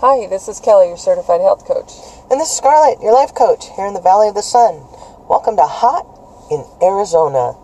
Hi, 0.00 0.28
this 0.28 0.46
is 0.46 0.60
Kelly, 0.60 0.86
your 0.86 0.96
certified 0.96 1.40
health 1.40 1.66
coach. 1.66 1.90
And 2.30 2.38
this 2.38 2.54
is 2.54 2.56
Scarlett, 2.56 3.02
your 3.02 3.10
life 3.12 3.34
coach 3.34 3.66
here 3.74 3.82
in 3.84 3.94
the 3.94 4.00
Valley 4.00 4.28
of 4.28 4.38
the 4.38 4.46
Sun. 4.46 4.78
Welcome 5.26 5.58
to 5.58 5.66
Hot 5.66 6.06
in 6.54 6.62
Arizona. 6.78 7.58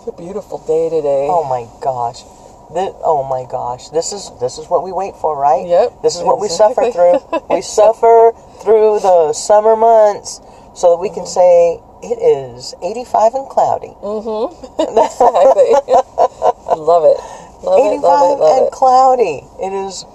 It's 0.00 0.08
a 0.08 0.16
beautiful 0.16 0.64
day 0.64 0.88
today. 0.88 1.28
Oh 1.28 1.44
my 1.44 1.68
gosh. 1.84 2.24
This, 2.72 2.96
oh 3.04 3.28
my 3.28 3.44
gosh. 3.44 3.92
This 3.92 4.16
is 4.16 4.32
this 4.40 4.56
is 4.56 4.72
what 4.72 4.80
we 4.80 4.88
wait 4.88 5.12
for, 5.20 5.36
right? 5.36 5.68
Yep, 5.68 6.00
This 6.00 6.16
is 6.16 6.24
what 6.24 6.40
exactly. 6.40 6.88
we 6.88 6.96
suffer 6.96 7.20
through. 7.28 7.44
we 7.52 7.60
suffer 7.76 8.32
through 8.64 9.04
the 9.04 9.36
summer 9.36 9.76
months 9.76 10.40
so 10.72 10.96
that 10.96 11.00
we 11.04 11.12
can 11.12 11.28
mm-hmm. 11.28 11.76
say 11.76 12.08
it 12.08 12.24
is 12.24 12.72
85 12.80 13.36
and 13.36 13.48
cloudy. 13.52 13.92
Mm-hmm. 14.00 14.48
Exactly. 14.96 15.76
love 16.72 17.04
it. 17.04 17.20
Love 17.60 17.84
85 17.84 17.92
it, 17.92 18.00
love 18.00 18.00
it, 18.00 18.40
love 18.40 18.56
and 18.56 18.66
it. 18.66 18.72
cloudy. 18.72 19.44
It 19.60 19.76
is 19.76 20.08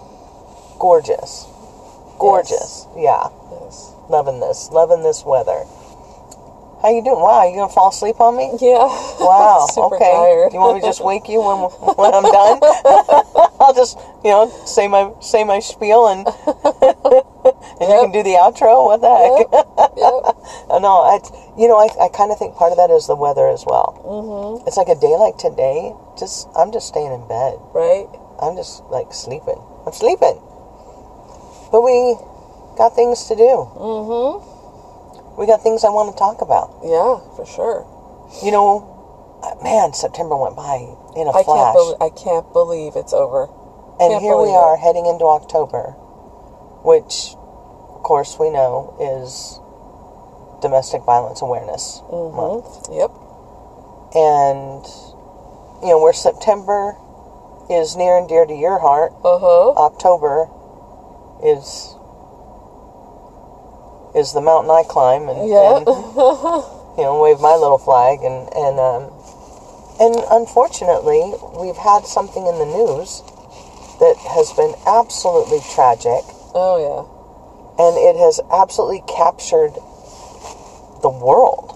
gorgeous. 0.79 1.45
Gorgeous. 2.19 2.87
Yeah. 2.95 3.29
Yes. 3.51 3.93
Loving 4.09 4.39
this. 4.39 4.69
Loving 4.71 5.03
this 5.03 5.23
weather. 5.25 5.65
How 6.81 6.93
you 6.93 7.03
doing? 7.03 7.19
Wow, 7.19 7.43
you 7.49 7.57
gonna 7.57 7.73
fall 7.73 7.89
asleep 7.89 8.21
on 8.21 8.37
me? 8.37 8.53
Yeah. 8.61 8.85
Wow. 9.17 9.67
Okay. 9.75 9.97
tired. 9.97 10.53
You 10.53 10.59
want 10.59 10.75
me 10.75 10.81
to 10.81 10.87
just 10.87 11.03
wake 11.03 11.27
you 11.27 11.41
when 11.41 11.57
when 11.97 12.13
I'm 12.13 12.23
done? 12.23 12.61
I'll 13.59 13.73
just 13.73 13.97
you 14.23 14.29
know 14.29 14.47
say 14.65 14.87
my 14.87 15.11
say 15.19 15.43
my 15.43 15.59
spiel 15.59 16.07
and 16.07 16.21
and 17.81 17.85
you 17.89 17.97
can 18.05 18.13
do 18.13 18.21
the 18.21 18.37
outro. 18.37 18.85
What 18.85 19.01
the 19.01 19.09
heck? 19.09 19.49
yep. 19.97 20.37
Uh, 20.69 20.79
no, 20.79 21.01
I 21.01 21.19
you 21.57 21.67
know 21.67 21.75
I 21.75 21.89
I 21.99 22.07
kind 22.13 22.31
of 22.31 22.37
think 22.37 22.55
part 22.55 22.71
of 22.71 22.77
that 22.77 22.93
is 22.93 23.07
the 23.07 23.17
weather 23.17 23.49
as 23.49 23.65
well. 23.65 23.97
Mm-hmm. 24.05 24.67
It's 24.67 24.77
like 24.77 24.87
a 24.87 24.95
day 24.95 25.17
like 25.17 25.35
today. 25.37 25.91
Just 26.15 26.47
I'm 26.55 26.71
just 26.71 26.87
staying 26.87 27.11
in 27.11 27.27
bed. 27.27 27.57
Right? 27.73 28.07
I'm 28.39 28.55
just 28.55 28.85
like 28.93 29.11
sleeping. 29.11 29.59
I'm 29.85 29.93
sleeping. 29.93 30.39
But 31.71 31.81
we 31.81 32.15
got 32.77 32.95
things 32.95 33.25
to 33.27 33.35
do. 33.35 33.67
Mm-hmm. 33.75 35.39
We 35.39 35.45
got 35.45 35.61
things 35.61 35.83
I 35.83 35.89
want 35.89 36.13
to 36.13 36.17
talk 36.17 36.41
about. 36.41 36.79
Yeah, 36.83 37.19
for 37.35 37.45
sure. 37.45 37.85
You 38.43 38.51
know, 38.51 39.39
uh, 39.43 39.55
man, 39.63 39.93
September 39.93 40.35
went 40.35 40.55
by 40.55 40.77
in 41.15 41.27
a 41.27 41.31
I 41.31 41.43
can't 41.43 41.73
flash. 41.75 41.93
I 42.01 42.09
can't 42.09 42.51
believe 42.53 42.95
it's 42.95 43.13
over. 43.13 43.47
And 43.99 44.13
Can't 44.13 44.21
here 44.23 44.37
we 44.37 44.49
are 44.53 44.75
it. 44.75 44.79
heading 44.81 45.05
into 45.05 45.25
October, 45.25 45.93
which, 46.85 47.33
of 47.97 48.03
course, 48.05 48.37
we 48.39 48.49
know 48.49 48.93
is 49.01 49.59
Domestic 50.61 51.01
Violence 51.05 51.41
Awareness 51.41 52.01
Month. 52.09 52.65
Mm-hmm. 52.89 52.93
Yep. 52.93 53.11
And, 54.15 54.85
you 55.81 55.89
know, 55.93 55.99
where 56.01 56.13
September 56.13 56.95
is 57.69 57.95
near 57.97 58.17
and 58.17 58.27
dear 58.29 58.45
to 58.45 58.53
your 58.53 58.79
heart, 58.79 59.13
Uh-huh. 59.25 59.73
October 59.77 60.49
is 61.43 61.93
is 64.15 64.33
the 64.33 64.41
mountain 64.41 64.71
I 64.71 64.83
climb 64.87 65.29
and, 65.29 65.47
Yeah. 65.47 65.77
and 65.77 65.87
you 66.97 67.03
know 67.03 67.19
wave 67.21 67.39
my 67.39 67.55
little 67.55 67.77
flag 67.77 68.23
and 68.23 68.49
and 68.55 68.79
um, 68.79 69.11
and 69.99 70.15
unfortunately 70.31 71.33
we've 71.59 71.77
had 71.77 72.05
something 72.05 72.45
in 72.47 72.57
the 72.57 72.65
news 72.65 73.21
that 73.99 74.15
has 74.33 74.53
been 74.53 74.73
absolutely 74.85 75.59
tragic 75.73 76.23
oh 76.53 76.77
yeah. 76.81 77.05
and 77.83 77.97
it 77.97 78.15
has 78.17 78.39
absolutely 78.51 79.03
captured 79.07 79.73
the 81.01 81.09
world 81.09 81.73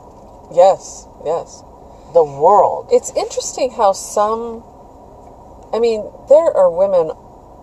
Yes. 0.53 1.05
Yes. 1.23 1.63
the 2.13 2.23
world 2.23 2.89
It's 2.91 3.11
interesting 3.15 3.71
how 3.71 3.93
some, 3.93 4.63
I 5.71 5.79
mean, 5.79 6.03
there 6.27 6.51
are 6.57 6.69
women 6.69 7.11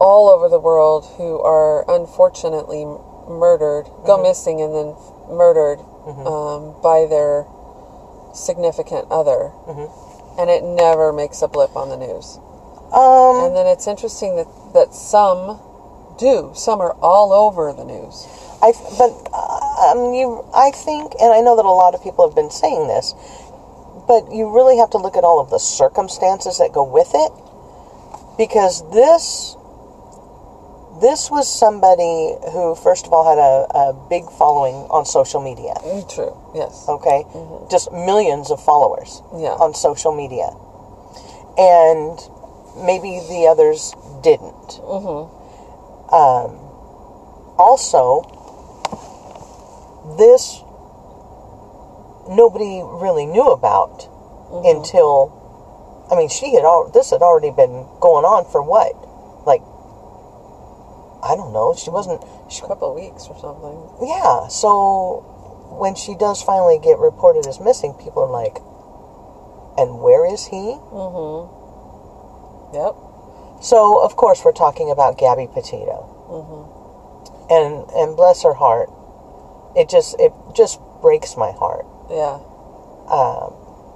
all 0.01 0.29
over 0.31 0.49
the 0.49 0.61
world 0.61 1.05
who 1.17 1.41
are 1.41 1.85
unfortunately 1.91 2.85
murdered, 3.29 3.85
go 4.07 4.17
missing, 4.23 4.61
and 4.61 4.75
then 4.75 4.95
murdered 5.29 5.79
um, 6.27 6.75
by 6.83 7.07
their 7.07 7.45
significant 8.35 9.07
other. 9.11 9.51
And 10.39 10.49
it 10.51 10.63
never 10.63 11.13
makes 11.13 11.43
a 11.43 11.49
blip 11.49 11.77
on 11.77 11.89
the 11.91 11.97
news. 11.97 12.39
um 12.93 13.45
And 13.45 13.57
then 13.57 13.67
it's 13.67 13.87
interesting 13.87 14.37
that, 14.37 14.47
that 14.73 14.95
some 14.95 15.59
do. 16.19 16.53
Some 16.55 16.81
are 16.81 16.93
all 17.03 17.33
over 17.33 17.73
the 17.73 17.85
news. 17.85 18.27
I 18.63 18.73
but 18.99 19.11
uh, 19.33 19.93
um, 19.93 20.15
you 20.15 20.45
I 20.55 20.71
think 20.71 21.15
and 21.21 21.33
I 21.33 21.41
know 21.41 21.55
that 21.57 21.65
a 21.65 21.71
lot 21.71 21.95
of 21.95 22.03
people 22.03 22.27
have 22.27 22.35
been 22.35 22.51
saying 22.51 22.89
this, 22.89 23.15
but 24.07 24.31
you 24.33 24.51
really 24.51 24.79
have 24.79 24.91
to 24.91 24.99
look 24.99 25.17
at 25.17 25.25
all 25.25 25.39
of 25.39 25.51
the 25.51 25.59
circumstances 25.59 26.59
that 26.59 26.73
go 26.73 26.83
with 26.83 27.11
it 27.15 27.33
because 28.39 28.83
this 28.91 29.58
this 31.01 31.31
was 31.31 31.47
somebody 31.53 32.35
who 32.53 32.75
first 32.75 33.07
of 33.07 33.13
all 33.13 33.25
had 33.29 33.39
a, 33.39 33.67
a 33.91 33.93
big 34.09 34.25
following 34.31 34.75
on 34.91 35.05
social 35.07 35.41
media. 35.43 35.75
Mm, 35.85 36.09
True. 36.13 36.37
Yes. 36.55 36.87
Okay, 36.89 37.25
just 37.71 37.93
millions 37.93 38.51
of 38.51 38.63
followers 38.63 39.23
Yeah. 39.37 39.57
on 39.59 39.75
social 39.75 40.15
media, 40.15 40.51
and 41.57 42.19
maybe 42.77 43.21
the 43.29 43.47
others 43.49 43.95
didn't. 44.23 44.81
Hmm. 44.83 45.29
Um, 46.15 46.51
also, 47.59 48.23
this 50.19 50.63
nobody 52.29 52.83
really 52.85 53.27
knew 53.27 53.49
about 53.51 54.09
until 54.65 55.35
I 56.11 56.17
mean, 56.17 56.29
she 56.29 56.55
had 56.55 56.65
al- 56.65 56.89
this 56.89 57.11
had 57.11 57.21
already 57.23 57.51
been 57.51 57.87
going 58.01 58.25
on 58.25 58.45
for 58.51 58.63
what, 58.63 58.97
I 61.29 61.37
don't 61.37 61.53
know. 61.53 61.75
She 61.77 61.91
wasn't. 61.91 62.25
She, 62.51 62.63
A 62.65 62.67
couple 62.69 62.89
of 62.91 62.95
weeks 62.97 63.27
or 63.29 63.37
something. 63.39 63.77
yeah. 64.09 64.49
So 64.49 65.21
when 65.79 65.95
she 65.95 66.15
does 66.15 66.43
finally 66.43 66.79
get 66.79 66.99
reported 66.99 67.47
as 67.47 67.61
missing, 67.61 67.93
people 67.95 68.23
are 68.25 68.31
like, 68.31 68.57
"And 69.77 70.01
where 70.01 70.25
is 70.25 70.47
he?" 70.47 70.79
Mm-hmm. 70.91 71.55
Yep. 72.75 72.95
So 73.63 74.01
of 74.03 74.17
course 74.17 74.43
we're 74.45 74.53
talking 74.53 74.91
about 74.91 75.19
Gabby 75.19 75.47
Petito, 75.53 76.09
Mm-hmm. 76.31 77.53
and 77.53 77.91
and 77.93 78.17
bless 78.17 78.43
her 78.45 78.55
heart, 78.55 78.89
it 79.77 79.89
just 79.89 80.19
it 80.19 80.33
just 80.55 80.81
breaks 81.03 81.37
my 81.37 81.53
heart 81.53 81.87
Yeah. 82.11 82.41
Um, 83.09 83.55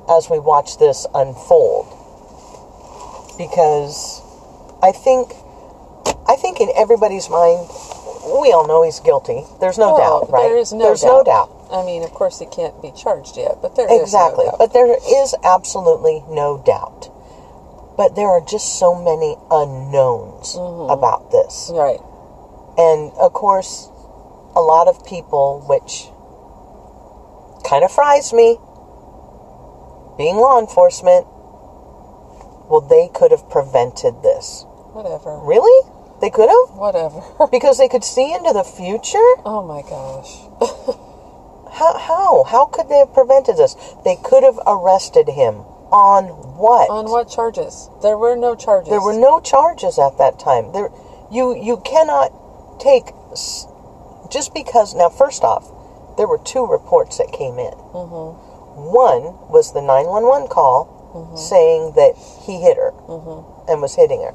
as 0.09 0.29
we 0.31 0.39
watch 0.39 0.79
this 0.79 1.07
unfold 1.15 1.87
because 3.39 4.21
I 4.83 4.93
think 4.93 5.33
I 6.29 6.37
think 6.37 6.61
in 6.61 6.71
everybody's 6.77 7.29
mind 7.29 7.69
we 8.25 8.53
all 8.53 8.67
know 8.67 8.83
he's 8.85 9.01
guilty. 9.01 9.43
There's 9.61 9.79
no 9.79 9.95
Oh, 9.95 9.99
doubt, 9.99 10.31
right? 10.31 10.43
There 10.49 10.57
is 10.57 10.73
no 10.73 10.85
There's 10.87 11.03
doubt. 11.03 11.09
no 11.09 11.25
doubt. 11.25 11.51
I 11.73 11.85
mean, 11.85 12.03
of 12.05 12.13
course, 12.15 12.39
he 12.39 12.47
can't 12.47 12.81
be 12.81 12.93
charged 12.93 13.37
yet, 13.37 13.59
but 13.61 13.75
there 13.75 13.87
is 13.87 13.99
no 13.99 14.03
Exactly. 14.03 14.45
doubt. 14.47 14.59
But 14.59 14.73
there 14.73 14.95
is 14.95 15.35
absolutely 15.43 16.23
no 16.31 16.59
doubt. 16.65 17.11
But 17.97 18.15
there 18.15 18.29
are 18.29 18.41
just 18.41 18.79
so 18.79 18.95
many 18.95 19.37
unknowns 19.51 20.55
Mm-hmm. 20.55 20.91
about 20.91 21.31
this. 21.33 21.71
right. 21.75 22.01
And 22.79 23.11
of 23.19 23.33
course, 23.33 23.89
a 24.55 24.63
lot 24.63 24.87
of 24.89 25.05
people, 25.05 25.65
which 25.69 26.09
kind 27.69 27.85
of 27.85 27.91
fries 27.91 28.33
me, 28.33 28.57
being 30.17 30.37
law 30.37 30.61
enforcement, 30.61 31.27
well, 32.71 32.81
they 32.89 33.09
could 33.13 33.31
have 33.31 33.49
prevented 33.51 34.23
this. 34.23 34.65
Whatever. 34.93 35.39
Really? 35.43 35.89
They 36.23 36.31
could 36.31 36.49
have? 36.49 36.79
Whatever. 36.79 37.21
Because 37.51 37.79
they 37.79 37.89
could 37.89 38.05
see 38.05 38.33
into 38.33 38.53
the 38.53 38.63
future? 38.63 39.29
oh 39.45 39.63
my 39.67 39.83
gosh. 39.83 40.47
How? 41.79 41.99
How? 41.99 42.45
How 42.45 42.65
could 42.67 42.89
they 42.89 42.99
have 42.99 43.13
prevented 43.13 43.57
this? 43.57 43.75
They 44.05 44.17
could 44.17 44.45
have 44.45 44.59
arrested 44.67 45.29
him. 45.29 45.67
On 45.91 46.25
what? 46.57 46.89
On 46.89 47.11
what 47.11 47.29
charges? 47.29 47.91
There 48.03 48.17
were 48.17 48.37
no 48.37 48.55
charges. 48.55 48.89
There 48.89 49.01
were 49.03 49.19
no 49.19 49.41
charges 49.41 49.99
at 49.99 50.17
that 50.19 50.39
time. 50.39 50.73
There, 50.73 50.91
you 51.31 51.57
you 51.57 51.83
cannot 51.85 52.31
take 52.79 53.13
just 54.31 54.55
because. 54.55 54.95
Now, 54.95 55.09
first 55.09 55.43
off, 55.43 55.69
there 56.17 56.29
were 56.29 56.39
two 56.39 56.65
reports 56.65 57.19
that 57.19 57.33
came 57.33 57.59
in. 57.59 57.75
Mm-hmm. 57.93 58.95
One 58.95 59.37
was 59.51 59.73
the 59.73 59.83
nine 59.83 60.07
one 60.07 60.25
one 60.25 60.47
call 60.47 60.87
mm-hmm. 61.13 61.37
saying 61.37 61.93
that 61.97 62.17
he 62.47 62.61
hit 62.61 62.77
her 62.77 62.93
mm-hmm. 63.09 63.71
and 63.71 63.83
was 63.83 63.97
hitting 63.97 64.23
her. 64.23 64.33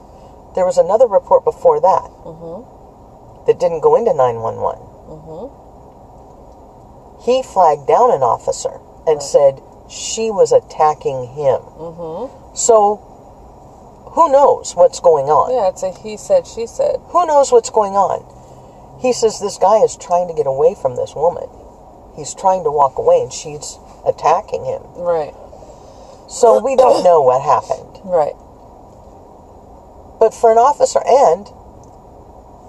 There 0.57 0.65
was 0.65 0.81
another 0.81 1.05
report 1.05 1.45
before 1.45 1.79
that 1.79 2.09
mm-hmm. 2.25 3.45
that 3.45 3.59
didn't 3.61 3.81
go 3.85 3.93
into 3.93 4.09
nine 4.09 4.41
one 4.41 4.57
one. 4.57 4.81
Mm-hmm. 5.05 5.53
He 7.21 7.45
flagged 7.45 7.85
down 7.85 8.09
an 8.09 8.25
officer 8.25 8.81
and 9.05 9.21
said 9.21 9.61
she 9.85 10.33
was 10.33 10.49
attacking 10.49 11.37
him. 11.37 11.61
Mm-hmm. 11.61 12.57
So, 12.57 12.97
who 14.17 14.33
knows 14.33 14.73
what's 14.73 14.99
going 14.99 15.29
on? 15.29 15.53
Yeah, 15.53 15.69
it's 15.69 15.85
a 15.85 15.93
he 15.93 16.17
said, 16.17 16.47
she 16.49 16.65
said. 16.65 17.05
Who 17.13 17.29
knows 17.29 17.51
what's 17.53 17.69
going 17.69 17.93
on? 17.93 18.25
He 18.97 19.13
says 19.13 19.37
this 19.37 19.61
guy 19.61 19.85
is 19.85 19.93
trying 19.95 20.27
to 20.27 20.33
get 20.33 20.47
away 20.49 20.73
from 20.73 20.95
this 20.97 21.13
woman. 21.13 21.45
He's 22.17 22.33
trying 22.33 22.63
to 22.65 22.73
walk 22.73 22.97
away 22.97 23.21
and 23.21 23.29
she's 23.31 23.77
attacking 24.09 24.65
him. 24.65 24.81
Right. 24.97 25.37
So 26.25 26.57
we 26.65 26.73
don't 26.75 27.05
know 27.05 27.21
what 27.21 27.45
happened. 27.45 28.01
Right. 28.01 28.33
But 30.19 30.33
for 30.33 30.51
an 30.51 30.57
officer 30.57 30.99
and 31.05 31.45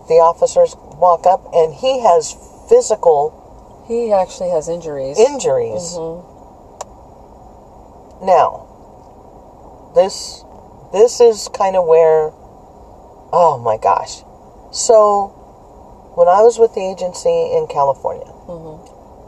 the 0.08 0.20
officers 0.20 0.76
walk 0.76 1.26
up 1.26 1.48
and 1.52 1.72
he 1.74 2.00
has 2.00 2.36
physical 2.68 3.84
He 3.88 4.12
actually 4.12 4.50
has 4.50 4.68
injuries. 4.68 5.18
injuries. 5.18 5.96
Mm-hmm. 5.96 6.36
Now, 8.26 8.66
this 9.94 10.44
this 10.92 11.20
is 11.20 11.48
kind 11.48 11.76
of 11.76 11.86
where 11.86 12.32
oh 13.32 13.58
my 13.62 13.76
gosh. 13.76 14.22
So, 14.72 15.28
when 16.14 16.28
I 16.28 16.42
was 16.42 16.58
with 16.58 16.74
the 16.74 16.80
agency 16.84 17.52
in 17.52 17.66
California, 17.68 18.26
mm-hmm. 18.48 18.76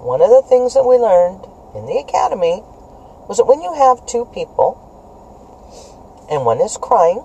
one 0.05 0.21
of 0.21 0.29
the 0.29 0.43
things 0.43 0.75
that 0.75 0.85
we 0.85 0.97
learned 0.97 1.47
in 1.75 1.87
the 1.87 1.97
academy 1.97 2.63
was 3.29 3.37
that 3.39 3.45
when 3.47 3.63
you 3.63 3.73
have 3.73 4.05
two 4.07 4.25
people 4.35 4.77
and 6.31 6.45
one 6.45 6.61
is 6.61 6.77
crying 6.77 7.25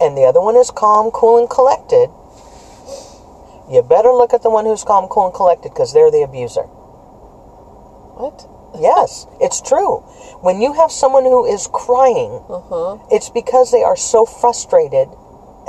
and 0.00 0.16
the 0.16 0.24
other 0.24 0.40
one 0.40 0.56
is 0.56 0.70
calm, 0.70 1.10
cool, 1.10 1.38
and 1.38 1.48
collected, 1.48 2.10
you 3.70 3.82
better 3.82 4.10
look 4.12 4.34
at 4.34 4.42
the 4.42 4.50
one 4.50 4.66
who's 4.66 4.84
calm, 4.84 5.08
cool, 5.08 5.26
and 5.26 5.34
collected 5.34 5.70
because 5.70 5.92
they're 5.92 6.10
the 6.10 6.22
abuser. 6.22 6.62
what? 8.16 8.46
Yes, 8.78 9.26
it's 9.40 9.60
true. 9.62 9.98
When 10.42 10.60
you 10.60 10.72
have 10.74 10.90
someone 10.90 11.24
who 11.24 11.44
is 11.46 11.68
crying, 11.72 12.42
Uh-huh. 12.50 12.98
it's 13.10 13.30
because 13.30 13.70
they 13.70 13.82
are 13.84 13.96
so 13.96 14.24
frustrated 14.26 15.08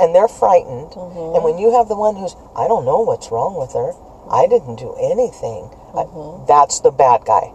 and 0.00 0.12
they're 0.14 0.28
frightened. 0.28 0.92
And 0.96 1.44
when 1.44 1.56
you 1.58 1.70
have 1.72 1.86
the 1.88 1.94
one 1.96 2.16
who's, 2.16 2.34
I 2.56 2.66
don't 2.68 2.84
know 2.84 3.00
what's 3.00 3.30
wrong 3.30 3.54
with 3.54 3.72
her, 3.74 3.94
I 4.28 4.46
didn't 4.48 4.76
do 4.76 4.92
anything, 5.00 5.70
I- 5.94 6.06
that's 6.46 6.80
the 6.80 6.90
bad 6.90 7.24
guy. 7.24 7.52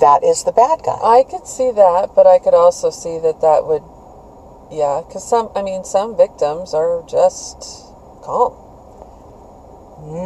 That 0.00 0.22
is 0.22 0.44
the 0.44 0.52
bad 0.52 0.82
guy. 0.84 0.98
I 1.02 1.22
could 1.24 1.46
see 1.48 1.70
that, 1.72 2.14
but 2.14 2.26
I 2.26 2.38
could 2.38 2.52
also 2.54 2.90
see 2.90 3.16
that 3.18 3.40
that 3.40 3.64
would, 3.66 3.82
yeah, 4.70 5.02
because 5.06 5.28
some, 5.28 5.50
I 5.54 5.62
mean, 5.62 5.84
some 5.84 6.16
victims 6.16 6.74
are 6.74 7.04
just 7.08 7.58
calm. 8.22 8.54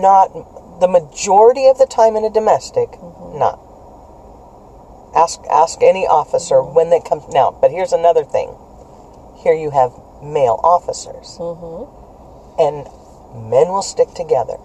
Not 0.00 0.32
the 0.80 0.88
majority 0.88 1.68
of 1.68 1.78
the 1.78 1.86
time 1.86 2.16
in 2.16 2.24
a 2.24 2.30
domestic, 2.30 2.90
mm-hmm. 2.90 3.38
not. 3.38 3.60
Ask 5.14 5.40
ask 5.50 5.82
any 5.82 6.06
officer 6.06 6.56
mm-hmm. 6.56 6.74
when 6.74 6.90
they 6.90 7.00
come 7.00 7.22
now. 7.32 7.50
But 7.50 7.70
here's 7.70 7.92
another 7.92 8.24
thing. 8.24 8.56
Here 9.42 9.54
you 9.54 9.70
have 9.70 9.92
male 10.22 10.60
officers, 10.64 11.36
mm-hmm. 11.38 11.88
and 12.60 12.84
men 13.50 13.68
will 13.68 13.82
stick 13.82 14.14
together. 14.14 14.56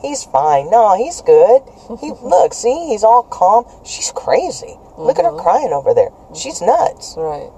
He's 0.00 0.24
fine. 0.24 0.70
No, 0.70 0.96
he's 0.96 1.20
good. 1.20 1.62
He 2.00 2.12
look, 2.22 2.54
see, 2.54 2.88
he's 2.88 3.04
all 3.04 3.22
calm. 3.22 3.64
She's 3.84 4.12
crazy. 4.14 4.76
Look 4.96 5.18
at 5.18 5.24
her 5.24 5.36
crying 5.36 5.72
over 5.72 5.92
there. 5.92 6.10
She's 6.34 6.62
nuts. 6.62 7.14
Right. 7.16 7.50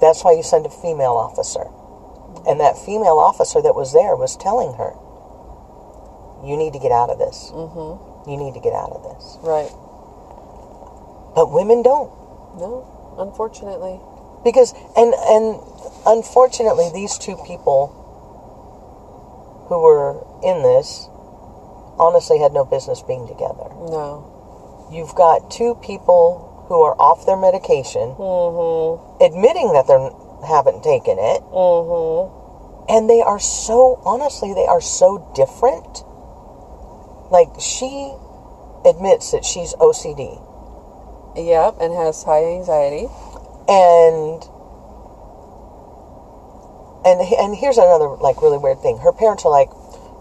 That's 0.00 0.22
why 0.24 0.32
you 0.32 0.42
send 0.42 0.66
a 0.66 0.70
female 0.70 1.16
officer. 1.16 1.66
And 2.46 2.60
that 2.60 2.76
female 2.78 3.18
officer 3.18 3.60
that 3.62 3.74
was 3.74 3.92
there 3.92 4.14
was 4.14 4.36
telling 4.36 4.74
her, 4.74 4.94
"You 6.44 6.56
need 6.56 6.72
to 6.74 6.78
get 6.78 6.92
out 6.92 7.10
of 7.10 7.18
this. 7.18 7.50
Mm-hmm. 7.52 8.30
You 8.30 8.36
need 8.36 8.54
to 8.54 8.60
get 8.60 8.72
out 8.72 8.92
of 8.92 9.02
this." 9.02 9.38
Right. 9.42 9.70
But 11.34 11.50
women 11.52 11.82
don't. 11.82 12.10
No, 12.56 12.86
unfortunately. 13.18 14.00
because 14.44 14.72
and 14.96 15.12
and 15.14 15.60
unfortunately 16.06 16.88
these 16.94 17.18
two 17.18 17.36
people 17.46 17.92
who 19.68 19.78
were 19.82 20.24
in 20.42 20.62
this 20.62 21.08
honestly 21.98 22.38
had 22.38 22.52
no 22.52 22.64
business 22.64 23.02
being 23.02 23.26
together 23.26 23.68
No. 23.90 24.88
you've 24.90 25.14
got 25.14 25.50
two 25.50 25.74
people 25.82 26.55
who 26.68 26.82
are 26.82 26.94
off 27.00 27.24
their 27.26 27.36
medication 27.36 28.14
Mm-hmm. 28.18 29.22
admitting 29.22 29.72
that 29.72 29.86
they 29.86 30.46
haven't 30.46 30.82
taken 30.82 31.18
it 31.18 31.42
Mm-hmm. 31.52 32.30
and 32.92 33.08
they 33.10 33.22
are 33.22 33.38
so 33.40 34.00
honestly 34.04 34.52
they 34.54 34.66
are 34.66 34.80
so 34.80 35.18
different 35.34 36.02
like 37.30 37.48
she 37.60 38.14
admits 38.84 39.32
that 39.32 39.44
she's 39.44 39.74
ocd 39.74 40.42
Yep, 41.36 41.76
and 41.80 41.92
has 41.92 42.22
high 42.24 42.44
anxiety. 42.44 43.08
and 43.68 44.40
and 47.04 47.20
and 47.20 47.54
here's 47.56 47.76
another 47.78 48.08
like 48.08 48.40
really 48.42 48.58
weird 48.58 48.80
thing. 48.80 48.98
Her 48.98 49.12
parents 49.12 49.44
are 49.44 49.50
like, 49.50 49.68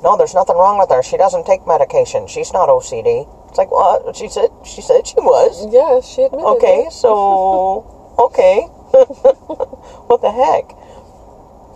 "No, 0.03 0.17
there's 0.17 0.33
nothing 0.35 0.55
wrong 0.57 0.77
with 0.77 0.89
her. 0.89 1.01
She 1.01 1.17
doesn't 1.17 1.45
take 1.45 1.65
medication. 1.65 2.27
She's 2.27 2.51
not 2.53 2.69
OCD." 2.69 3.25
It's 3.55 3.57
like, 3.57 3.71
"Well, 3.71 4.11
she 4.11 4.27
said 4.27 4.51
she 4.65 4.81
said 4.81 5.07
she 5.07 5.15
was." 5.15 5.65
Yeah, 5.71 6.01
she 6.03 6.23
admitted 6.23 6.59
Okay, 6.59 6.87
it. 6.87 6.91
so 6.91 7.87
okay, 8.19 8.67
what 10.11 10.19
the 10.19 10.29
heck? 10.29 10.75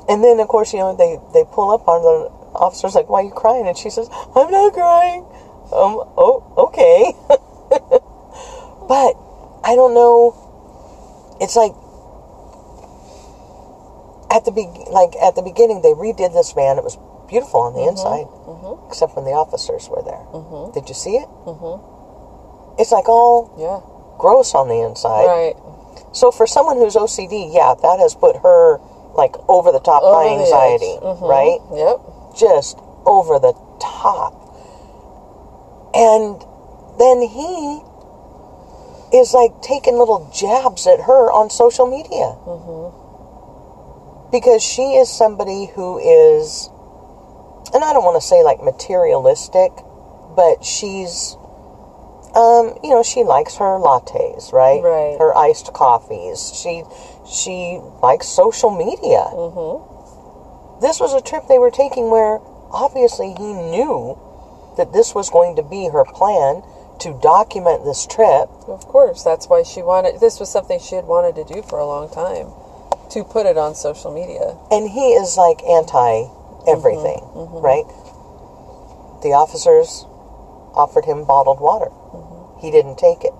And 0.09 0.21
then 0.21 0.41
of 0.41 0.49
course 0.49 0.73
you 0.73 0.79
know 0.79 0.93
they 0.93 1.15
they 1.31 1.45
pull 1.47 1.71
up 1.71 1.87
on 1.87 2.03
the 2.03 2.27
officer's 2.51 2.95
like, 2.95 3.07
"Why 3.07 3.21
are 3.21 3.23
you 3.23 3.31
crying?" 3.31 3.65
And 3.65 3.77
she 3.77 3.89
says, 3.89 4.09
"I'm 4.11 4.51
not 4.51 4.73
crying." 4.73 5.23
Um. 5.71 6.03
Oh. 6.19 6.43
Okay. 6.67 7.15
but 8.91 9.15
I 9.63 9.79
don't 9.79 9.93
know. 9.93 10.35
It's 11.39 11.55
like 11.55 11.71
at 14.29 14.43
the 14.43 14.51
be- 14.51 14.83
like 14.91 15.15
at 15.23 15.35
the 15.39 15.41
beginning 15.41 15.81
they 15.81 15.95
redid 15.95 16.33
this 16.33 16.51
van. 16.51 16.77
It 16.77 16.83
was 16.83 16.97
beautiful 17.29 17.61
on 17.61 17.73
the 17.73 17.87
inside, 17.87 18.27
except 18.87 19.15
when 19.15 19.25
the 19.25 19.31
officers 19.31 19.87
were 19.89 20.01
there. 20.03 20.21
Did 20.73 20.89
you 20.89 20.95
see 20.95 21.15
it? 21.17 21.27
Mm-hmm. 21.45 22.81
It's 22.81 22.91
like 22.91 23.07
all 23.09 23.51
Yeah. 23.57 23.81
gross 24.17 24.53
on 24.55 24.67
the 24.69 24.79
inside. 24.81 25.25
Right. 25.25 25.55
So 26.13 26.31
for 26.31 26.47
someone 26.47 26.77
who's 26.77 26.95
OCD, 26.95 27.49
yeah, 27.53 27.73
that 27.81 27.99
has 27.99 28.15
put 28.15 28.35
her 28.37 28.79
like 29.15 29.35
over 29.47 29.71
the 29.71 29.79
top 29.79 30.03
Over 30.03 30.13
by 30.15 30.27
anxiety. 30.29 30.97
Mhm. 31.01 31.21
right? 31.21 31.59
Yep. 31.73 31.99
Just 32.35 32.77
over 33.05 33.39
the 33.39 33.53
top. 33.79 34.33
And 35.93 36.39
then 36.99 37.21
he 37.21 37.81
is 39.11 39.33
like 39.33 39.61
taking 39.61 39.97
little 39.97 40.29
jabs 40.33 40.85
at 40.87 41.01
her 41.01 41.31
on 41.31 41.49
social 41.49 41.85
media. 41.87 42.35
Because 44.31 44.61
she 44.61 44.93
is 44.95 45.09
somebody 45.09 45.65
who 45.73 45.97
is, 45.97 46.69
and 47.73 47.83
I 47.83 47.93
don't 47.93 48.03
want 48.03 48.21
to 48.21 48.25
say 48.25 48.43
like 48.43 48.63
materialistic, 48.63 49.71
but 50.35 50.63
she's, 50.63 51.35
um, 52.35 52.77
you 52.83 52.89
know, 52.89 53.03
she 53.03 53.23
likes 53.23 53.57
her 53.57 53.77
lattes, 53.77 54.51
right? 54.51 54.81
Right. 54.81 55.17
Her 55.19 55.35
iced 55.37 55.73
coffees. 55.73 56.53
She, 56.55 56.83
she 57.29 57.79
likes 58.01 58.27
social 58.27 58.71
media. 58.71 59.25
Mm-hmm. 59.33 60.81
This 60.81 60.99
was 60.99 61.13
a 61.13 61.21
trip 61.21 61.47
they 61.47 61.59
were 61.59 61.71
taking 61.71 62.09
where 62.09 62.39
obviously 62.71 63.33
he 63.37 63.53
knew 63.53 64.17
that 64.77 64.93
this 64.93 65.13
was 65.13 65.29
going 65.29 65.55
to 65.57 65.63
be 65.63 65.89
her 65.89 66.05
plan 66.05 66.63
to 66.99 67.19
document 67.21 67.83
this 67.83 68.05
trip. 68.05 68.49
Of 68.67 68.87
course, 68.87 69.23
that's 69.23 69.47
why 69.47 69.63
she 69.63 69.81
wanted. 69.81 70.19
This 70.19 70.39
was 70.39 70.49
something 70.49 70.79
she 70.79 70.95
had 70.95 71.05
wanted 71.05 71.35
to 71.35 71.53
do 71.53 71.61
for 71.61 71.79
a 71.79 71.85
long 71.85 72.09
time, 72.09 72.51
to 73.11 73.23
put 73.23 73.45
it 73.45 73.57
on 73.57 73.75
social 73.75 74.13
media. 74.13 74.57
And 74.71 74.89
he 74.89 75.13
is 75.13 75.37
like 75.37 75.63
anti 75.63 76.27
everything, 76.69 77.19
mm-hmm. 77.19 77.57
Mm-hmm. 77.57 77.65
right? 77.65 77.87
The 79.21 79.33
officers 79.33 80.05
offered 80.73 81.05
him 81.05 81.25
bottled 81.25 81.59
water. 81.59 81.89
Mm-hmm. 81.89 82.61
He 82.61 82.71
didn't 82.71 82.97
take 82.97 83.23
it 83.23 83.33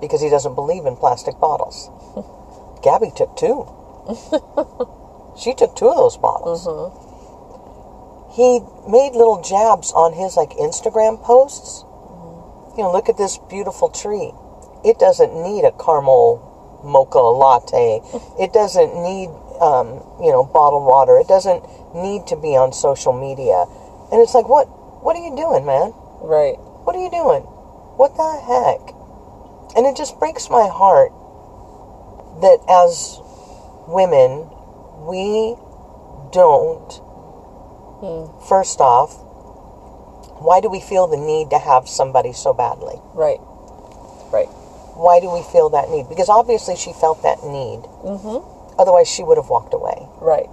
because 0.00 0.20
he 0.20 0.28
doesn't 0.28 0.54
believe 0.54 0.86
in 0.86 0.96
plastic 0.96 1.38
bottles. 1.38 1.88
Gabby 2.82 3.12
took 3.14 3.36
two. 3.36 3.64
she 5.38 5.54
took 5.54 5.76
two 5.76 5.88
of 5.88 5.96
those 5.96 6.16
bottles. 6.16 6.66
He 8.34 8.60
made 8.88 9.12
little 9.12 9.42
jabs 9.42 9.92
on 9.92 10.14
his 10.14 10.36
like 10.36 10.50
Instagram 10.56 11.22
posts. 11.22 11.84
You 12.76 12.84
know, 12.84 12.92
look 12.92 13.08
at 13.08 13.18
this 13.18 13.38
beautiful 13.48 13.90
tree. 13.90 14.32
It 14.84 14.98
doesn't 14.98 15.34
need 15.36 15.64
a 15.64 15.72
caramel 15.72 16.40
mocha 16.82 17.20
latte. 17.20 18.00
It 18.40 18.52
doesn't 18.52 18.96
need, 19.02 19.28
um, 19.62 20.02
you 20.18 20.34
know, 20.34 20.42
bottled 20.42 20.84
water. 20.84 21.16
It 21.18 21.28
doesn't 21.28 21.62
need 21.94 22.26
to 22.26 22.36
be 22.36 22.58
on 22.58 22.72
social 22.72 23.14
media. 23.14 23.64
And 24.10 24.20
it's 24.20 24.34
like, 24.34 24.48
what? 24.48 24.66
What 25.02 25.14
are 25.14 25.22
you 25.22 25.34
doing, 25.36 25.64
man? 25.64 25.94
Right. 26.22 26.58
What 26.82 26.96
are 26.96 27.02
you 27.02 27.10
doing? 27.10 27.42
What 27.94 28.18
the 28.18 28.26
heck? 28.42 28.94
And 29.76 29.86
it 29.86 29.96
just 29.96 30.18
breaks 30.18 30.50
my 30.50 30.66
heart 30.66 31.14
that 32.42 32.58
as 32.68 33.18
women, 33.86 34.50
we 35.06 35.56
don't, 36.32 36.90
first 38.48 38.80
off, 38.80 39.14
why 40.42 40.60
do 40.60 40.68
we 40.68 40.80
feel 40.80 41.06
the 41.06 41.16
need 41.16 41.50
to 41.50 41.58
have 41.58 41.88
somebody 41.88 42.32
so 42.32 42.52
badly? 42.52 42.98
Right. 43.14 43.38
Right. 44.32 44.50
Why 44.94 45.20
do 45.20 45.30
we 45.30 45.42
feel 45.42 45.70
that 45.70 45.88
need? 45.90 46.08
Because 46.08 46.28
obviously 46.28 46.76
she 46.76 46.92
felt 46.92 47.22
that 47.22 47.42
need. 47.44 47.86
Mm-hmm. 48.02 48.51
Otherwise, 48.82 49.06
she 49.06 49.22
would 49.22 49.38
have 49.38 49.48
walked 49.48 49.74
away. 49.74 49.94
Right. 50.18 50.50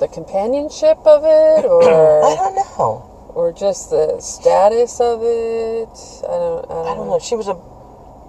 The 0.00 0.08
companionship 0.08 0.96
of 1.04 1.20
it, 1.22 1.68
or 1.68 1.84
I 2.24 2.32
don't 2.34 2.56
know. 2.56 3.04
or 3.36 3.52
just 3.52 3.90
the 3.90 4.18
status 4.20 5.00
of 5.04 5.20
it. 5.20 5.92
I 6.24 6.32
don't. 6.40 6.64
I 6.64 6.72
don't, 6.72 6.86
I 6.88 6.94
don't 6.96 7.08
know. 7.12 7.20
She 7.20 7.36
was 7.36 7.46
a 7.46 7.60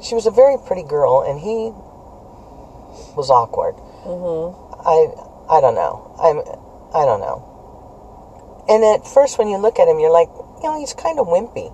she 0.03 0.13
was 0.13 0.25
a 0.27 0.31
very 0.31 0.57
pretty 0.67 0.83
girl, 0.83 1.24
and 1.24 1.39
he 1.39 1.71
was 3.15 3.29
awkward. 3.31 3.75
Mm-hmm. 4.03 4.60
I 4.83 5.07
I 5.48 5.62
don't 5.63 5.75
know. 5.79 6.12
I'm 6.19 6.43
I 6.91 7.05
don't 7.07 7.21
know. 7.24 7.48
And 8.67 8.83
at 8.83 9.07
first, 9.07 9.39
when 9.39 9.48
you 9.48 9.57
look 9.57 9.79
at 9.79 9.88
him, 9.88 10.00
you're 10.00 10.12
like, 10.12 10.27
you 10.62 10.67
know, 10.67 10.79
he's 10.79 10.93
kind 10.93 11.19
of 11.19 11.27
wimpy 11.27 11.71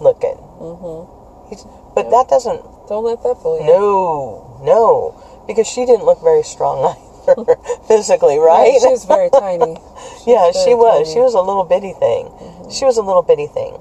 looking. 0.00 0.38
Mm-hmm. 0.62 1.50
He's, 1.50 1.66
but 1.94 2.10
that 2.14 2.28
doesn't. 2.30 2.62
Don't 2.86 3.02
let 3.02 3.22
that 3.26 3.42
fool 3.42 3.58
you. 3.58 3.66
No, 3.66 4.60
no, 4.62 5.18
because 5.46 5.66
she 5.66 5.84
didn't 5.86 6.04
look 6.04 6.22
very 6.22 6.42
strong 6.42 6.96
either, 7.26 7.56
physically, 7.88 8.38
right? 8.38 8.72
Right, 8.74 8.80
She 8.80 8.88
was 8.88 9.04
very 9.04 9.30
tiny. 9.30 9.76
yeah, 10.26 10.50
very 10.52 10.64
she 10.64 10.74
was. 10.74 11.06
tiny. 11.08 11.14
She 11.14 11.20
was 11.20 11.34
a 11.34 11.40
little 11.40 11.64
bitty 11.64 11.92
thing. 11.94 12.30
She 12.70 12.84
was 12.84 12.96
a 12.98 13.02
little 13.02 13.22
bitty 13.22 13.46
thing. 13.46 13.78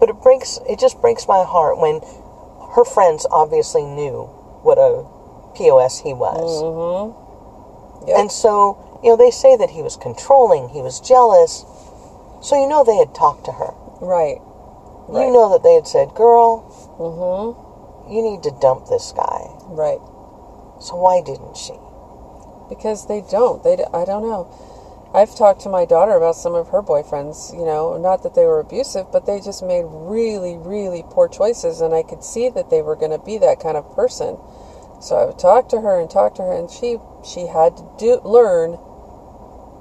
But 0.00 0.08
it 0.10 0.20
breaks. 0.22 0.58
It 0.68 0.78
just 0.78 1.00
breaks 1.00 1.26
my 1.26 1.42
heart 1.44 1.78
when 1.78 2.00
her 2.74 2.84
friends 2.84 3.26
obviously 3.30 3.84
knew 3.84 4.24
what 4.62 4.78
a 4.78 5.06
pos 5.56 6.00
he 6.00 6.12
was. 6.12 6.62
Mm-hmm. 6.62 8.08
Yep. 8.08 8.18
And 8.18 8.30
so, 8.30 9.00
you 9.02 9.10
know, 9.10 9.16
they 9.16 9.30
say 9.30 9.56
that 9.56 9.70
he 9.70 9.82
was 9.82 9.96
controlling, 9.96 10.68
he 10.68 10.82
was 10.82 11.00
jealous. 11.00 11.64
So 12.42 12.54
you 12.60 12.68
know 12.68 12.84
they 12.84 12.96
had 12.96 13.14
talked 13.14 13.46
to 13.46 13.52
her. 13.52 13.72
right. 14.00 14.38
You 15.08 15.30
know 15.32 15.50
that 15.52 15.62
they 15.62 15.74
had 15.74 15.86
said, 15.86 16.14
"Girl, 16.14 16.66
Mm-hmm. 16.98 18.10
you 18.12 18.22
need 18.22 18.42
to 18.42 18.50
dump 18.60 18.86
this 18.86 19.12
guy." 19.16 19.46
Right. 19.70 20.00
So 20.80 20.96
why 20.96 21.22
didn't 21.22 21.56
she? 21.56 21.74
Because 22.68 23.06
they 23.06 23.22
don't. 23.30 23.62
They. 23.62 23.78
I 23.92 24.04
don't 24.04 24.22
know. 24.22 24.48
I've 25.14 25.34
talked 25.34 25.62
to 25.62 25.68
my 25.68 25.84
daughter 25.84 26.12
about 26.12 26.36
some 26.36 26.54
of 26.54 26.68
her 26.68 26.82
boyfriends. 26.82 27.52
You 27.52 27.64
know, 27.64 27.96
not 27.96 28.22
that 28.22 28.34
they 28.34 28.44
were 28.44 28.60
abusive, 28.60 29.06
but 29.12 29.24
they 29.24 29.40
just 29.40 29.62
made 29.62 29.84
really, 29.86 30.56
really 30.58 31.02
poor 31.08 31.28
choices, 31.28 31.80
and 31.80 31.94
I 31.94 32.02
could 32.02 32.22
see 32.22 32.48
that 32.50 32.70
they 32.70 32.82
were 32.82 32.96
going 32.96 33.12
to 33.12 33.24
be 33.24 33.38
that 33.38 33.60
kind 33.60 33.76
of 33.76 33.88
person. 33.94 34.36
So 35.00 35.16
I 35.16 35.26
would 35.26 35.38
talk 35.38 35.68
to 35.70 35.80
her 35.80 36.00
and 36.00 36.10
talk 36.10 36.34
to 36.36 36.42
her, 36.42 36.52
and 36.52 36.70
she 36.70 36.98
she 37.24 37.46
had 37.46 37.76
to 37.76 37.88
do 37.98 38.20
learn 38.24 38.78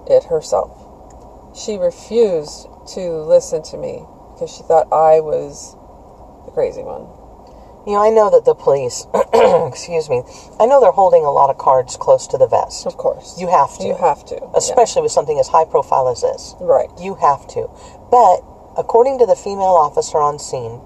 it 0.07 0.25
herself. 0.25 0.71
She 1.55 1.77
refused 1.77 2.67
to 2.95 3.23
listen 3.23 3.63
to 3.63 3.77
me 3.77 4.05
because 4.33 4.51
she 4.55 4.63
thought 4.63 4.91
I 4.91 5.19
was 5.21 5.75
the 6.45 6.51
crazy 6.51 6.83
one. 6.83 7.07
You 7.85 7.93
know, 7.93 8.01
I 8.03 8.09
know 8.09 8.29
that 8.31 8.45
the 8.45 8.55
police, 8.55 9.05
excuse 9.69 10.09
me, 10.09 10.23
I 10.59 10.65
know 10.65 10.81
they're 10.81 10.91
holding 10.91 11.23
a 11.23 11.31
lot 11.31 11.49
of 11.51 11.57
cards 11.57 11.97
close 11.97 12.25
to 12.27 12.37
the 12.37 12.47
vest. 12.47 12.85
Of 12.87 12.97
course, 12.97 13.39
You 13.39 13.47
have 13.47 13.77
to. 13.77 13.83
You 13.85 13.95
have 13.95 14.25
to, 14.25 14.35
yeah. 14.41 14.49
Especially 14.55 15.03
with 15.03 15.11
something 15.11 15.37
as 15.39 15.47
high 15.47 15.65
profile 15.65 16.07
as 16.09 16.21
this. 16.21 16.55
right. 16.59 16.89
You 16.99 17.15
have 17.15 17.45
to. 17.49 17.69
But 18.09 18.41
according 18.77 19.19
to 19.19 19.25
the 19.27 19.35
female 19.35 19.77
officer 19.77 20.17
on 20.17 20.39
scene, 20.39 20.81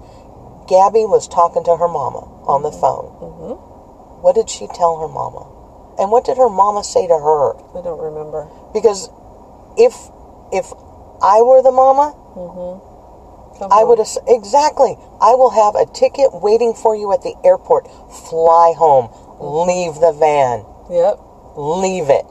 Gabby 0.68 1.06
was 1.08 1.26
talking 1.26 1.64
to 1.64 1.76
her 1.76 1.88
mama 1.88 2.28
on 2.46 2.62
the 2.62 2.70
phone. 2.70 3.08
Mm-hmm. 3.18 4.22
What 4.22 4.34
did 4.34 4.50
she 4.50 4.66
tell 4.68 5.00
her 5.00 5.08
mama? 5.08 5.48
And 5.98 6.10
what 6.10 6.24
did 6.24 6.36
her 6.36 6.48
mama 6.48 6.84
say 6.84 7.06
to 7.08 7.14
her? 7.16 7.56
I 7.76 7.82
don't 7.82 7.98
remember. 8.00 8.46
Because 8.72 9.08
if 9.76 9.94
if 10.52 10.70
I 11.22 11.40
were 11.42 11.62
the 11.62 11.72
mama, 11.72 12.14
Come 12.34 12.80
I 13.70 13.84
would 13.84 13.98
have 13.98 14.08
exactly. 14.28 14.96
I 15.20 15.34
will 15.34 15.50
have 15.50 15.74
a 15.76 15.84
ticket 15.92 16.30
waiting 16.32 16.72
for 16.74 16.96
you 16.96 17.12
at 17.12 17.22
the 17.22 17.34
airport. 17.44 17.84
Fly 18.28 18.72
home. 18.76 19.12
Leave 19.40 19.94
the 20.00 20.12
van. 20.12 20.64
Yep. 20.90 21.20
Leave 21.56 22.08
it. 22.08 22.24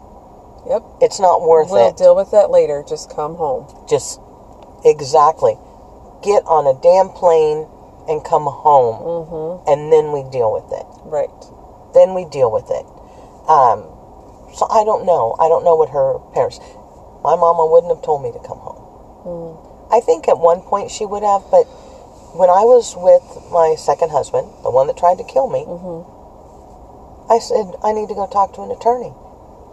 Yep. 0.69 0.83
It's 1.01 1.19
not 1.19 1.41
worth 1.41 1.69
it. 1.69 1.73
We'll 1.73 1.91
deal 1.93 2.15
with 2.15 2.31
that 2.31 2.49
later. 2.51 2.83
Just 2.87 3.13
come 3.15 3.35
home. 3.35 3.65
Just 3.89 4.19
exactly. 4.85 5.57
Get 6.23 6.43
on 6.45 6.67
a 6.67 6.75
damn 6.81 7.09
plane 7.09 7.67
and 8.09 8.23
come 8.25 8.43
home, 8.49 8.97
Mm-hmm. 9.05 9.69
and 9.69 9.93
then 9.93 10.11
we 10.11 10.23
deal 10.31 10.51
with 10.51 10.65
it. 10.73 10.85
Right. 11.05 11.29
Then 11.93 12.13
we 12.17 12.25
deal 12.25 12.49
with 12.51 12.65
it. 12.73 12.85
Um, 13.47 13.85
so 14.57 14.65
I 14.69 14.83
don't 14.83 15.05
know. 15.05 15.35
I 15.39 15.47
don't 15.47 15.63
know 15.63 15.75
what 15.75 15.89
her 15.89 16.17
parents. 16.33 16.59
My 17.23 17.35
mama 17.37 17.65
wouldn't 17.69 17.93
have 17.93 18.03
told 18.03 18.23
me 18.23 18.31
to 18.33 18.39
come 18.41 18.57
home. 18.57 18.81
I 19.91 19.99
think 19.99 20.27
at 20.27 20.37
one 20.37 20.61
point 20.61 20.91
she 20.91 21.05
would 21.05 21.23
have, 21.23 21.43
but 21.49 21.65
when 22.37 22.49
I 22.49 22.61
was 22.61 22.93
with 22.95 23.25
my 23.51 23.73
second 23.73 24.11
husband, 24.11 24.47
the 24.61 24.69
one 24.69 24.87
that 24.87 24.97
tried 24.97 25.17
to 25.17 25.23
kill 25.23 25.49
me, 25.49 25.65
mm-hmm. 25.65 26.05
I 27.31 27.39
said 27.39 27.73
I 27.83 27.93
need 27.93 28.09
to 28.09 28.15
go 28.15 28.27
talk 28.27 28.53
to 28.55 28.61
an 28.61 28.71
attorney. 28.71 29.13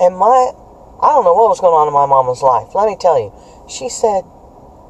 And 0.00 0.16
my, 0.16 0.52
I 1.00 1.08
don't 1.12 1.24
know 1.24 1.36
what 1.36 1.48
was 1.48 1.60
going 1.60 1.76
on 1.76 1.88
in 1.88 1.92
my 1.92 2.06
mama's 2.06 2.42
life. 2.42 2.74
Let 2.74 2.88
me 2.88 2.96
tell 2.96 3.20
you, 3.20 3.32
she 3.68 3.88
said, 3.88 4.24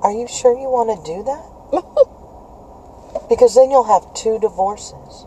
"Are 0.02 0.12
you 0.12 0.26
sure 0.26 0.54
you 0.54 0.71
want 0.71 0.95
to 0.95 0.99
do 1.02 1.23
that?" 1.26 1.47
because 3.28 3.54
then 3.54 3.71
you'll 3.71 3.90
have 3.90 4.06
two 4.14 4.38
divorces. 4.38 5.26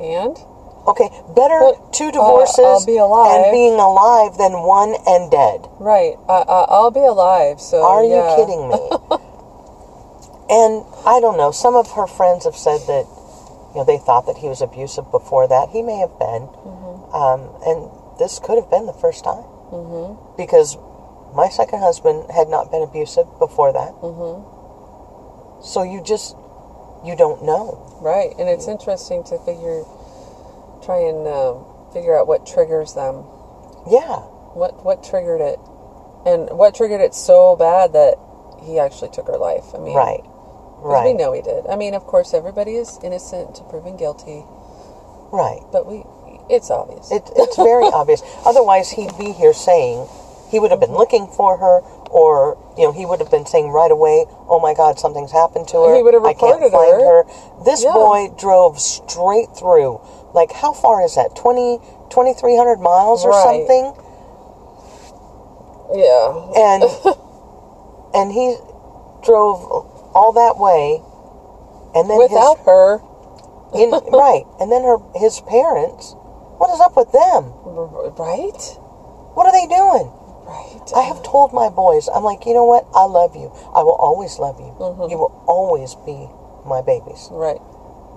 And 0.00 0.36
Okay, 0.86 1.08
better 1.36 1.72
two 1.92 2.08
uh, 2.10 2.10
divorces 2.10 2.58
I'll 2.58 2.84
be 2.86 2.98
and 2.98 3.52
being 3.54 3.78
alive 3.78 4.36
than 4.36 4.66
one 4.66 4.94
and 5.06 5.30
dead. 5.30 5.62
right. 5.78 6.18
I, 6.28 6.42
I, 6.42 6.58
I'll 6.74 6.90
be 6.90 7.00
alive. 7.06 7.60
So 7.60 7.82
Are 7.82 8.02
yeah. 8.02 8.18
you 8.18 8.36
kidding 8.36 8.66
me? 8.68 8.74
and 10.50 10.84
I 11.06 11.20
don't 11.20 11.36
know. 11.36 11.50
Some 11.52 11.74
of 11.76 11.92
her 11.92 12.06
friends 12.06 12.44
have 12.44 12.56
said 12.56 12.80
that 12.90 13.06
you 13.72 13.78
know 13.80 13.84
they 13.84 13.98
thought 13.98 14.26
that 14.26 14.38
he 14.38 14.48
was 14.48 14.60
abusive 14.60 15.10
before 15.10 15.46
that. 15.48 15.70
He 15.70 15.82
may 15.82 15.98
have 15.98 16.18
been, 16.18 16.50
Mm-hmm. 16.50 17.14
um, 17.14 17.40
and 17.66 18.18
this 18.18 18.38
could 18.42 18.58
have 18.58 18.70
been 18.70 18.86
the 18.86 18.92
first 18.98 19.24
time 19.24 19.44
Mm-hmm. 19.72 20.36
because 20.36 20.76
my 21.34 21.48
second 21.48 21.78
husband 21.80 22.26
had 22.30 22.48
not 22.48 22.70
been 22.70 22.82
abusive 22.82 23.24
before 23.38 23.72
that. 23.72 23.94
Mm-hmm. 24.04 25.62
So 25.64 25.82
you 25.82 26.02
just 26.02 26.36
you 27.06 27.14
don't 27.16 27.42
know. 27.44 27.78
Right. 28.02 28.34
And 28.38 28.48
it's 28.50 28.66
interesting 28.68 29.22
to 29.24 29.38
figure, 29.46 29.82
try 30.82 30.98
and 30.98 31.26
um, 31.26 31.64
figure 31.92 32.16
out 32.18 32.26
what 32.26 32.46
triggers 32.46 32.94
them. 32.94 33.24
Yeah, 33.90 34.22
What 34.54 34.84
what 34.84 35.02
triggered 35.02 35.40
it, 35.40 35.58
and 36.26 36.50
what 36.56 36.74
triggered 36.74 37.00
it 37.00 37.14
so 37.14 37.56
bad 37.56 37.92
that 37.94 38.14
he 38.62 38.78
actually 38.78 39.10
took 39.10 39.26
her 39.26 39.38
life. 39.38 39.74
I 39.74 39.78
mean, 39.78 39.96
right, 39.96 40.22
right, 40.78 41.06
We 41.06 41.14
know 41.14 41.32
he 41.32 41.42
did. 41.42 41.66
I 41.66 41.76
mean, 41.76 41.94
of 41.94 42.04
course, 42.06 42.34
everybody 42.34 42.76
is 42.76 42.98
innocent 43.02 43.56
to 43.56 43.64
proven 43.64 43.96
guilty, 43.96 44.44
right. 45.32 45.62
but 45.72 45.86
we, 45.86 46.04
it's 46.48 46.70
obvious. 46.70 47.10
It, 47.10 47.30
it's 47.34 47.56
very 47.56 47.84
obvious. 47.92 48.22
Otherwise, 48.46 48.90
he'd 48.90 49.16
be 49.18 49.32
here 49.32 49.52
saying 49.54 50.06
he 50.50 50.60
would 50.60 50.70
have 50.70 50.80
been 50.80 50.94
looking 50.94 51.26
for 51.26 51.56
her, 51.58 51.80
or 52.12 52.58
you 52.76 52.84
know, 52.84 52.92
he 52.92 53.04
would 53.06 53.20
have 53.20 53.30
been 53.30 53.46
saying 53.46 53.70
right 53.70 53.90
away, 53.90 54.26
"Oh 54.48 54.60
my 54.60 54.74
God, 54.74 54.98
something's 54.98 55.32
happened 55.32 55.66
to 55.68 55.82
her. 55.84 55.96
He 55.96 56.02
would 56.02 56.14
have 56.14 56.24
I 56.24 56.34
can't 56.34 56.60
find 56.70 57.00
her." 57.02 57.24
her." 57.24 57.26
This 57.64 57.84
Yeah. 57.84 57.92
boy 57.94 58.28
drove 58.36 58.80
straight 58.80 59.56
through. 59.56 60.00
Like, 60.34 60.52
how 60.52 60.72
far 60.72 61.02
is 61.02 61.14
that? 61.16 61.34
20, 61.34 61.80
2,300 62.10 62.80
miles 62.80 63.24
or 63.24 63.30
Right. 63.30 63.42
something? 63.42 63.92
yeah. 65.94 66.52
And 66.56 66.84
and 68.14 68.32
he 68.32 68.56
drove 69.22 69.86
all 70.14 70.32
that 70.32 70.58
way, 70.58 71.02
and 71.94 72.10
then 72.10 72.18
Without 72.18 72.58
her, 72.66 73.00
in, 73.74 73.90
right, 74.12 74.44
and 74.60 74.70
then 74.70 74.84
her 74.84 74.98
his 75.14 75.40
parents. 75.40 76.14
What 76.58 76.70
is 76.70 76.80
up 76.80 76.96
with 76.96 77.10
them? 77.12 77.52
right? 78.16 78.62
What 79.34 79.46
are 79.46 79.52
they 79.52 79.66
doing? 79.66 80.12
Right. 80.52 80.92
I 80.94 81.02
have 81.08 81.22
told 81.22 81.52
my 81.52 81.68
boys, 81.70 82.08
I'm 82.14 82.24
like, 82.24 82.44
you 82.46 82.52
know 82.52 82.64
what? 82.68 82.84
I 82.94 83.04
love 83.08 83.34
you. 83.34 83.48
I 83.74 83.82
will 83.82 83.96
always 83.96 84.38
love 84.38 84.60
you. 84.60 84.72
Mhm. 84.78 85.10
You 85.10 85.16
will 85.18 85.32
always 85.46 85.94
be 86.04 86.28
my 86.66 86.82
babies. 86.82 87.28
Right. 87.32 87.60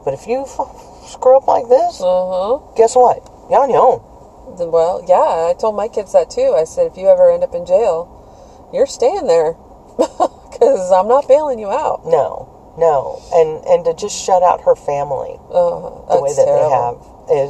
But 0.04 0.14
if 0.14 0.28
you 0.28 0.42
f- 0.44 0.60
screw 1.08 1.38
up 1.38 1.48
like 1.48 1.68
this, 1.70 2.00
huh. 2.04 2.60
guess 2.76 2.96
what? 2.96 3.24
You're 3.50 3.62
on 3.64 3.70
your 3.72 3.82
own. 3.82 4.02
Well, 4.72 5.04
yeah, 5.08 5.50
I 5.50 5.56
told 5.58 5.76
my 5.76 5.88
kids 5.88 6.12
that 6.14 6.30
too. 6.30 6.54
I 6.56 6.66
said, 6.66 6.88
if 6.92 6.98
you 6.98 7.08
ever 7.10 7.32
end 7.32 7.44
up 7.44 7.56
in 7.56 7.66
jail, 7.66 8.08
you're 8.74 8.86
staying 8.86 9.28
there 9.28 9.56
because 9.98 10.92
I'm 10.92 11.08
not 11.08 11.28
bailing 11.28 11.58
you 11.60 11.70
out. 11.72 12.06
No, 12.06 12.74
no. 12.78 13.22
And 13.34 13.64
and 13.66 13.86
to 13.86 13.94
just 13.94 14.16
shut 14.24 14.44
out 14.44 14.62
her 14.62 14.76
family 14.76 15.40
Uh, 15.50 16.06
the 16.14 16.22
way 16.22 16.34
that 16.34 16.46
terrible. 16.46 16.70
they 16.70 16.76
have 16.76 16.96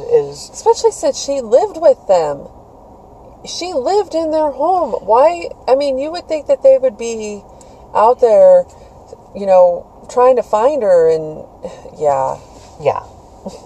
is 0.08 0.50
Especially 0.50 0.92
since 0.92 1.18
she 1.18 1.40
lived 1.40 1.76
with 1.80 1.98
them. 2.08 2.48
She 3.46 3.72
lived 3.72 4.14
in 4.14 4.30
their 4.30 4.50
home. 4.50 4.92
Why? 5.06 5.48
I 5.68 5.74
mean, 5.74 5.98
you 5.98 6.10
would 6.12 6.28
think 6.28 6.46
that 6.46 6.62
they 6.62 6.78
would 6.78 6.98
be 6.98 7.42
out 7.94 8.20
there, 8.20 8.64
you 9.34 9.46
know, 9.46 9.86
trying 10.10 10.36
to 10.36 10.42
find 10.42 10.82
her, 10.82 11.08
and 11.08 11.46
yeah, 11.98 12.38
yeah, 12.80 13.06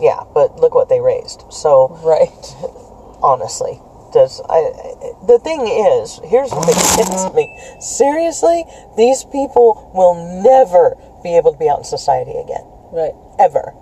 yeah. 0.00 0.20
But 0.34 0.60
look 0.60 0.74
what 0.74 0.88
they 0.88 1.00
raised. 1.00 1.44
So 1.50 1.88
right. 2.04 2.28
honestly, 3.22 3.80
does 4.12 4.40
I? 4.48 4.72
The 5.26 5.38
thing 5.38 5.66
is, 5.66 6.20
here's 6.24 6.50
what 6.50 6.66
gets 6.66 7.34
me. 7.34 7.48
Seriously, 7.80 8.64
these 8.96 9.24
people 9.24 9.90
will 9.94 10.42
never 10.42 10.96
be 11.22 11.36
able 11.36 11.52
to 11.52 11.58
be 11.58 11.68
out 11.68 11.78
in 11.78 11.84
society 11.84 12.36
again. 12.36 12.64
Right. 12.92 13.14
ever. 13.38 13.74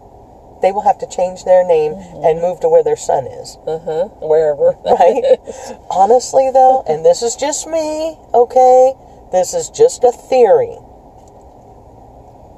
They 0.61 0.73
will 0.73 0.83
have 0.83 0.99
to 0.99 1.07
change 1.07 1.45
their 1.45 1.65
name 1.65 1.93
mm-hmm. 1.93 2.25
and 2.25 2.41
move 2.41 2.61
to 2.61 2.69
where 2.69 2.83
their 2.83 2.97
son 2.97 3.27
is. 3.27 3.57
Uh 3.67 3.79
huh. 3.79 4.05
Wherever. 4.21 4.75
Right? 4.85 5.39
Honestly, 5.91 6.51
though, 6.53 6.83
and 6.89 7.05
this 7.05 7.23
is 7.23 7.37
just 7.37 7.67
me, 7.67 8.17
okay? 8.35 8.95
This 9.31 9.55
is 9.55 9.71
just 9.71 10.03
a 10.05 10.11
theory. 10.13 10.79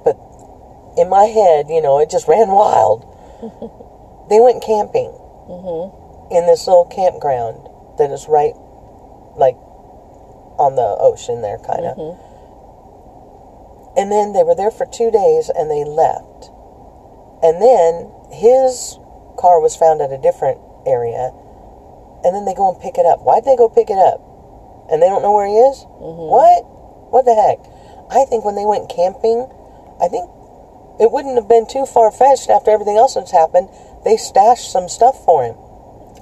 But 0.04 0.16
in 0.96 1.08
my 1.10 1.24
head, 1.24 1.68
you 1.68 1.82
know, 1.82 1.98
it 1.98 2.10
just 2.10 2.28
ran 2.28 2.48
wild. 2.48 3.04
they 4.30 4.40
went 4.40 4.62
camping 4.62 5.10
mm-hmm. 5.50 6.34
in 6.34 6.46
this 6.46 6.66
little 6.66 6.86
campground 6.86 7.68
that 7.98 8.10
is 8.10 8.28
right, 8.28 8.54
like, 9.36 9.56
on 10.56 10.76
the 10.76 10.96
ocean 11.00 11.42
there, 11.42 11.58
kind 11.58 11.84
of. 11.84 11.96
Mm-hmm. 11.96 12.30
And 13.98 14.12
then 14.12 14.32
they 14.32 14.42
were 14.42 14.54
there 14.54 14.70
for 14.70 14.86
two 14.86 15.10
days 15.10 15.50
and 15.50 15.70
they 15.70 15.84
left. 15.84 16.49
And 17.42 17.60
then 17.60 18.10
his 18.32 18.98
car 19.38 19.60
was 19.60 19.76
found 19.76 20.00
at 20.00 20.12
a 20.12 20.18
different 20.18 20.60
area. 20.86 21.32
And 22.24 22.34
then 22.36 22.44
they 22.44 22.54
go 22.54 22.70
and 22.72 22.80
pick 22.80 22.98
it 22.98 23.06
up. 23.06 23.22
Why'd 23.22 23.44
they 23.44 23.56
go 23.56 23.68
pick 23.68 23.88
it 23.88 23.98
up? 23.98 24.20
And 24.92 25.00
they 25.00 25.08
don't 25.08 25.22
know 25.22 25.32
where 25.32 25.48
he 25.48 25.56
is? 25.56 25.84
Mm-hmm. 25.84 26.28
What? 26.28 26.60
What 27.10 27.24
the 27.24 27.34
heck? 27.34 27.58
I 28.10 28.24
think 28.28 28.44
when 28.44 28.56
they 28.56 28.66
went 28.66 28.90
camping, 28.90 29.48
I 30.02 30.08
think 30.08 30.28
it 31.00 31.10
wouldn't 31.10 31.36
have 31.36 31.48
been 31.48 31.66
too 31.66 31.86
far 31.86 32.10
fetched 32.10 32.50
after 32.50 32.70
everything 32.70 32.96
else 32.98 33.14
that's 33.14 33.30
happened. 33.32 33.68
They 34.04 34.16
stashed 34.16 34.70
some 34.70 34.88
stuff 34.88 35.24
for 35.24 35.44
him 35.44 35.54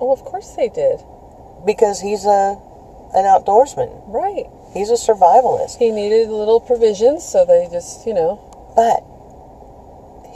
Oh, 0.00 0.12
of 0.12 0.22
course 0.22 0.54
they 0.54 0.68
did. 0.68 1.02
because 1.66 2.00
he's 2.00 2.24
a 2.24 2.60
an 3.14 3.24
outdoorsman. 3.24 3.90
Right. 4.06 4.46
He's 4.74 4.90
a 4.90 5.00
survivalist. 5.00 5.78
He 5.78 5.90
needed 5.90 6.28
little 6.28 6.60
provisions, 6.60 7.24
so 7.24 7.44
they 7.46 7.66
just, 7.72 8.06
you 8.06 8.12
know. 8.14 8.38
But 8.76 9.02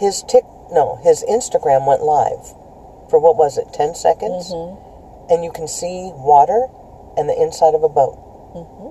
his 0.00 0.22
tick 0.26 0.42
no, 0.72 0.96
his 1.02 1.22
Instagram 1.28 1.86
went 1.86 2.02
live 2.02 2.54
for 3.10 3.18
what 3.20 3.36
was 3.36 3.58
it, 3.58 3.72
ten 3.72 3.94
seconds? 3.94 4.52
Mm-hmm. 4.52 5.32
And 5.32 5.44
you 5.44 5.52
can 5.52 5.68
see 5.68 6.10
water 6.14 6.66
and 7.16 7.28
the 7.28 7.36
inside 7.40 7.74
of 7.74 7.82
a 7.84 7.88
boat. 7.88 8.16
Mm-hmm. 8.56 8.88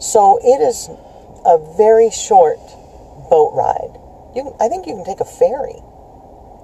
So 0.00 0.40
it 0.42 0.60
is 0.60 0.88
a 1.44 1.58
very 1.76 2.10
short 2.10 2.58
boat 3.30 3.52
ride. 3.54 4.00
You, 4.34 4.42
can- 4.44 4.56
I 4.60 4.68
think 4.68 4.86
you 4.86 4.94
can 4.96 5.04
take 5.04 5.20
a 5.20 5.28
ferry 5.28 5.80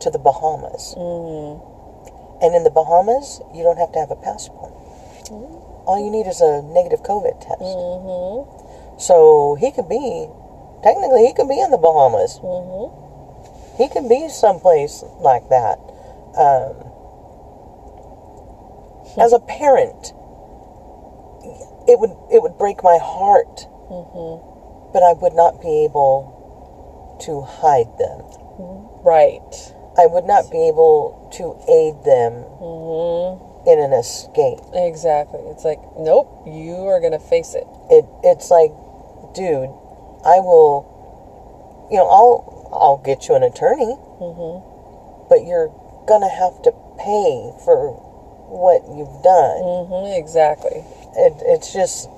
to 0.00 0.11
the 0.11 0.19
Bahamas. 0.19 0.95
Mm-hmm. 0.97 1.69
And 2.43 2.55
in 2.57 2.64
the 2.64 2.71
Bahamas, 2.71 3.40
you 3.55 3.62
don't 3.62 3.76
have 3.76 3.93
to 3.93 3.99
have 4.00 4.11
a 4.11 4.17
passport. 4.17 4.73
All 5.85 6.00
you 6.02 6.11
need 6.11 6.26
is 6.26 6.40
a 6.40 6.62
negative 6.62 7.02
COVID 7.02 7.40
test. 7.40 7.61
So 9.05 9.57
he 9.61 9.71
could 9.71 9.88
be, 9.88 10.29
technically, 10.83 11.26
he 11.26 11.33
could 11.33 11.49
be 11.49 11.61
in 11.61 11.71
the 11.71 11.79
Bahamas. 11.79 12.40
He 13.80 13.88
could 13.88 14.10
be 14.10 14.28
someplace 14.28 15.02
like 15.20 15.49
that. 15.49 15.80
Um, 16.37 16.76
hmm. 19.08 19.20
as 19.20 19.32
a 19.32 19.40
parent, 19.40 20.12
it 21.88 21.99
would 21.99 22.12
it 22.30 22.42
would 22.42 22.58
break 22.58 22.84
my 22.84 22.99
heart, 23.00 23.64
mm-hmm. 23.88 24.92
but 24.92 25.02
I 25.02 25.14
would 25.14 25.32
not 25.32 25.62
be 25.62 25.88
able 25.88 27.16
to 27.25 27.40
hide 27.40 27.88
them. 27.96 28.20
Mm-hmm. 28.60 29.00
Right. 29.00 29.49
I 29.96 30.04
would 30.04 30.25
not 30.25 30.50
be 30.52 30.68
able 30.68 31.32
to 31.40 31.56
aid 31.64 32.04
them 32.04 32.44
mm-hmm. 32.60 33.64
in 33.64 33.80
an 33.80 33.96
escape. 33.96 34.60
Exactly. 34.75 35.40
It's 35.49 35.64
like, 35.64 35.80
nope, 35.99 36.28
you 36.44 36.84
are 36.84 37.00
going 37.00 37.16
to 37.16 37.18
face 37.18 37.54
it. 37.54 37.64
It 37.88 38.04
it's 38.25 38.50
like, 38.50 38.76
dude, 39.32 39.72
I 40.20 40.37
will, 40.44 40.84
you 41.90 41.96
know, 41.96 42.06
I'll 42.06 42.60
I'll 42.73 43.03
get 43.05 43.29
you 43.29 43.35
an 43.35 43.43
attorney, 43.43 43.97
but 45.29 45.45
you're 45.45 45.73
gonna 46.07 46.29
have 46.31 46.62
to 46.62 46.73
pay 46.99 47.53
for 47.65 47.93
what 48.50 48.83
you've 48.97 49.23
done. 49.23 49.62
hmm 49.62 50.07
exactly. 50.19 50.85
It, 51.17 51.35
it's 51.47 51.73
just 51.73 52.09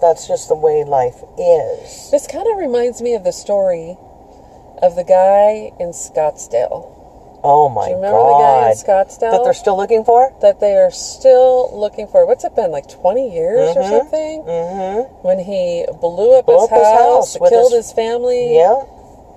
that's 0.00 0.26
just 0.26 0.48
the 0.48 0.56
way 0.56 0.84
life 0.84 1.22
is. 1.38 2.10
This 2.10 2.26
kind 2.26 2.46
of 2.48 2.58
reminds 2.58 3.00
me 3.00 3.14
of 3.14 3.24
the 3.24 3.32
story 3.32 3.96
of 4.82 4.96
the 4.96 5.04
guy 5.04 5.70
in 5.78 5.90
Scottsdale. 5.90 6.90
Oh 7.44 7.68
my 7.68 7.86
Do 7.86 7.90
you 7.90 7.96
remember 7.96 8.18
the 8.18 8.38
guy 8.38 8.70
in! 8.70 8.76
Scottsdale? 8.76 9.30
That 9.32 9.44
they're 9.44 9.54
still 9.54 9.76
looking 9.76 10.04
for? 10.04 10.32
that 10.42 10.60
they 10.60 10.76
are 10.76 10.90
still 10.90 11.70
looking 11.76 12.06
for. 12.06 12.26
What's 12.26 12.44
it 12.44 12.54
been 12.54 12.70
like 12.70 12.88
twenty 12.88 13.32
years 13.34 13.76
or 13.76 13.82
something? 13.82 14.42
Mm-hmm. 14.42 15.26
When 15.26 15.38
he 15.40 15.84
blew 16.00 16.34
up, 16.38 16.46
Blew 16.46 16.54
his, 16.54 16.64
up 16.64 16.70
his 16.70 16.86
house, 16.88 17.34
house 17.38 17.48
killed 17.50 17.72
his- 17.72 17.86
his, 17.86 17.92
family, 17.92 18.54
Yeah, 18.56 18.82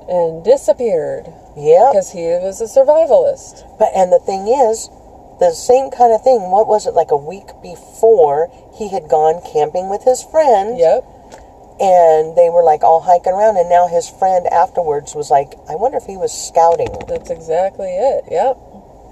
and 0.07 0.43
disappeared 0.43 1.25
yeah. 1.57 1.89
because 1.91 2.11
he 2.11 2.21
was 2.39 2.61
a 2.61 2.65
survivalist. 2.65 3.65
But 3.79 3.89
and 3.95 4.11
the 4.11 4.19
thing 4.19 4.47
is, 4.47 4.89
the 5.39 5.51
same 5.51 5.91
kind 5.91 6.13
of 6.13 6.23
thing. 6.23 6.51
What 6.51 6.67
was 6.67 6.85
it 6.85 6.93
like 6.93 7.11
a 7.11 7.17
week 7.17 7.49
before 7.61 8.51
he 8.77 8.89
had 8.89 9.09
gone 9.09 9.41
camping 9.41 9.89
with 9.89 10.03
his 10.03 10.23
friend? 10.23 10.77
Yep. 10.77 11.03
and 11.75 12.37
they 12.37 12.49
were 12.49 12.63
like 12.63 12.83
all 12.83 13.01
hiking 13.01 13.33
around 13.33 13.57
and 13.57 13.67
now 13.67 13.85
his 13.85 14.07
friend 14.07 14.47
afterwards 14.47 15.13
was 15.13 15.29
like 15.29 15.59
i 15.67 15.75
wonder 15.75 15.97
if 15.97 16.05
he 16.05 16.15
was 16.15 16.31
scouting 16.31 16.87
That's 17.09 17.29
exactly 17.29 17.91
it. 17.91 18.23
Yep. 18.31 18.55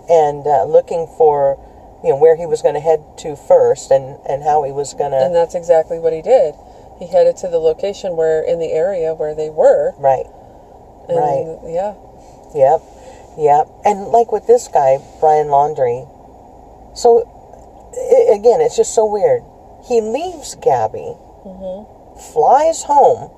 and 0.08 0.48
uh, 0.48 0.64
looking 0.64 1.08
for 1.18 1.60
you 2.04 2.10
know 2.10 2.16
where 2.16 2.38
he 2.38 2.46
was 2.46 2.62
going 2.62 2.76
to 2.76 2.80
head 2.80 3.04
to 3.20 3.36
first 3.36 3.92
and 3.92 4.18
and 4.28 4.44
how 4.44 4.64
he 4.64 4.72
was 4.72 4.94
going 4.94 5.12
to. 5.12 5.18
And 5.18 5.36
that's 5.36 5.56
exactly 5.56 6.00
what 6.00 6.14
he 6.14 6.22
did. 6.22 6.56
He 7.00 7.08
headed 7.08 7.36
to 7.38 7.48
the 7.48 7.60
location 7.60 8.16
where, 8.16 8.44
in 8.44 8.60
the 8.60 8.72
area 8.72 9.14
where 9.14 9.34
they 9.34 9.50
were. 9.50 9.94
right 9.98 10.28
And 11.10 11.18
Right. 11.18 11.46
Yeah. 11.68 11.94
yep 12.56 12.82
yep 13.38 13.68
and 13.84 14.08
like 14.10 14.32
with 14.32 14.46
this 14.48 14.68
guy 14.68 15.00
Brian 15.20 15.48
Laundrie 15.48 16.06
so 16.96 17.24
i 17.98 18.34
again 18.34 18.62
it's 18.62 18.76
just 18.78 18.94
so 18.94 19.06
weird 19.06 19.42
he 19.88 20.02
leaves 20.02 20.56
gabby 20.56 21.16
flies 22.32 22.84
home 22.84 23.30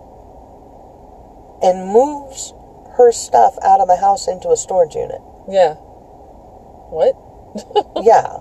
and 1.63 1.87
moves 1.91 2.53
her 2.97 3.11
stuff 3.11 3.55
out 3.63 3.79
of 3.79 3.87
the 3.87 3.95
house 3.97 4.27
into 4.27 4.49
a 4.49 4.57
storage 4.57 4.95
unit 4.95 5.21
Yeah. 5.49 5.75
What? 6.91 7.15
yeah 8.03 8.39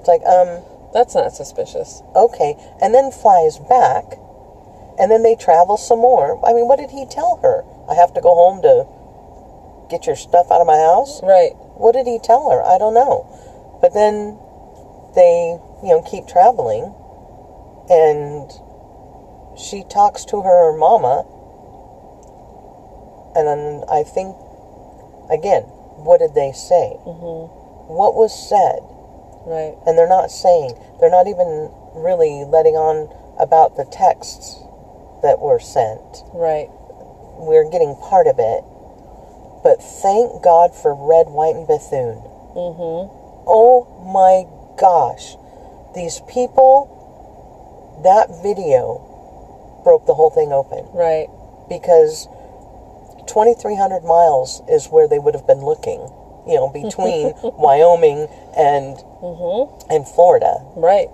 it's 0.00 0.08
like 0.08 0.22
um 0.24 0.62
That's 0.94 1.14
not 1.14 1.32
suspicious. 1.32 2.02
Okay, 2.14 2.54
and 2.80 2.94
then 2.94 3.10
flies 3.10 3.58
back, 3.58 4.14
and 4.96 5.10
then 5.10 5.24
they 5.24 5.34
travel 5.34 5.76
some 5.76 5.98
more. 5.98 6.38
I 6.46 6.52
mean, 6.54 6.68
what 6.68 6.78
did 6.78 6.90
he 6.94 7.04
tell 7.04 7.40
her? 7.42 7.64
I 7.88 7.94
have 7.94 8.14
to 8.14 8.20
go 8.20 8.34
home 8.34 8.62
to 8.62 8.86
get 9.88 10.06
your 10.06 10.16
stuff 10.16 10.50
out 10.50 10.60
of 10.60 10.66
my 10.66 10.76
house? 10.76 11.20
Right. 11.22 11.52
What 11.76 11.92
did 11.92 12.06
he 12.06 12.18
tell 12.18 12.50
her? 12.50 12.62
I 12.62 12.78
don't 12.78 12.94
know. 12.94 13.26
But 13.80 13.92
then 13.94 14.38
they, 15.14 15.58
you 15.82 15.90
know, 15.94 16.02
keep 16.02 16.26
traveling, 16.26 16.94
and 17.90 18.50
she 19.58 19.84
talks 19.84 20.24
to 20.26 20.42
her 20.42 20.76
mama, 20.76 21.24
and 23.36 23.46
then 23.46 23.84
I 23.90 24.02
think, 24.02 24.36
again, 25.30 25.62
what 26.00 26.18
did 26.18 26.34
they 26.34 26.52
say? 26.52 26.96
hmm 27.04 27.46
What 27.90 28.14
was 28.14 28.32
said? 28.32 28.80
Right. 29.46 29.76
and 29.86 29.98
they're 29.98 30.08
not 30.08 30.30
saying 30.30 30.72
they're 30.98 31.10
not 31.10 31.26
even 31.28 31.70
really 31.92 32.44
letting 32.48 32.76
on 32.76 33.12
about 33.38 33.76
the 33.76 33.84
texts 33.84 34.56
that 35.22 35.38
were 35.38 35.60
sent 35.60 36.24
Right. 36.32 36.70
We're 37.38 37.68
getting 37.70 37.94
part 37.96 38.26
of 38.26 38.36
it 38.38 38.62
but 39.62 39.82
thank 39.82 40.42
god 40.42 40.74
for 40.74 40.94
red 40.94 41.26
white 41.28 41.54
and 41.56 41.66
bethune 41.66 42.18
hmm 42.54 43.08
oh 43.46 43.86
my 44.06 44.44
gosh 44.78 45.36
these 45.94 46.20
people 46.28 46.90
that 48.02 48.28
video 48.42 49.00
broke 49.84 50.06
the 50.06 50.14
whole 50.14 50.30
thing 50.30 50.52
open 50.52 50.86
Right. 50.92 51.28
because 51.68 52.26
2300 53.26 54.04
miles 54.04 54.62
is 54.68 54.86
where 54.88 55.08
they 55.08 55.18
would 55.18 55.34
have 55.34 55.46
been 55.46 55.64
looking 55.64 56.00
you 56.46 56.54
know 56.56 56.68
between 56.68 57.32
wyoming 57.58 58.28
and 58.56 58.98
hmm 59.20 59.70
and 59.90 60.06
florida 60.08 60.60
Right. 60.76 61.08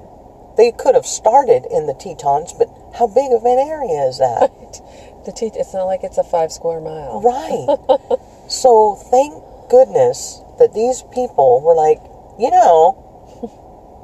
They 0.56 0.72
could 0.72 0.94
have 0.94 1.06
started 1.06 1.64
in 1.70 1.87
the 1.87 1.94
Tetons, 1.94 2.52
but 2.52 2.68
how 2.98 3.06
big 3.06 3.33
of 3.33 3.44
an 3.46 3.56
area 3.59 4.02
is 4.04 4.18
that? 4.18 4.50
The 5.26 5.33
te- 5.33 5.52
it's 5.54 5.74
not 5.74 5.85
like 5.85 6.02
it's 6.02 6.18
a 6.18 6.24
five 6.24 6.50
square 6.52 6.80
mile. 6.80 7.20
right. 7.20 8.18
So 8.50 8.96
thank 8.96 9.35
goodness 9.70 10.40
that 10.59 10.74
these 10.74 11.02
people 11.14 11.61
were 11.61 11.74
like, 11.76 12.00
you 12.37 12.50
know, 12.50 12.98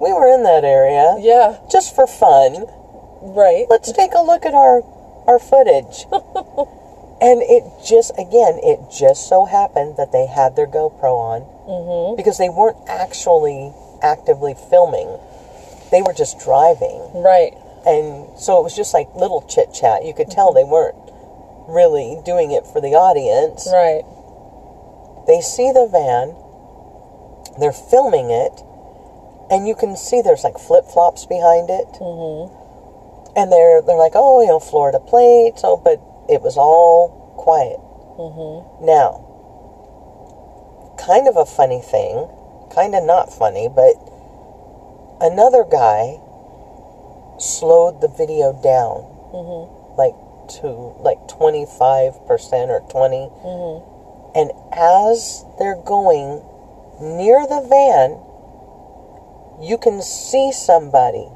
we 0.00 0.12
were 0.12 0.28
in 0.32 0.44
that 0.44 0.62
area 0.64 1.16
Yeah. 1.18 1.58
just 1.70 1.94
for 1.96 2.06
fun. 2.06 2.66
Right. 3.22 3.66
Let's 3.68 3.90
take 3.90 4.12
a 4.14 4.22
look 4.22 4.46
at 4.46 4.54
our 4.54 4.82
our 5.26 5.40
footage. 5.40 6.06
and 7.20 7.42
it 7.42 7.64
just 7.84 8.12
again, 8.18 8.60
it 8.62 8.78
just 8.96 9.28
so 9.28 9.46
happened 9.46 9.96
that 9.96 10.12
they 10.12 10.26
had 10.26 10.54
their 10.54 10.68
GoPro 10.68 11.18
on 11.18 11.40
hmm 11.66 12.14
because 12.16 12.38
they 12.38 12.48
weren't 12.48 12.78
actually 12.86 13.72
actively 14.02 14.54
filming. 14.54 15.18
They 15.90 16.02
were 16.02 16.12
just 16.14 16.38
driving. 16.38 17.02
Right. 17.14 17.54
and 17.84 18.38
so 18.38 18.58
it 18.60 18.62
was 18.62 18.76
just 18.76 18.94
like 18.94 19.08
little 19.16 19.42
chit 19.48 19.74
chat. 19.74 20.04
You 20.04 20.14
could 20.14 20.30
tell 20.30 20.52
they 20.52 20.62
weren't 20.64 20.94
really 21.68 22.20
doing 22.24 22.50
it 22.52 22.66
for 22.66 22.80
the 22.80 22.94
audience. 22.94 23.66
Right. 23.70 24.04
They 25.26 25.40
see 25.40 25.72
the 25.72 25.86
van, 25.90 26.34
they're 27.58 27.72
filming 27.72 28.30
it, 28.30 28.62
and 29.50 29.66
you 29.66 29.74
can 29.74 29.96
see 29.96 30.22
there's 30.22 30.44
like 30.44 30.58
flip 30.58 30.84
flops 30.86 31.26
behind 31.26 31.70
it, 31.70 31.88
hmm 31.98 32.52
and 33.36 33.52
they're 33.52 33.82
they're 33.82 33.98
like, 33.98 34.12
oh, 34.14 34.40
you 34.40 34.48
know, 34.48 34.58
Florida 34.60 34.98
plates. 34.98 35.60
Oh, 35.62 35.76
but 35.76 36.00
it 36.28 36.40
was 36.40 36.56
all 36.56 37.34
quiet. 37.36 37.76
hmm 38.16 38.64
Now, 38.84 39.20
kind 40.96 41.28
of 41.28 41.36
a 41.36 41.44
funny 41.44 41.82
thing, 41.82 42.28
kind 42.74 42.94
of 42.94 43.04
not 43.04 43.32
funny, 43.32 43.68
but 43.68 43.94
another 45.20 45.64
guy 45.64 46.20
slowed 47.38 48.00
the 48.00 48.08
video 48.08 48.52
down 48.62 49.04
hmm 49.32 49.68
like 50.00 50.14
to 50.60 50.94
like 51.00 51.18
25% 51.28 52.20
or 52.68 52.80
20. 52.90 53.16
Mm-hmm. 53.16 53.96
And 54.36 54.52
as 54.72 55.44
they're 55.58 55.80
going 55.80 56.44
near 57.00 57.46
the 57.46 57.64
van, 57.64 58.20
you 59.60 59.78
can 59.78 60.02
see 60.02 60.52
somebody 60.52 61.28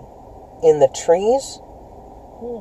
in 0.63 0.81
the 0.81 0.89
trees 0.89 1.61
hmm. 2.41 2.61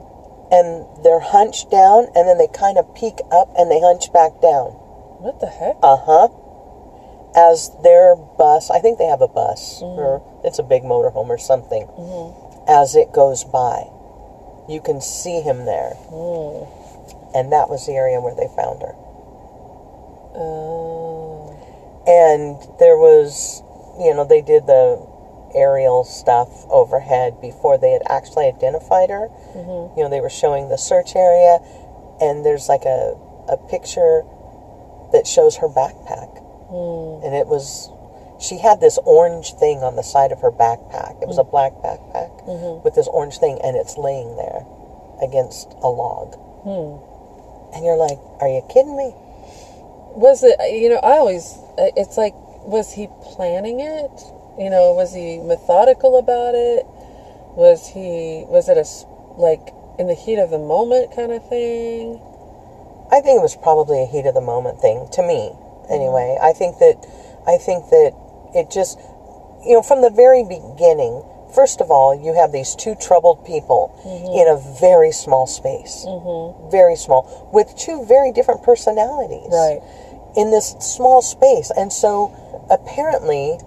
and 0.52 0.88
they're 1.04 1.20
hunched 1.20 1.70
down 1.70 2.08
and 2.16 2.28
then 2.28 2.38
they 2.38 2.48
kind 2.48 2.78
of 2.78 2.96
peek 2.96 3.20
up 3.32 3.52
and 3.58 3.70
they 3.70 3.80
hunch 3.80 4.12
back 4.14 4.40
down. 4.42 4.72
What 5.20 5.40
the 5.42 5.48
heck? 5.48 5.76
Uh 5.84 5.98
huh. 6.00 6.30
As 7.36 7.72
their 7.84 8.16
bus, 8.16 8.72
I 8.72 8.80
think 8.80 8.98
they 8.98 9.06
have 9.06 9.22
a 9.22 9.28
bus 9.28 9.82
mm-hmm. 9.82 10.00
or 10.00 10.24
it's 10.44 10.60
a 10.60 10.64
big 10.64 10.84
motorhome 10.84 11.28
or 11.28 11.38
something. 11.38 11.86
Mm-hmm. 11.86 12.72
As 12.72 12.96
it 12.96 13.12
goes 13.12 13.44
by, 13.44 13.90
you 14.70 14.80
can 14.80 15.02
see 15.02 15.42
him 15.42 15.66
there. 15.66 15.98
Hmm. 16.14 16.64
And 17.36 17.52
that 17.52 17.70
was 17.70 17.86
the 17.86 17.94
area 17.94 18.22
where 18.22 18.36
they 18.36 18.48
found 18.56 18.82
her. 18.82 18.94
Oh. 20.38 21.54
And 22.08 22.58
there 22.80 22.98
was, 22.98 23.62
you 24.00 24.14
know, 24.14 24.26
they 24.26 24.42
did 24.42 24.66
the 24.66 25.06
aerial 25.54 26.04
stuff 26.04 26.50
overhead 26.70 27.42
before 27.42 27.78
they 27.78 27.92
had 27.92 28.02
actually 28.08 28.46
identified 28.46 29.10
her. 29.10 29.30
Mm-hmm. 29.58 29.98
You 29.98 30.04
know, 30.04 30.10
they 30.10 30.22
were 30.22 30.30
showing 30.30 30.70
the 30.70 30.78
search 30.78 31.16
area, 31.16 31.60
and 32.22 32.46
there's 32.46 32.70
like 32.70 32.86
a, 32.86 33.18
a 33.50 33.58
picture 33.70 34.24
that 35.12 35.26
shows 35.26 35.58
her 35.58 35.68
backpack. 35.68 36.30
Hmm. 36.70 37.26
And 37.26 37.36
it 37.36 37.48
was, 37.48 37.90
she 38.40 38.58
had 38.58 38.80
this 38.80 38.98
orange 39.06 39.54
thing 39.54 39.80
on 39.80 39.96
the 39.96 40.04
side 40.04 40.32
of 40.32 40.42
her 40.42 40.52
backpack. 40.52 41.22
It 41.22 41.28
was 41.28 41.38
a 41.38 41.44
mm-hmm. 41.44 41.52
black 41.52 41.74
backpack 41.84 42.32
mm-hmm. 42.48 42.84
with 42.84 42.96
this 42.96 43.08
orange 43.08 43.38
thing, 43.38 43.60
and 43.64 43.76
it's 43.76 43.98
laying 43.98 44.36
there 44.38 44.66
against 45.22 45.76
a 45.84 45.90
log. 45.90 46.36
Hmm. 46.64 47.76
And 47.76 47.86
you're 47.86 47.98
like, 47.98 48.18
are 48.40 48.48
you 48.48 48.64
kidding 48.72 48.96
me? 48.96 49.14
Was 50.16 50.44
it, 50.44 50.56
you 50.72 50.90
know, 50.90 50.98
I 51.04 51.20
always, 51.20 51.60
uh, 51.78 51.92
it's 51.96 52.18
like, 52.18 52.34
was 52.66 52.92
he 52.92 53.08
planning 53.36 53.80
it? 53.80 54.12
You 54.58 54.70
know, 54.70 54.94
was 54.94 55.14
he 55.14 55.38
methodical 55.40 56.18
about 56.18 56.56
it? 56.56 56.86
Was 57.56 57.88
he, 57.88 58.46
was 58.48 58.70
it 58.70 58.78
a, 58.78 58.88
like, 59.40 59.74
in 60.00 60.08
the 60.08 60.16
heat 60.16 60.40
of 60.40 60.50
the 60.50 60.60
moment 60.60 61.14
kind 61.16 61.32
of 61.32 61.48
thing? 61.48 62.20
I 63.12 63.22
think 63.22 63.40
it 63.40 63.44
was 63.44 63.56
probably 63.56 64.02
a 64.02 64.06
heat 64.06 64.26
of 64.26 64.34
the 64.34 64.42
moment 64.42 64.80
thing 64.80 65.08
to 65.14 65.22
me. 65.22 65.52
Mm-hmm. 65.52 65.94
Anyway, 65.94 66.38
I 66.42 66.54
think 66.54 66.80
that 66.80 67.06
I 67.48 67.58
think 67.58 67.90
that 67.90 68.14
it 68.56 68.70
just 68.72 68.98
you 69.66 69.74
know 69.76 69.82
from 69.82 70.02
the 70.02 70.10
very 70.10 70.44
beginning. 70.44 71.24
First 71.56 71.82
of 71.82 71.90
all, 71.90 72.14
you 72.14 72.36
have 72.36 72.52
these 72.52 72.76
two 72.76 72.94
troubled 72.94 73.44
people 73.44 73.90
in 74.38 74.46
a 74.48 74.58
very 74.80 75.12
small 75.12 75.48
space, 75.48 76.06
very 76.70 76.96
small, 76.96 77.50
with 77.52 77.74
two 77.76 78.06
very 78.06 78.32
different 78.32 78.62
personalities 78.62 79.50
Right. 79.50 79.82
in 80.38 80.52
this 80.52 80.76
small 80.80 81.22
space, 81.24 81.72
and 81.76 81.92
so 81.92 82.32
apparently. 82.70 83.58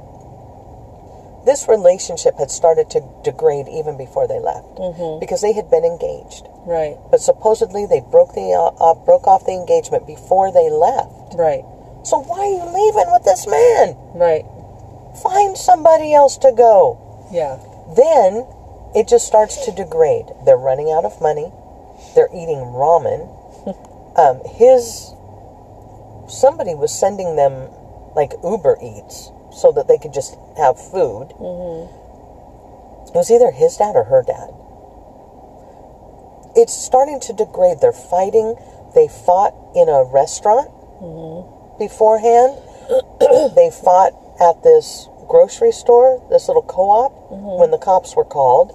This 1.44 1.66
relationship 1.66 2.38
had 2.38 2.52
started 2.52 2.88
to 2.90 3.02
degrade 3.24 3.66
even 3.66 3.96
before 3.98 4.28
they 4.28 4.38
left 4.38 4.78
because 5.18 5.40
they 5.42 5.52
had 5.52 5.68
been 5.70 5.84
engaged. 5.84 6.46
Right. 6.64 6.94
But 7.10 7.18
supposedly 7.20 7.84
they 7.84 7.98
broke 7.98 8.32
the 8.34 8.54
uh, 8.54 8.70
uh, 8.78 8.94
broke 8.94 9.26
off 9.26 9.44
the 9.44 9.50
engagement 9.50 10.06
before 10.06 10.52
they 10.52 10.70
left. 10.70 11.34
Right. 11.34 11.64
So 12.06 12.22
why 12.22 12.38
are 12.38 12.46
you 12.46 12.62
leaving 12.70 13.10
with 13.10 13.24
this 13.24 13.48
man? 13.50 13.96
Right. 14.14 14.46
Find 15.20 15.56
somebody 15.56 16.14
else 16.14 16.38
to 16.38 16.52
go. 16.56 17.28
Yeah. 17.30 17.58
Then 17.96 18.46
it 18.94 19.08
just 19.08 19.26
starts 19.26 19.64
to 19.66 19.72
degrade. 19.72 20.26
They're 20.44 20.56
running 20.56 20.90
out 20.90 21.04
of 21.04 21.20
money. 21.20 21.52
They're 22.14 22.30
eating 22.32 22.60
ramen. 22.72 23.28
um, 24.16 24.40
his 24.56 25.12
somebody 26.28 26.74
was 26.74 26.92
sending 26.92 27.36
them 27.36 27.68
like 28.16 28.32
Uber 28.42 28.78
Eats 28.82 29.30
so 29.52 29.72
that 29.72 29.88
they 29.88 29.98
could 29.98 30.14
just 30.14 30.36
have 30.56 30.76
food. 30.80 31.28
It 33.08 33.14
was 33.14 33.30
either 33.30 33.50
his 33.50 33.76
dad 33.76 33.96
or 33.96 34.04
her 34.04 34.22
dad. 34.22 34.48
It's 36.56 36.72
starting 36.72 37.20
to 37.20 37.32
degrade. 37.32 37.80
They're 37.80 37.92
fighting. 37.92 38.56
They 38.94 39.08
fought 39.08 39.54
in 39.74 39.88
a 39.88 40.04
restaurant 40.04 40.68
beforehand. 41.78 42.56
they 43.56 43.70
fought 43.70 44.12
at 44.40 44.62
this 44.62 45.08
grocery 45.28 45.72
store, 45.72 46.22
this 46.30 46.48
little 46.48 46.62
co-op, 46.62 47.12
when 47.58 47.70
the 47.70 47.78
cops 47.78 48.14
were 48.16 48.24
called. 48.24 48.72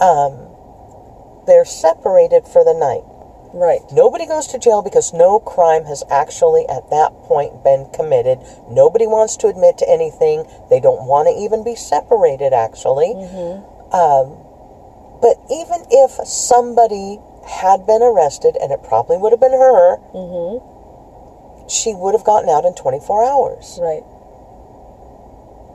Um, 0.00 0.48
they're 1.46 1.64
separated 1.64 2.46
for 2.46 2.62
the 2.64 2.74
night. 2.74 3.02
Right. 3.54 3.80
Nobody 3.92 4.24
goes 4.26 4.46
to 4.48 4.58
jail 4.58 4.80
because 4.80 5.12
no 5.12 5.38
crime 5.38 5.84
has 5.84 6.02
actually 6.10 6.64
at 6.68 6.88
that 6.88 7.12
point 7.28 7.62
been 7.62 7.84
committed. 7.92 8.38
Nobody 8.70 9.06
wants 9.06 9.36
to 9.38 9.48
admit 9.48 9.76
to 9.78 9.88
anything. 9.90 10.44
They 10.70 10.80
don't 10.80 11.04
want 11.06 11.28
to 11.28 11.34
even 11.36 11.62
be 11.62 11.74
separated, 11.74 12.54
actually. 12.54 13.12
Um, 13.92 14.40
but 15.20 15.36
even 15.52 15.84
if 15.90 16.12
somebody 16.26 17.18
had 17.44 17.84
been 17.84 18.00
arrested, 18.02 18.56
and 18.56 18.72
it 18.72 18.82
probably 18.82 19.18
would 19.18 19.32
have 19.32 19.40
been 19.40 19.52
her, 19.52 19.98
she 21.68 21.92
would 21.94 22.14
have 22.14 22.24
gotten 22.24 22.48
out 22.48 22.64
in 22.64 22.74
24 22.74 23.24
hours. 23.24 23.78
Right. 23.82 24.02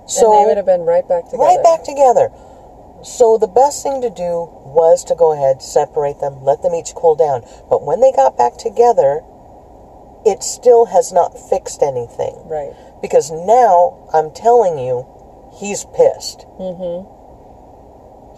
So 0.08 0.32
and 0.32 0.42
they 0.42 0.46
would 0.48 0.58
have 0.58 0.66
been 0.66 0.82
right 0.82 1.08
back 1.08 1.26
together. 1.26 1.44
right 1.44 1.64
back 1.64 1.84
together. 1.84 2.32
So 3.04 3.38
the 3.38 3.48
best 3.48 3.84
thing 3.84 4.02
to 4.02 4.10
do 4.10 4.50
was 4.66 5.04
to 5.06 5.16
go 5.16 5.34
ahead, 5.34 5.62
separate 5.62 6.20
them, 6.20 6.44
let 6.44 6.62
them 6.64 6.74
each 6.74 6.96
cool 6.96 7.16
down. 7.16 7.44
But 7.70 7.84
when 7.86 8.02
they 8.02 8.12
got 8.12 8.38
back 8.38 8.58
together, 8.58 9.22
it 10.26 10.44
still 10.44 10.86
has 10.86 11.14
not 11.14 11.38
fixed 11.38 11.84
anything. 11.84 12.36
Right. 12.46 12.74
Because 13.02 13.32
now 13.32 14.10
I'm 14.14 14.32
telling 14.32 14.80
you, 14.80 15.06
he's 15.60 15.86
pissed. 15.96 16.48
Mm-hmm. 16.60 17.06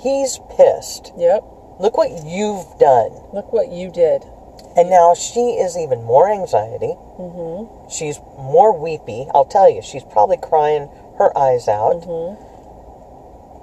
He's 0.03 0.39
pissed. 0.55 1.13
Yep. 1.17 1.43
Look 1.79 1.97
what 1.97 2.11
you've 2.25 2.67
done. 2.79 3.11
Look 3.33 3.53
what 3.53 3.71
you 3.71 3.89
did. 3.91 4.23
And 4.75 4.89
now 4.89 5.13
she 5.15 5.57
is 5.57 5.77
even 5.77 6.03
more 6.03 6.29
anxiety. 6.29 6.95
Mm-hmm. 7.17 7.89
She's 7.89 8.19
more 8.37 8.77
weepy. 8.77 9.27
I'll 9.33 9.45
tell 9.45 9.69
you, 9.69 9.81
she's 9.81 10.03
probably 10.03 10.37
crying 10.37 10.89
her 11.19 11.37
eyes 11.37 11.67
out. 11.67 12.01
Mm-hmm. 12.01 12.47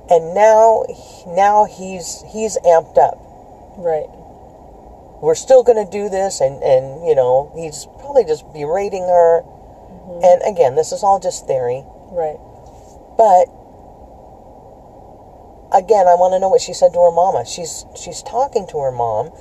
And 0.08 0.34
now, 0.34 0.84
now 1.26 1.64
he's 1.64 2.22
he's 2.30 2.56
amped 2.62 2.96
up. 2.96 3.18
Right. 3.76 4.06
We're 5.20 5.34
still 5.34 5.64
going 5.64 5.82
to 5.84 5.90
do 5.90 6.08
this, 6.08 6.40
and 6.40 6.62
and 6.62 7.04
you 7.08 7.16
know 7.16 7.50
he's 7.56 7.88
probably 7.98 8.24
just 8.24 8.46
berating 8.52 9.02
her. 9.02 9.42
And 10.22 10.40
again, 10.46 10.76
this 10.76 10.92
is 10.92 11.02
all 11.02 11.18
just 11.18 11.48
theory. 11.48 11.82
Right. 12.12 12.38
But 13.18 13.50
again, 15.74 16.06
I 16.06 16.14
want 16.14 16.34
to 16.34 16.38
know 16.38 16.48
what 16.48 16.60
she 16.60 16.72
said 16.72 16.92
to 16.92 17.00
her 17.00 17.10
mama. 17.10 17.44
She's 17.44 17.84
she's 17.98 18.22
talking 18.22 18.66
to 18.68 18.78
her 18.78 18.92
mom. 18.92 19.32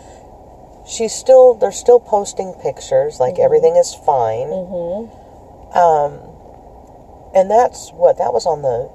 She's 0.88 1.13
still 1.13 1.54
they're 1.54 1.71
still 1.71 1.99
posting 1.99 2.54
pictures 2.63 3.19
like 3.19 3.38
everything 3.38 3.75
is 3.75 3.93
fine. 3.93 4.49
Mm-hmm. 4.49 5.78
Um, 5.78 6.35
and 7.36 7.52
that's 7.52 7.91
what 7.91 8.17
that 8.17 8.34
was 8.34 8.45
on 8.45 8.62
the 8.62 8.89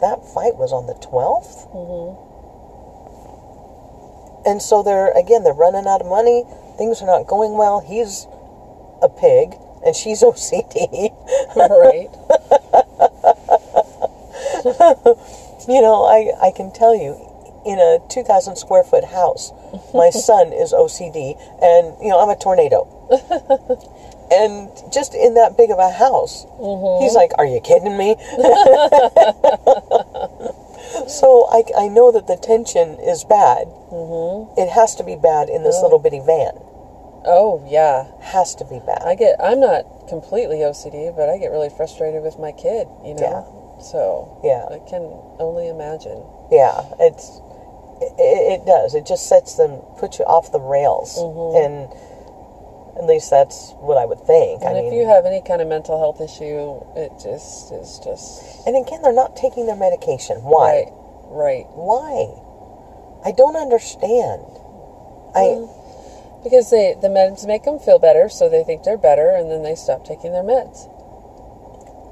that 0.00 0.24
fight 0.34 0.56
was 0.56 0.72
on 0.72 0.86
the 0.86 0.94
twelfth. 0.94 1.66
Mm-hmm. 1.74 2.30
And 4.48 4.62
so 4.62 4.82
they're 4.82 5.12
again 5.18 5.44
they're 5.44 5.52
running 5.52 5.86
out 5.86 6.00
of 6.00 6.06
money. 6.08 6.44
Things 6.78 7.02
are 7.02 7.06
not 7.06 7.26
going 7.26 7.58
well. 7.58 7.80
He's 7.80 8.26
a 9.02 9.08
pig, 9.08 9.54
and 9.84 9.94
she's 9.94 10.22
OCD. 10.26 11.12
right. 11.56 12.08
You 15.68 15.80
know, 15.80 16.04
I, 16.04 16.32
I 16.42 16.50
can 16.50 16.72
tell 16.72 16.94
you, 16.94 17.14
in 17.64 17.78
a 17.78 17.98
2,000 18.08 18.56
square 18.56 18.82
foot 18.82 19.04
house, 19.04 19.52
my 19.94 20.10
son 20.26 20.52
is 20.52 20.72
OCD, 20.72 21.38
and, 21.62 21.96
you 22.02 22.08
know, 22.10 22.18
I'm 22.18 22.28
a 22.30 22.36
tornado. 22.36 22.88
And 24.32 24.70
just 24.92 25.14
in 25.14 25.34
that 25.34 25.56
big 25.56 25.70
of 25.70 25.78
a 25.78 25.90
house, 25.90 26.46
he's 27.00 27.14
like, 27.14 27.32
Are 27.38 27.46
you 27.46 27.60
kidding 27.60 27.96
me? 27.96 28.16
so 31.08 31.46
I, 31.52 31.62
I 31.76 31.88
know 31.88 32.10
that 32.12 32.26
the 32.26 32.36
tension 32.36 32.98
is 33.00 33.24
bad. 33.24 33.68
Mm-hmm. 33.92 34.58
It 34.60 34.68
has 34.70 34.94
to 34.96 35.04
be 35.04 35.16
bad 35.16 35.48
in 35.48 35.62
this 35.62 35.80
little 35.82 35.98
bitty 35.98 36.20
van. 36.20 36.52
Oh 37.24 37.62
yeah. 37.68 38.10
Has 38.20 38.54
to 38.56 38.64
be 38.64 38.80
bad. 38.80 39.02
I 39.04 39.14
get. 39.14 39.36
I'm 39.38 39.60
not 39.60 40.08
completely 40.08 40.58
OCD, 40.58 41.14
but 41.14 41.28
I 41.28 41.38
get 41.38 41.50
really 41.50 41.70
frustrated 41.70 42.22
with 42.22 42.38
my 42.38 42.52
kid. 42.52 42.88
You 43.04 43.14
know. 43.14 43.78
So 43.80 44.40
yeah. 44.42 44.66
I 44.70 44.78
can 44.88 45.02
only 45.38 45.68
imagine. 45.68 46.22
Yeah, 46.50 46.82
it's 46.98 47.40
it, 48.18 48.60
it 48.60 48.66
does. 48.66 48.94
It 48.94 49.06
just 49.06 49.28
sets 49.28 49.54
them, 49.54 49.78
puts 49.98 50.18
you 50.18 50.24
off 50.24 50.50
the 50.50 50.60
rails, 50.60 51.18
and 51.18 51.88
at 52.96 53.04
least 53.06 53.30
that's 53.30 53.72
what 53.80 53.96
I 53.96 54.04
would 54.04 54.20
think. 54.20 54.62
And 54.62 54.76
I 54.76 54.80
if 54.80 54.90
mean, 54.90 55.00
you 55.00 55.06
have 55.06 55.24
any 55.24 55.40
kind 55.40 55.62
of 55.62 55.68
mental 55.68 55.98
health 55.98 56.20
issue, 56.20 56.80
it 56.96 57.12
just 57.22 57.72
is 57.72 58.00
just 58.04 58.66
and 58.66 58.76
again, 58.76 59.02
they're 59.02 59.12
not 59.12 59.36
taking 59.36 59.66
their 59.66 59.76
medication. 59.76 60.42
Why? 60.42 60.84
Right. 60.84 60.92
Right. 61.32 61.66
Why? 61.72 62.28
I 63.24 63.32
don't 63.32 63.56
understand. 63.56 64.44
I 65.34 65.64
Because 66.44 66.70
they 66.70 66.94
the 67.00 67.08
meds 67.08 67.46
make 67.46 67.64
them 67.64 67.78
feel 67.78 67.98
better, 67.98 68.28
so 68.28 68.48
they 68.48 68.64
think 68.64 68.82
they're 68.82 68.98
better, 68.98 69.30
and 69.30 69.50
then 69.50 69.62
they 69.62 69.74
stop 69.74 70.04
taking 70.04 70.32
their 70.32 70.44
meds. 70.44 70.88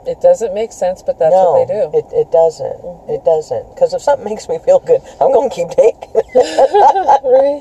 It 0.06 0.20
doesn't 0.22 0.54
make 0.54 0.72
sense, 0.72 1.02
but 1.02 1.18
that's 1.18 1.34
no, 1.34 1.52
what 1.52 1.68
they 1.68 1.74
do. 1.74 1.90
It, 1.92 2.06
it 2.24 2.32
doesn't. 2.32 2.80
Mm-hmm. 2.80 3.10
It 3.10 3.24
doesn't. 3.24 3.74
Because 3.74 3.92
if 3.92 4.00
something 4.00 4.24
makes 4.24 4.48
me 4.48 4.58
feel 4.58 4.78
good, 4.78 5.02
I'm 5.20 5.30
going 5.32 5.50
to 5.50 5.54
keep 5.54 5.68
taking 5.70 6.10
it. 6.14 6.24
right? 7.28 7.60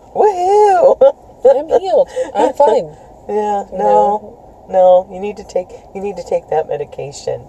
Woohoo! 0.16 1.29
I'm 1.44 1.68
healed. 1.80 2.08
I'm 2.34 2.54
fine. 2.54 2.96
Yeah, 3.28 3.66
no, 3.70 4.64
no. 4.68 5.06
You 5.12 5.20
need 5.20 5.36
to 5.36 5.44
take 5.44 5.68
you 5.94 6.00
need 6.00 6.16
to 6.16 6.24
take 6.24 6.48
that 6.48 6.66
medication. 6.66 7.46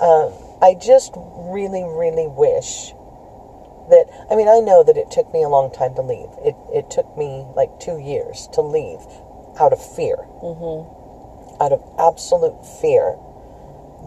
Um, 0.00 0.32
I 0.62 0.72
just 0.80 1.12
really, 1.36 1.84
really 1.84 2.26
wish 2.26 2.94
that. 3.90 4.06
I 4.30 4.36
mean, 4.36 4.48
I 4.48 4.60
know 4.60 4.82
that 4.82 4.96
it 4.96 5.10
took 5.10 5.30
me 5.34 5.42
a 5.42 5.48
long 5.50 5.70
time 5.70 5.94
to 5.96 6.02
leave. 6.02 6.30
It 6.40 6.56
it 6.72 6.88
took 6.90 7.04
me 7.18 7.44
like 7.54 7.68
two 7.80 7.98
years 7.98 8.48
to 8.54 8.62
leave, 8.62 9.02
out 9.60 9.74
of 9.74 9.82
fear, 9.94 10.16
mm-hmm. 10.40 10.88
out 11.60 11.72
of 11.72 11.82
absolute 11.98 12.56
fear 12.80 13.18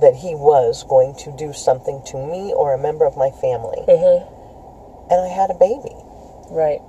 that 0.02 0.16
he 0.16 0.34
was 0.34 0.84
going 0.84 1.14
to 1.16 1.32
do 1.38 1.54
something 1.54 2.02
to 2.08 2.18
me 2.18 2.54
or 2.54 2.74
a 2.74 2.78
member 2.78 3.06
of 3.06 3.16
my 3.18 3.30
family, 3.30 3.86
Mm-hmm. 3.86 5.14
and 5.14 5.22
I 5.22 5.28
had 5.30 5.52
a 5.52 5.58
baby. 5.62 5.94
Right. 6.50 6.82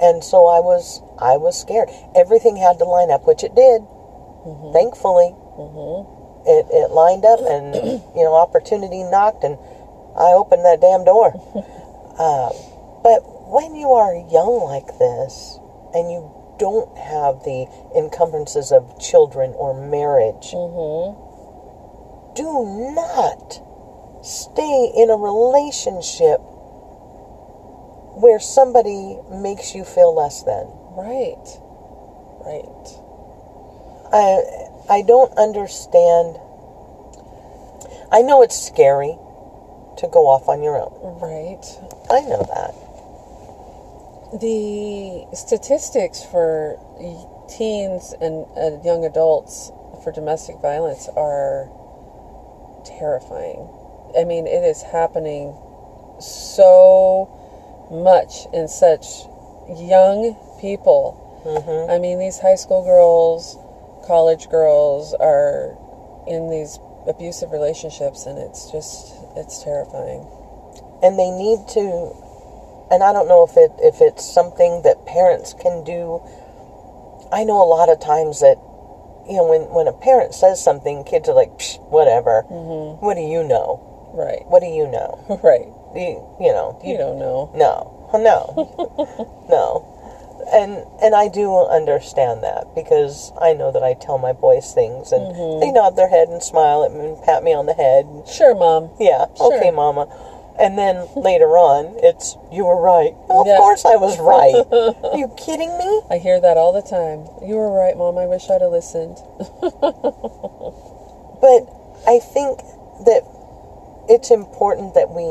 And 0.00 0.24
so 0.24 0.46
I 0.46 0.60
was 0.60 1.02
I 1.18 1.36
was 1.36 1.60
scared. 1.60 1.88
Everything 2.16 2.56
had 2.56 2.78
to 2.78 2.84
line 2.84 3.10
up, 3.10 3.26
which 3.26 3.44
it 3.44 3.54
did. 3.54 3.82
Mm-hmm. 3.82 4.72
Thankfully, 4.72 5.36
mm-hmm. 5.36 6.08
it 6.48 6.66
it 6.72 6.90
lined 6.90 7.24
up, 7.24 7.40
and 7.44 7.74
you 8.16 8.24
know, 8.24 8.34
opportunity 8.34 9.04
knocked, 9.04 9.44
and 9.44 9.58
I 10.16 10.32
opened 10.32 10.64
that 10.64 10.80
damn 10.80 11.04
door. 11.04 11.36
uh, 12.18 12.50
but 13.04 13.20
when 13.52 13.74
you 13.76 13.92
are 13.92 14.14
young 14.32 14.64
like 14.64 14.88
this, 14.98 15.60
and 15.92 16.10
you 16.10 16.32
don't 16.58 16.96
have 16.96 17.44
the 17.44 17.66
encumbrances 17.96 18.72
of 18.72 18.98
children 19.00 19.52
or 19.56 19.76
marriage, 19.76 20.52
mm-hmm. 20.56 21.12
do 22.36 22.48
not 22.94 23.60
stay 24.24 24.92
in 24.96 25.08
a 25.08 25.16
relationship 25.16 26.40
where 28.20 28.38
somebody 28.38 29.18
makes 29.30 29.74
you 29.74 29.84
feel 29.84 30.14
less 30.14 30.42
than. 30.42 30.68
Right. 30.92 31.46
Right. 32.44 33.00
I 34.12 34.98
I 34.98 35.02
don't 35.02 35.32
understand. 35.38 36.38
I 38.12 38.22
know 38.22 38.42
it's 38.42 38.58
scary 38.58 39.16
to 39.98 40.08
go 40.08 40.26
off 40.26 40.48
on 40.48 40.62
your 40.62 40.76
own. 40.76 41.20
Right. 41.20 41.64
I 42.10 42.20
know 42.22 42.42
that. 42.54 42.74
The 44.40 45.26
statistics 45.36 46.22
for 46.24 46.78
teens 47.48 48.14
and 48.20 48.46
uh, 48.56 48.82
young 48.84 49.04
adults 49.04 49.72
for 50.02 50.12
domestic 50.12 50.56
violence 50.60 51.08
are 51.16 51.68
terrifying. 52.84 53.68
I 54.16 54.24
mean, 54.24 54.46
it 54.46 54.64
is 54.64 54.82
happening 54.82 55.54
so 56.20 57.28
much 57.90 58.46
in 58.52 58.68
such 58.68 59.26
young 59.68 60.36
people. 60.60 61.26
I 61.90 61.98
mean, 61.98 62.18
these 62.18 62.38
high 62.38 62.56
school 62.56 62.84
girls, 62.84 63.56
college 64.06 64.48
girls 64.50 65.14
are 65.14 65.76
in 66.26 66.50
these 66.50 66.78
abusive 67.06 67.50
relationships, 67.50 68.26
and 68.26 68.38
it's 68.38 68.70
just, 68.70 69.14
it's 69.36 69.62
terrifying. 69.64 70.26
And 71.02 71.18
they 71.18 71.30
need 71.30 71.66
to 71.74 72.12
and 72.90 73.04
I 73.04 73.12
don't 73.12 73.28
know 73.28 73.46
if 73.46 73.56
it 73.56 73.70
if 73.78 74.00
it's 74.00 74.26
something 74.26 74.82
that 74.82 75.06
parents 75.06 75.54
can 75.54 75.84
do. 75.84 76.20
I 77.32 77.44
know 77.44 77.62
a 77.62 77.70
lot 77.70 77.88
of 77.88 78.00
times 78.00 78.40
that 78.40 78.58
you 79.28 79.38
know 79.38 79.46
when 79.46 79.70
when 79.70 79.86
a 79.86 79.92
parent 79.92 80.34
says 80.34 80.62
something, 80.62 81.04
kids 81.04 81.28
are 81.28 81.34
like, 81.34 81.50
Psh, 81.50 81.78
whatever. 81.88 82.44
Mm-hmm. 82.50 83.04
What 83.04 83.14
do 83.14 83.22
you 83.22 83.44
know? 83.44 83.86
Right. 84.12 84.42
What 84.46 84.60
do 84.60 84.66
you 84.66 84.86
know? 84.90 85.22
Right. 85.42 85.70
You, 85.94 86.22
you 86.40 86.52
know, 86.52 86.78
You 86.84 86.96
don't 86.96 87.18
know. 87.18 87.50
No, 87.54 88.10
no, 88.14 89.46
no. 89.48 89.86
And 90.52 90.82
and 91.02 91.14
I 91.14 91.28
do 91.28 91.54
understand 91.66 92.42
that 92.42 92.74
because 92.74 93.32
I 93.40 93.52
know 93.52 93.70
that 93.70 93.82
I 93.82 93.94
tell 93.94 94.18
my 94.18 94.32
boys 94.32 94.72
things 94.74 95.12
and 95.12 95.22
mm-hmm. 95.34 95.60
they 95.60 95.70
nod 95.70 95.96
their 95.96 96.08
head 96.08 96.28
and 96.28 96.42
smile 96.42 96.84
at 96.84 96.92
me 96.92 97.06
and 97.06 97.22
pat 97.22 97.44
me 97.44 97.54
on 97.54 97.66
the 97.66 97.74
head. 97.74 98.06
Sure, 98.26 98.54
Mom. 98.54 98.90
Yeah, 98.98 99.26
Sure. 99.36 99.54
okay, 99.54 99.70
Mama. 99.70 100.08
And 100.58 100.76
then 100.76 101.08
later 101.16 101.56
on, 101.56 101.96
it's 102.02 102.36
you 102.52 102.66
were 102.66 102.80
right. 102.80 103.14
Well, 103.28 103.48
of 103.48 103.56
course 103.56 103.84
I 103.84 103.96
was 103.96 104.18
right. 104.18 104.54
Are 105.12 105.16
you 105.16 105.32
kidding 105.38 105.76
me? 105.78 106.02
I 106.10 106.18
hear 106.18 106.40
that 106.40 106.56
all 106.56 106.72
the 106.72 106.82
time. 106.82 107.24
You 107.46 107.56
were 107.56 107.72
right, 107.72 107.96
Mom. 107.96 108.18
I 108.18 108.26
wish 108.26 108.50
I'd 108.50 108.60
have 108.60 108.70
listened. 108.72 109.16
But 111.40 111.64
I 112.06 112.18
think 112.20 112.60
that 113.08 113.24
it's 114.08 114.30
important 114.30 114.94
that 114.94 115.08
we 115.10 115.24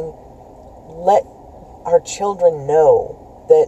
let 0.99 1.23
our 1.85 1.99
children 1.99 2.67
know 2.67 3.15
that 3.47 3.67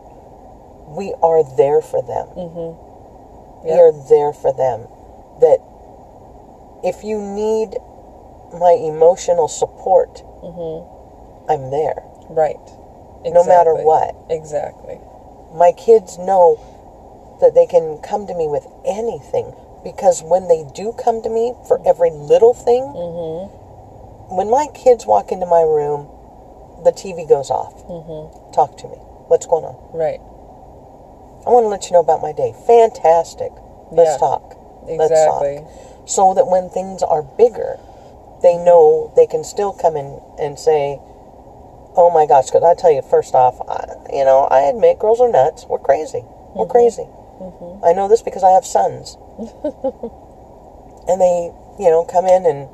we 0.96 1.14
are 1.24 1.44
there 1.58 1.82
for 1.82 2.02
them. 2.02 2.28
Mm-hmm. 2.36 3.64
We 3.64 3.70
Yep. 3.72 3.80
are 3.80 3.92
there 4.10 4.34
for 4.34 4.52
them. 4.52 4.88
That 5.40 5.60
if 6.84 7.04
you 7.04 7.20
need 7.20 7.78
my 8.54 8.72
emotional 8.72 9.48
support, 9.48 10.24
mm-hmm. 10.44 11.52
I'm 11.52 11.72
there. 11.72 12.04
Right. 12.30 12.60
No 13.26 13.44
matter 13.44 13.76
what. 13.76 14.16
Exactly. 14.30 15.00
My 15.54 15.72
kids 15.72 16.18
know 16.18 16.60
that 17.40 17.54
they 17.54 17.66
can 17.66 18.00
come 18.00 18.28
to 18.28 18.34
me 18.34 18.48
with 18.48 18.68
anything 18.86 19.54
because 19.84 20.24
when 20.24 20.48
they 20.48 20.64
do 20.74 20.94
come 20.94 21.22
to 21.22 21.30
me 21.30 21.54
for 21.68 21.82
every 21.86 22.10
little 22.12 22.54
thing, 22.54 22.84
mm-hmm. 22.84 24.36
when 24.36 24.50
my 24.50 24.68
kids 24.74 25.06
walk 25.06 25.32
into 25.32 25.46
my 25.46 25.62
room, 25.62 26.08
the 26.84 26.92
TV 26.92 27.28
goes 27.28 27.50
off. 27.50 27.74
Mm-hmm. 27.88 28.52
Talk 28.54 28.78
to 28.80 28.88
me. 28.88 28.98
What's 29.28 29.46
going 29.46 29.64
on? 29.66 29.78
Right. 29.94 30.20
I 31.46 31.50
want 31.50 31.64
to 31.66 31.70
let 31.70 31.86
you 31.86 31.94
know 31.94 32.02
about 32.02 32.22
my 32.22 32.32
day. 32.34 32.54
Fantastic. 32.68 33.52
Let's 33.92 34.12
Yeah. 34.14 34.18
talk. 34.18 34.58
Exactly. 34.88 34.98
Let's 34.98 35.26
talk. 35.26 36.10
So 36.10 36.34
that 36.34 36.48
when 36.48 36.70
things 36.70 37.04
are 37.04 37.22
bigger, 37.22 37.80
they 38.42 38.58
know 38.58 39.12
they 39.16 39.28
can 39.28 39.44
still 39.44 39.72
come 39.72 39.96
in 39.96 40.20
and 40.40 40.58
say, 40.58 41.00
"Oh 41.96 42.10
my 42.10 42.26
gosh!" 42.26 42.46
Because 42.48 42.64
I 42.64 42.74
tell 42.74 42.92
you, 42.92 43.02
first 43.02 43.36
off, 43.36 43.62
I, 43.68 43.96
you 44.12 44.26
know, 44.26 44.48
I 44.50 44.62
admit 44.62 45.00
girls 45.00 45.22
are 45.22 45.30
nuts. 45.30 45.66
We're 45.70 45.80
crazy. 45.80 46.24
We're 46.54 46.66
mm-hmm. 46.66 46.72
crazy. 46.72 47.08
Mm-hmm. 47.40 47.86
I 47.86 47.94
know 47.94 48.08
this 48.08 48.22
because 48.22 48.44
I 48.44 48.52
have 48.52 48.66
sons, 48.66 49.18
and 51.08 51.22
they, 51.22 51.52
you 51.80 51.90
know, 51.90 52.04
come 52.04 52.26
in 52.26 52.46
and, 52.46 52.68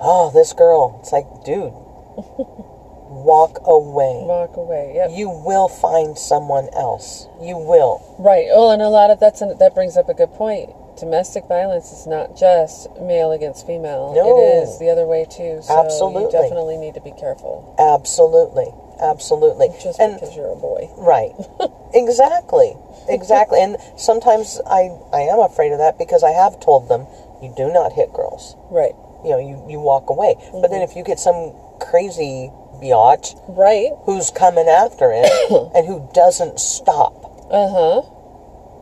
oh, 0.00 0.30
this 0.34 0.52
girl. 0.52 0.98
It's 1.00 1.12
like, 1.12 1.26
dude, 1.44 1.72
walk 3.08 3.58
away. 3.64 4.22
Walk 4.24 4.56
away. 4.56 4.92
Yep. 4.94 5.10
You 5.12 5.28
will 5.28 5.68
find 5.68 6.16
someone 6.16 6.68
else. 6.74 7.26
You 7.40 7.56
will. 7.56 8.16
Right. 8.18 8.46
Well, 8.48 8.70
and 8.70 8.82
a 8.82 8.88
lot 8.88 9.10
of 9.10 9.20
that's 9.20 9.40
that 9.40 9.72
brings 9.74 9.96
up 9.96 10.08
a 10.08 10.14
good 10.14 10.32
point. 10.34 10.70
Domestic 10.98 11.46
violence 11.46 11.92
is 11.92 12.06
not 12.06 12.36
just 12.36 12.90
male 13.00 13.30
against 13.30 13.66
female. 13.66 14.12
No. 14.14 14.38
It 14.38 14.66
is 14.66 14.78
the 14.78 14.90
other 14.90 15.06
way 15.06 15.24
too. 15.24 15.62
So 15.62 15.84
Absolutely. 15.84 16.24
you 16.24 16.30
definitely 16.30 16.76
need 16.76 16.94
to 16.94 17.00
be 17.00 17.12
careful. 17.12 17.74
Absolutely. 17.78 18.66
Absolutely. 19.00 19.68
Just 19.80 20.00
and 20.00 20.14
because 20.14 20.34
you're 20.34 20.52
a 20.52 20.56
boy. 20.56 20.90
right. 20.98 21.32
exactly. 21.94 22.74
Exactly. 23.08 23.62
And 23.62 23.76
sometimes 23.96 24.60
I 24.66 24.90
I 25.12 25.30
am 25.30 25.38
afraid 25.38 25.72
of 25.72 25.78
that 25.78 25.98
because 25.98 26.22
I 26.22 26.30
have 26.30 26.58
told 26.60 26.88
them 26.88 27.06
you 27.40 27.54
do 27.56 27.72
not 27.72 27.92
hit 27.92 28.12
girls. 28.12 28.56
Right. 28.70 28.94
You 29.22 29.30
know, 29.30 29.38
you 29.38 29.62
you 29.70 29.78
walk 29.78 30.10
away. 30.10 30.34
But 30.52 30.70
then 30.70 30.82
mm-hmm. 30.82 30.90
if 30.90 30.96
you 30.96 31.04
get 31.04 31.18
some 31.20 31.54
crazy 31.78 32.50
biatch 32.80 33.34
Right. 33.48 33.90
who's 34.04 34.30
coming 34.30 34.68
after 34.68 35.10
it 35.12 35.28
and 35.74 35.86
who 35.86 36.08
doesn't 36.14 36.60
stop, 36.60 37.14
Uh 37.50 37.68
huh. 37.68 38.02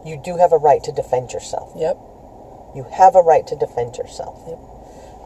you 0.04 0.16
do 0.22 0.36
have 0.36 0.52
a 0.52 0.58
right 0.58 0.82
to 0.84 0.92
defend 0.92 1.32
yourself. 1.32 1.72
Yep. 1.76 1.96
You 2.74 2.84
have 2.92 3.14
a 3.16 3.22
right 3.22 3.46
to 3.46 3.56
defend 3.56 3.96
yourself. 3.96 4.38
Yep. 4.46 4.58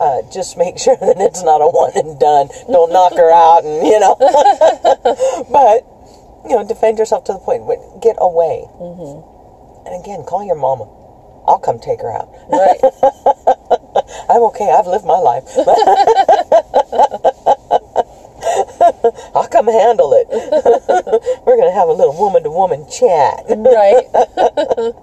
Uh, 0.00 0.22
just 0.32 0.56
make 0.56 0.78
sure 0.84 0.96
that 0.96 1.16
it's 1.20 1.42
not 1.42 1.60
a 1.60 1.66
one 1.68 1.92
and 1.94 2.18
done. 2.18 2.48
Don't 2.70 2.92
knock 2.92 3.12
her 3.16 3.30
out, 3.30 3.64
and 3.64 3.86
you 3.86 3.98
know. 4.00 4.14
but 5.50 5.84
you 6.48 6.56
know, 6.56 6.64
defend 6.66 6.98
yourself 6.98 7.24
to 7.24 7.32
the 7.34 7.38
point 7.38 7.64
where 7.64 7.76
get 8.00 8.16
away. 8.18 8.64
Mm-hmm. 8.80 9.86
And 9.86 10.02
again, 10.02 10.24
call 10.24 10.44
your 10.44 10.56
mama. 10.56 10.88
I'll 11.46 11.58
come 11.58 11.78
take 11.80 12.00
her 12.00 12.12
out. 12.12 12.28
Right. 12.48 12.78
I'm 14.30 14.42
okay. 14.54 14.70
I've 14.70 14.86
lived 14.86 15.04
my 15.04 15.18
life. 15.18 15.44
I'll 19.34 19.48
come 19.48 19.66
handle 19.66 20.12
it. 20.14 20.26
We're 21.46 21.56
gonna 21.56 21.72
have 21.72 21.88
a 21.88 21.92
little 21.92 22.16
woman 22.16 22.42
to 22.44 22.50
woman 22.50 22.86
chat. 22.90 23.44
right. 23.48 24.06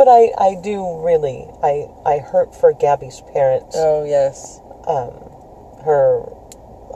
But 0.00 0.08
I, 0.08 0.32
I 0.38 0.54
do 0.54 0.98
really, 1.04 1.46
I, 1.62 1.86
I 2.06 2.18
hurt 2.18 2.54
for 2.54 2.72
Gabby's 2.72 3.20
parents. 3.32 3.76
Oh 3.78 4.04
yes. 4.04 4.60
Um, 4.86 5.10
her 5.84 6.24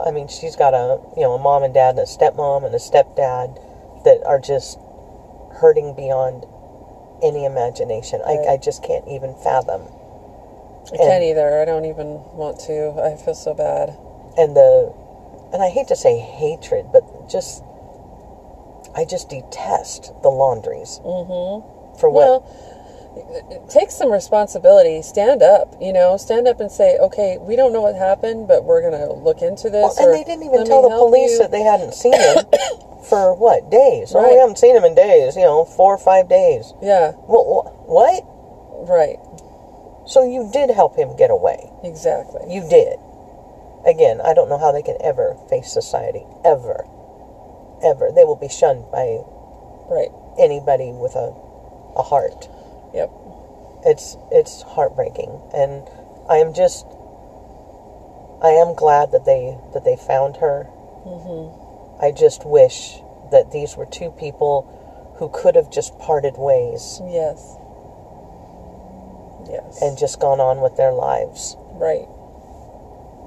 I 0.05 0.11
mean 0.11 0.27
she's 0.27 0.55
got 0.55 0.73
a 0.73 0.99
you 1.15 1.21
know 1.21 1.33
a 1.33 1.39
mom 1.39 1.63
and 1.63 1.73
dad 1.73 1.91
and 1.91 1.99
a 1.99 2.03
stepmom 2.03 2.65
and 2.65 2.73
a 2.73 2.79
stepdad 2.79 3.61
that 4.03 4.23
are 4.25 4.39
just 4.39 4.79
hurting 5.61 5.93
beyond 5.95 6.45
any 7.23 7.45
imagination. 7.45 8.21
Right. 8.25 8.39
I, 8.47 8.53
I 8.53 8.57
just 8.57 8.83
can't 8.83 9.07
even 9.07 9.35
fathom. 9.35 9.87
I 10.93 10.97
can't 10.97 11.23
either. 11.23 11.61
I 11.61 11.65
don't 11.65 11.85
even 11.85 12.21
want 12.33 12.59
to. 12.67 12.93
I 13.01 13.15
feel 13.23 13.33
so 13.33 13.53
bad. 13.53 13.97
And 14.37 14.55
the, 14.55 14.93
and 15.55 15.63
I 15.63 15.69
hate 15.69 15.87
to 15.87 15.95
say 15.95 16.19
hatred, 16.19 16.87
but 16.91 17.29
just, 17.31 17.63
I 18.93 19.05
just 19.05 19.29
detest 19.29 20.11
the 20.21 20.27
laundries. 20.27 20.99
Mm-hmm. 20.99 21.95
For 21.97 22.09
what? 22.09 22.43
Well, 22.43 23.67
take 23.71 23.89
some 23.89 24.11
responsibility. 24.11 25.01
Stand 25.01 25.41
up. 25.41 25.73
You 25.79 25.93
know, 25.93 26.17
stand 26.17 26.49
up 26.49 26.59
and 26.59 26.69
say, 26.69 26.97
"Okay, 26.97 27.37
we 27.39 27.55
don't 27.55 27.71
know 27.71 27.79
what 27.79 27.95
happened, 27.95 28.49
but 28.49 28.65
we're 28.65 28.81
gonna 28.83 29.13
look 29.13 29.41
into 29.41 29.69
this." 29.69 29.95
Well, 29.95 29.95
and 29.97 30.13
they 30.13 30.25
didn't 30.25 30.43
even 30.43 30.65
tell 30.65 30.81
the 30.83 30.89
police 30.89 31.31
you." 31.31 31.39
that 31.39 31.51
they 31.51 31.61
hadn't 31.61 31.93
seen 31.93 32.19
him 32.19 32.43
for 33.09 33.33
what 33.33 33.71
days? 33.71 34.11
Oh, 34.13 34.27
we 34.27 34.35
haven't 34.35 34.59
seen 34.59 34.75
him 34.75 34.83
in 34.83 34.93
days. 34.93 35.37
You 35.37 35.43
know, 35.43 35.63
four 35.63 35.95
or 35.95 35.97
five 35.97 36.27
days. 36.27 36.73
Yeah. 36.81 37.13
Well, 37.31 37.71
what? 37.87 38.27
Right. 38.91 39.23
So 40.05 40.27
you 40.27 40.49
did 40.51 40.69
help 40.69 40.97
him 40.97 41.15
get 41.15 41.31
away. 41.31 41.71
Exactly. 41.81 42.53
You 42.53 42.67
did. 42.67 42.99
Again, 43.85 44.19
I 44.21 44.33
don't 44.33 44.49
know 44.49 44.57
how 44.57 44.71
they 44.71 44.81
can 44.81 44.97
ever 45.01 45.35
face 45.49 45.71
society. 45.71 46.23
Ever. 46.43 46.85
Ever. 47.83 48.11
They 48.13 48.23
will 48.23 48.35
be 48.35 48.49
shunned 48.49 48.85
by 48.91 49.19
Right. 49.87 50.09
anybody 50.39 50.91
with 50.91 51.15
a, 51.15 51.33
a 51.95 52.01
heart. 52.01 52.49
Yep. 52.93 53.11
It's 53.85 54.17
it's 54.31 54.63
heartbreaking, 54.63 55.29
and 55.53 55.87
I 56.27 56.37
am 56.37 56.53
just 56.55 56.87
I 58.41 58.49
am 58.57 58.73
glad 58.73 59.11
that 59.11 59.25
they 59.25 59.55
that 59.73 59.83
they 59.85 59.95
found 59.95 60.37
her. 60.37 60.65
Mm-hmm. 61.05 62.01
I 62.03 62.11
just 62.11 62.45
wish 62.45 62.97
that 63.31 63.51
these 63.51 63.77
were 63.77 63.85
two 63.85 64.09
people 64.11 64.65
who 65.19 65.29
could 65.29 65.55
have 65.55 65.69
just 65.71 65.97
parted 65.99 66.33
ways 66.37 66.99
Yes. 67.05 67.55
Yes. 69.47 69.81
and 69.81 69.97
just 69.97 70.19
gone 70.19 70.39
on 70.39 70.61
with 70.61 70.75
their 70.77 70.91
lives. 70.91 71.55
right. 71.73 72.07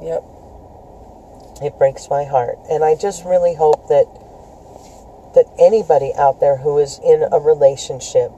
Yep. 0.03 0.25
It 1.63 1.77
breaks 1.79 2.09
my 2.09 2.25
heart, 2.25 2.59
and 2.71 2.85
I 2.85 2.95
just 2.95 3.25
really 3.25 3.55
hope 3.55 3.89
that 3.89 4.07
that 5.35 5.47
anybody 5.59 6.13
out 6.17 6.41
there 6.41 6.57
who 6.57 6.79
is 6.79 6.99
in 7.05 7.23
a 7.31 7.39
relationship 7.39 8.33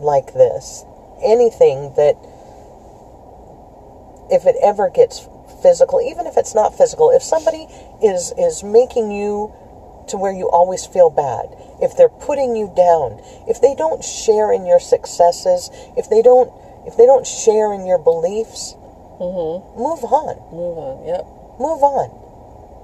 like 0.00 0.32
this, 0.34 0.84
anything 1.22 1.92
that 1.96 2.16
if 4.30 4.46
it 4.46 4.56
ever 4.62 4.88
gets 4.90 5.28
physical, 5.62 6.00
even 6.00 6.26
if 6.26 6.36
it's 6.36 6.54
not 6.54 6.76
physical, 6.76 7.10
if 7.10 7.22
somebody 7.22 7.66
is 8.02 8.32
is 8.38 8.62
making 8.62 9.10
you 9.10 9.52
to 10.08 10.16
where 10.16 10.32
you 10.32 10.48
always 10.50 10.86
feel 10.86 11.10
bad, 11.10 11.46
if 11.80 11.96
they're 11.96 12.08
putting 12.08 12.56
you 12.56 12.72
down, 12.76 13.20
if 13.48 13.60
they 13.60 13.74
don't 13.74 14.04
share 14.04 14.52
in 14.52 14.66
your 14.66 14.80
successes, 14.80 15.70
if 15.96 16.08
they 16.08 16.22
don't 16.22 16.52
if 16.86 16.96
they 16.96 17.06
don't 17.06 17.26
share 17.26 17.72
in 17.72 17.86
your 17.86 17.98
beliefs, 17.98 18.74
mm-hmm. 19.20 19.80
move 19.80 20.04
on. 20.04 20.36
Move 20.52 20.78
on. 20.78 21.06
Yep. 21.06 21.24
Move 21.58 21.82
on. 21.82 22.23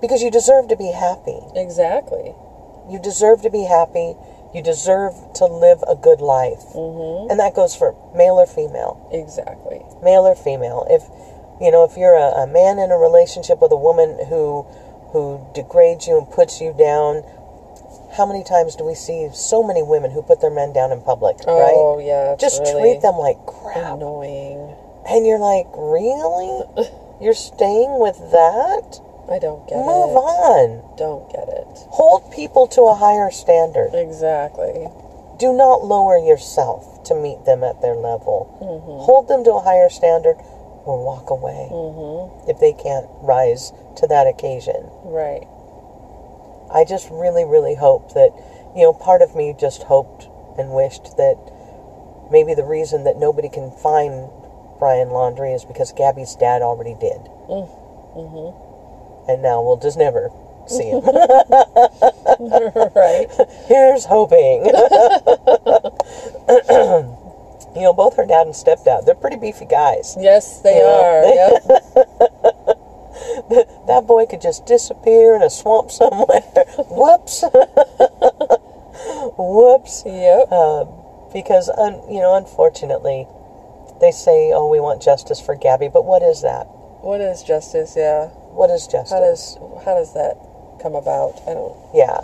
Because 0.01 0.23
you 0.23 0.31
deserve 0.31 0.69
to 0.69 0.77
be 0.77 0.93
happy. 0.93 1.39
Exactly. 1.55 2.35
You 2.89 2.99
deserve 2.99 3.43
to 3.43 3.51
be 3.51 3.65
happy. 3.65 4.17
You 4.55 4.63
deserve 4.63 5.15
to 5.35 5.47
live 5.47 5.85
a 5.87 5.95
good 5.95 6.21
life. 6.21 6.75
Mm-hmm. 6.75 7.31
And 7.31 7.39
that 7.39 7.55
goes 7.55 7.77
for 7.77 7.95
male 8.17 8.41
or 8.41 8.47
female. 8.47 8.99
Exactly. 9.13 9.83
Male 10.03 10.27
or 10.27 10.35
female. 10.35 10.87
If 10.91 11.05
you 11.61 11.71
know, 11.71 11.85
if 11.85 11.97
you're 11.97 12.17
a, 12.17 12.43
a 12.43 12.47
man 12.47 12.79
in 12.79 12.91
a 12.91 12.97
relationship 12.97 13.61
with 13.61 13.71
a 13.71 13.77
woman 13.77 14.19
who 14.27 14.67
who 15.13 15.47
degrades 15.55 16.07
you 16.07 16.19
and 16.19 16.29
puts 16.31 16.61
you 16.61 16.73
down, 16.73 17.23
how 18.17 18.27
many 18.27 18.43
times 18.43 18.75
do 18.75 18.85
we 18.85 18.95
see 18.95 19.29
so 19.35 19.63
many 19.63 19.83
women 19.83 20.11
who 20.11 20.23
put 20.23 20.41
their 20.41 20.51
men 20.51 20.73
down 20.73 20.91
in 20.91 21.01
public, 21.03 21.37
right? 21.47 21.77
Oh 21.77 22.01
yeah. 22.03 22.35
Just 22.41 22.61
really 22.61 22.95
treat 22.95 23.03
them 23.03 23.17
like 23.17 23.37
crap. 23.47 23.95
Annoying. 24.01 24.75
And 25.07 25.27
you're 25.27 25.39
like, 25.39 25.67
really? 25.77 26.65
You're 27.21 27.35
staying 27.35 28.01
with 28.01 28.17
that? 28.33 29.01
I 29.31 29.39
don't 29.39 29.63
get 29.69 29.77
Move 29.79 29.87
it. 29.87 30.15
Move 30.15 30.17
on. 30.19 30.97
Don't 30.99 31.31
get 31.31 31.47
it. 31.49 31.67
Hold 31.95 32.33
people 32.33 32.67
to 32.69 32.83
a 32.91 32.95
higher 32.95 33.31
standard. 33.31 33.95
Exactly. 33.95 34.89
Do 35.39 35.53
not 35.55 35.85
lower 35.85 36.19
yourself 36.19 37.05
to 37.05 37.15
meet 37.15 37.45
them 37.47 37.63
at 37.65 37.81
their 37.81 37.95
level. 37.95 38.51
Mm-hmm. 38.61 39.07
Hold 39.07 39.29
them 39.29 39.45
to 39.45 39.53
a 39.55 39.61
higher 39.61 39.89
standard 39.89 40.37
or 40.85 40.99
walk 41.05 41.31
away 41.31 41.69
Mm-hmm. 41.71 42.51
if 42.51 42.59
they 42.59 42.73
can't 42.73 43.07
rise 43.23 43.73
to 43.97 44.07
that 44.09 44.27
occasion. 44.27 44.91
Right. 45.05 45.47
I 46.73 46.85
just 46.85 47.09
really, 47.11 47.45
really 47.45 47.75
hope 47.75 48.15
that, 48.15 48.31
you 48.77 48.83
know, 48.83 48.93
part 48.93 49.23
of 49.23 49.35
me 49.37 49.55
just 49.59 49.85
hoped 49.85 50.27
and 50.59 50.73
wished 50.73 51.17
that 51.17 51.39
maybe 52.31 52.55
the 52.55 52.65
reason 52.65 53.05
that 53.05 53.17
nobody 53.17 53.49
can 53.49 53.71
find 53.71 54.29
Brian 54.79 55.09
Laundrie 55.09 55.55
is 55.55 55.65
because 55.65 55.93
Gabby's 55.93 56.35
dad 56.37 56.63
already 56.63 56.95
did. 56.95 57.21
Mm-hmm. 57.49 58.70
And 59.29 59.43
now 59.43 59.63
we'll 59.63 59.77
just 59.77 59.99
never 59.99 60.31
see 60.67 60.91
him. 60.91 61.01
right. 62.95 63.27
Here's 63.67 64.05
hoping. 64.07 64.65
you 67.75 67.83
know, 67.83 67.93
both 67.93 68.17
her 68.17 68.27
dad 68.27 68.47
and 68.47 68.55
stepdad, 68.55 69.05
they're 69.07 69.15
pretty 69.15 69.37
beefy 69.37 69.67
guys. 69.67 70.17
Yes, 70.19 70.61
they 70.63 70.79
Yeah. 70.79 70.87
are. 70.87 71.25
Yep. 71.35 72.77
That 73.87 74.05
boy 74.07 74.27
could 74.27 74.41
just 74.41 74.65
disappear 74.67 75.35
in 75.35 75.43
a 75.43 75.51
swamp 75.51 75.91
somewhere. 75.91 76.41
Whoops. 76.89 77.43
Whoops. 79.37 80.03
Yep. 80.07 80.53
Um, 80.53 80.89
because, 81.33 81.69
un, 81.69 82.01
you 82.09 82.21
know, 82.21 82.35
unfortunately, 82.37 83.27
they 84.01 84.11
say, 84.13 84.53
oh, 84.53 84.69
we 84.69 84.79
want 84.81 85.03
justice 85.03 85.41
for 85.41 85.55
Gabby, 85.57 85.89
but 85.89 86.05
what 86.05 86.23
is 86.23 86.43
that? 86.43 86.65
What 87.03 87.21
is 87.21 87.43
justice? 87.43 87.95
Yeah. 87.97 88.31
What 88.51 88.71
is 88.71 88.87
justice? 88.87 89.11
How 89.13 89.21
does 89.21 89.57
how 89.85 89.95
does 89.95 90.13
that 90.15 90.37
come 90.83 90.95
about? 90.95 91.41
I 91.47 91.55
don't. 91.55 91.77
Yeah. 91.95 92.21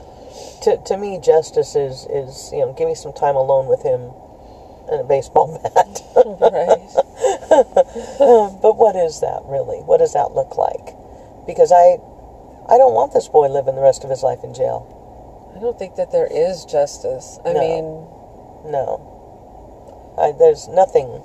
To, 0.62 0.76
to 0.76 0.96
me, 0.96 1.18
justice 1.18 1.76
is, 1.76 2.06
is, 2.10 2.50
you 2.52 2.60
know, 2.60 2.72
give 2.72 2.88
me 2.88 2.94
some 2.94 3.12
time 3.12 3.36
alone 3.36 3.66
with 3.66 3.82
him 3.82 4.10
and 4.90 5.00
a 5.00 5.04
baseball 5.04 5.48
bat. 5.62 6.02
Right. 6.14 6.92
but 8.60 8.76
what 8.76 8.96
is 8.96 9.20
that 9.20 9.42
really? 9.46 9.78
What 9.80 9.98
does 9.98 10.12
that 10.12 10.32
look 10.32 10.58
like? 10.58 10.92
Because 11.46 11.72
I, 11.72 11.96
I 12.68 12.76
don't 12.76 12.92
want 12.92 13.14
this 13.14 13.28
boy 13.28 13.48
living 13.48 13.76
the 13.76 13.82
rest 13.82 14.04
of 14.04 14.10
his 14.10 14.22
life 14.22 14.44
in 14.44 14.52
jail. 14.52 14.84
I 15.56 15.60
don't 15.60 15.78
think 15.78 15.96
that 15.96 16.12
there 16.12 16.26
is 16.26 16.64
justice. 16.66 17.38
I 17.44 17.52
No. 17.52 17.60
mean, 17.60 17.84
No. 18.70 19.00
I, 20.18 20.32
there's 20.32 20.68
nothing, 20.68 21.22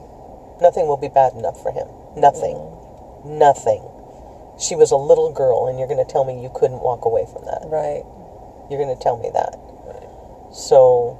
nothing 0.61 0.87
will 0.87 0.97
be 0.97 1.09
bad 1.09 1.33
enough 1.33 1.61
for 1.61 1.71
him. 1.71 1.87
Nothing. 2.15 2.55
Mm-hmm. 2.55 3.39
Nothing. 3.39 3.83
She 4.61 4.75
was 4.75 4.91
a 4.91 4.95
little 4.97 5.31
girl, 5.31 5.67
and 5.67 5.79
you're 5.79 5.87
going 5.87 6.05
to 6.05 6.11
tell 6.11 6.23
me 6.23 6.41
you 6.41 6.51
couldn't 6.53 6.81
walk 6.81 7.05
away 7.05 7.25
from 7.25 7.45
that. 7.45 7.63
right. 7.65 8.03
You're 8.69 8.79
going 8.79 8.95
to 8.95 9.01
tell 9.03 9.17
me 9.17 9.29
that. 9.33 9.57
So, 10.53 11.17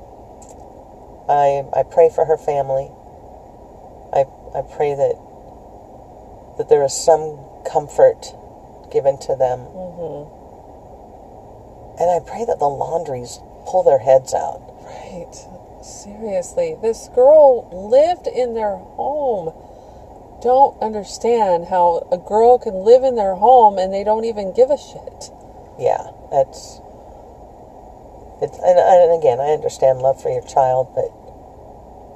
I 1.27 1.63
I 1.77 1.84
pray 1.84 2.10
for 2.10 2.25
her 2.25 2.38
family. 2.38 2.91
I 4.13 4.25
I 4.58 4.62
pray 4.62 4.93
that 4.93 5.15
that 6.58 6.69
there 6.69 6.84
is 6.84 6.93
some 6.93 7.39
comfort 7.69 8.34
given 8.91 9.17
to 9.19 9.36
them, 9.36 9.60
Mm-hmm. 9.71 10.27
and 12.01 12.12
I 12.12 12.19
pray 12.19 12.43
that 12.45 12.60
the 12.60 12.67
laundries 12.69 13.39
pull 13.65 13.84
their 13.84 13.99
heads 13.99 14.34
out. 14.34 14.62
Right. 14.84 15.34
Seriously, 15.84 16.75
this 16.82 17.08
girl 17.15 17.67
lived 17.71 18.27
in 18.27 18.54
their 18.54 18.75
home. 18.77 19.54
Don't 20.41 20.80
understand 20.82 21.67
how 21.67 22.08
a 22.12 22.17
girl 22.17 22.58
can 22.58 22.73
live 22.83 23.04
in 23.04 23.15
their 23.15 23.35
home 23.35 23.77
and 23.77 23.94
they 23.94 24.04
don't 24.04 24.25
even 24.25 24.54
give 24.54 24.69
a 24.71 24.77
shit. 24.77 25.29
Yeah, 25.79 26.10
that's. 26.31 26.79
It's 28.42 28.58
and, 28.58 28.77
and 28.79 29.13
again, 29.19 29.39
I 29.39 29.54
understand 29.54 30.00
love 30.00 30.19
for 30.21 30.29
your 30.29 30.42
child, 30.42 30.89
but 30.98 31.13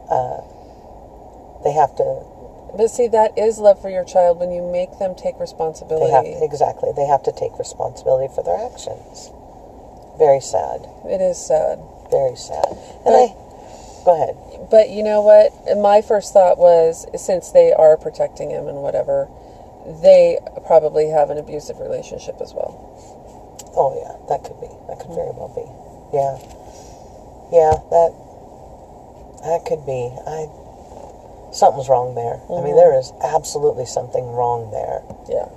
uh, 0.09 0.41
they 1.63 1.71
have 1.73 1.95
to. 1.97 2.25
But 2.75 2.89
see, 2.89 3.07
that 3.09 3.37
is 3.37 3.59
love 3.59 3.79
for 3.81 3.89
your 3.89 4.03
child 4.03 4.39
when 4.39 4.51
you 4.51 4.61
make 4.63 4.97
them 4.97 5.13
take 5.15 5.35
They 5.35 5.41
responsibility. 5.41 6.11
have 6.11 6.25
exactly. 6.25 6.91
They 6.95 7.05
have 7.05 7.23
to 7.23 7.31
take 7.31 7.57
responsibility 7.59 8.33
for 8.33 8.43
their 8.43 8.57
actions. 8.57 9.29
Very 10.17 10.41
sad. 10.41 10.81
It 11.05 11.21
is 11.21 11.37
sad. 11.37 11.77
Very 12.09 12.35
sad. 12.35 12.73
And 13.05 13.13
But- 13.13 13.29
I. 13.37 13.44
Go 14.05 14.13
ahead. 14.13 14.69
But 14.69 14.89
you 14.89 15.01
know 15.01 15.21
what? 15.21 15.49
My 15.81 16.01
first 16.01 16.31
thought 16.31 16.57
was 16.57 17.09
since 17.17 17.49
they 17.49 17.73
are 17.73 17.97
protecting 17.97 18.51
him 18.51 18.67
and 18.67 18.85
whatever, 18.85 19.27
they 20.01 20.37
probably 20.65 21.09
have 21.09 21.29
an 21.29 21.37
abusive 21.37 21.79
relationship 21.79 22.37
as 22.39 22.53
well. 22.53 22.77
Oh 23.75 23.97
yeah, 23.97 24.13
that 24.29 24.45
could 24.45 24.61
be. 24.61 24.69
That 24.87 25.01
could 25.01 25.13
very 25.17 25.33
well 25.33 25.49
be. 25.57 25.65
Yeah. 26.13 26.37
Yeah, 27.49 27.81
that 27.89 28.11
that 29.45 29.65
could 29.65 29.85
be. 29.85 30.13
I 30.25 30.49
something's 31.53 31.89
wrong 31.89 32.13
there. 32.15 32.41
I 32.49 32.61
mean, 32.61 32.73
mm-hmm. 32.73 32.77
there 32.77 32.97
is 32.97 33.13
absolutely 33.23 33.85
something 33.85 34.25
wrong 34.33 34.69
there 34.71 35.01
Yeah. 35.29 35.49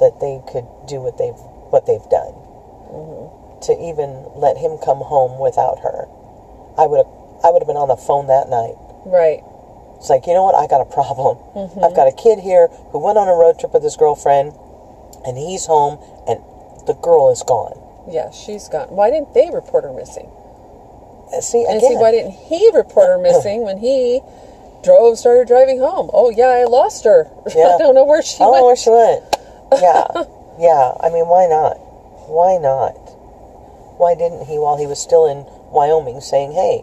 that 0.00 0.20
they 0.20 0.42
could 0.50 0.66
do 0.88 1.00
what 1.00 1.16
they've 1.16 1.38
what 1.72 1.86
they've 1.86 2.08
done. 2.12 2.34
Mm-hmm. 2.92 3.60
To 3.68 3.72
even 3.76 4.24
let 4.36 4.56
him 4.56 4.78
come 4.80 5.04
home 5.04 5.38
without 5.38 5.80
her, 5.80 6.08
I 6.80 6.86
would 6.88 7.04
have 7.04 7.12
I 7.44 7.50
would 7.50 7.62
have 7.62 7.68
been 7.68 7.80
on 7.80 7.88
the 7.88 7.96
phone 7.96 8.26
that 8.28 8.48
night. 8.48 8.76
Right. 9.06 9.40
It's 9.96 10.08
like, 10.08 10.26
you 10.26 10.32
know 10.32 10.44
what? 10.44 10.54
I 10.54 10.66
got 10.66 10.80
a 10.80 10.88
problem. 10.88 11.36
Mm-hmm. 11.52 11.84
I've 11.84 11.94
got 11.94 12.08
a 12.08 12.12
kid 12.12 12.40
here 12.40 12.68
who 12.92 12.98
went 12.98 13.18
on 13.18 13.28
a 13.28 13.36
road 13.36 13.58
trip 13.60 13.72
with 13.74 13.82
his 13.82 13.96
girlfriend, 13.96 14.52
and 15.26 15.36
he's 15.36 15.66
home, 15.66 16.00
and 16.26 16.40
the 16.88 16.94
girl 16.94 17.30
is 17.30 17.42
gone. 17.44 17.76
Yeah, 18.08 18.30
she's 18.30 18.68
gone. 18.68 18.88
Why 18.88 19.10
didn't 19.10 19.34
they 19.34 19.50
report 19.52 19.84
her 19.84 19.92
missing? 19.92 20.28
And 21.32 21.44
see, 21.44 21.64
And 21.68 21.80
see, 21.80 21.94
why 21.96 22.10
didn't 22.10 22.32
he 22.32 22.70
report 22.74 23.06
her 23.08 23.18
missing 23.18 23.62
when 23.62 23.78
he 23.78 24.20
drove, 24.82 25.18
started 25.18 25.46
driving 25.46 25.78
home? 25.78 26.10
Oh, 26.12 26.30
yeah, 26.30 26.48
I 26.48 26.64
lost 26.64 27.04
her. 27.04 27.28
Yeah. 27.54 27.76
I 27.76 27.78
don't 27.78 27.94
know 27.94 28.04
where 28.04 28.22
she 28.22 28.40
went. 28.40 28.42
I 28.42 28.44
don't 28.44 28.60
know 28.60 28.66
where 28.66 28.76
she 28.76 28.90
went. 28.90 29.24
Yeah, 29.78 30.06
yeah. 30.58 30.96
I 30.98 31.08
mean, 31.12 31.28
why 31.28 31.46
not? 31.46 31.76
Why 32.26 32.56
not? 32.56 32.96
Why 34.00 34.14
didn't 34.14 34.46
he, 34.46 34.58
while 34.58 34.78
he 34.78 34.86
was 34.86 34.98
still 34.98 35.26
in 35.26 35.44
Wyoming, 35.70 36.20
saying, 36.20 36.52
"Hey, 36.52 36.82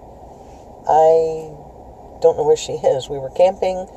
I 0.88 1.52
don't 2.22 2.38
know 2.38 2.44
where 2.44 2.58
she 2.58 2.74
is. 2.74 3.10
We 3.10 3.20
were 3.20 3.30
camping, 3.32 3.88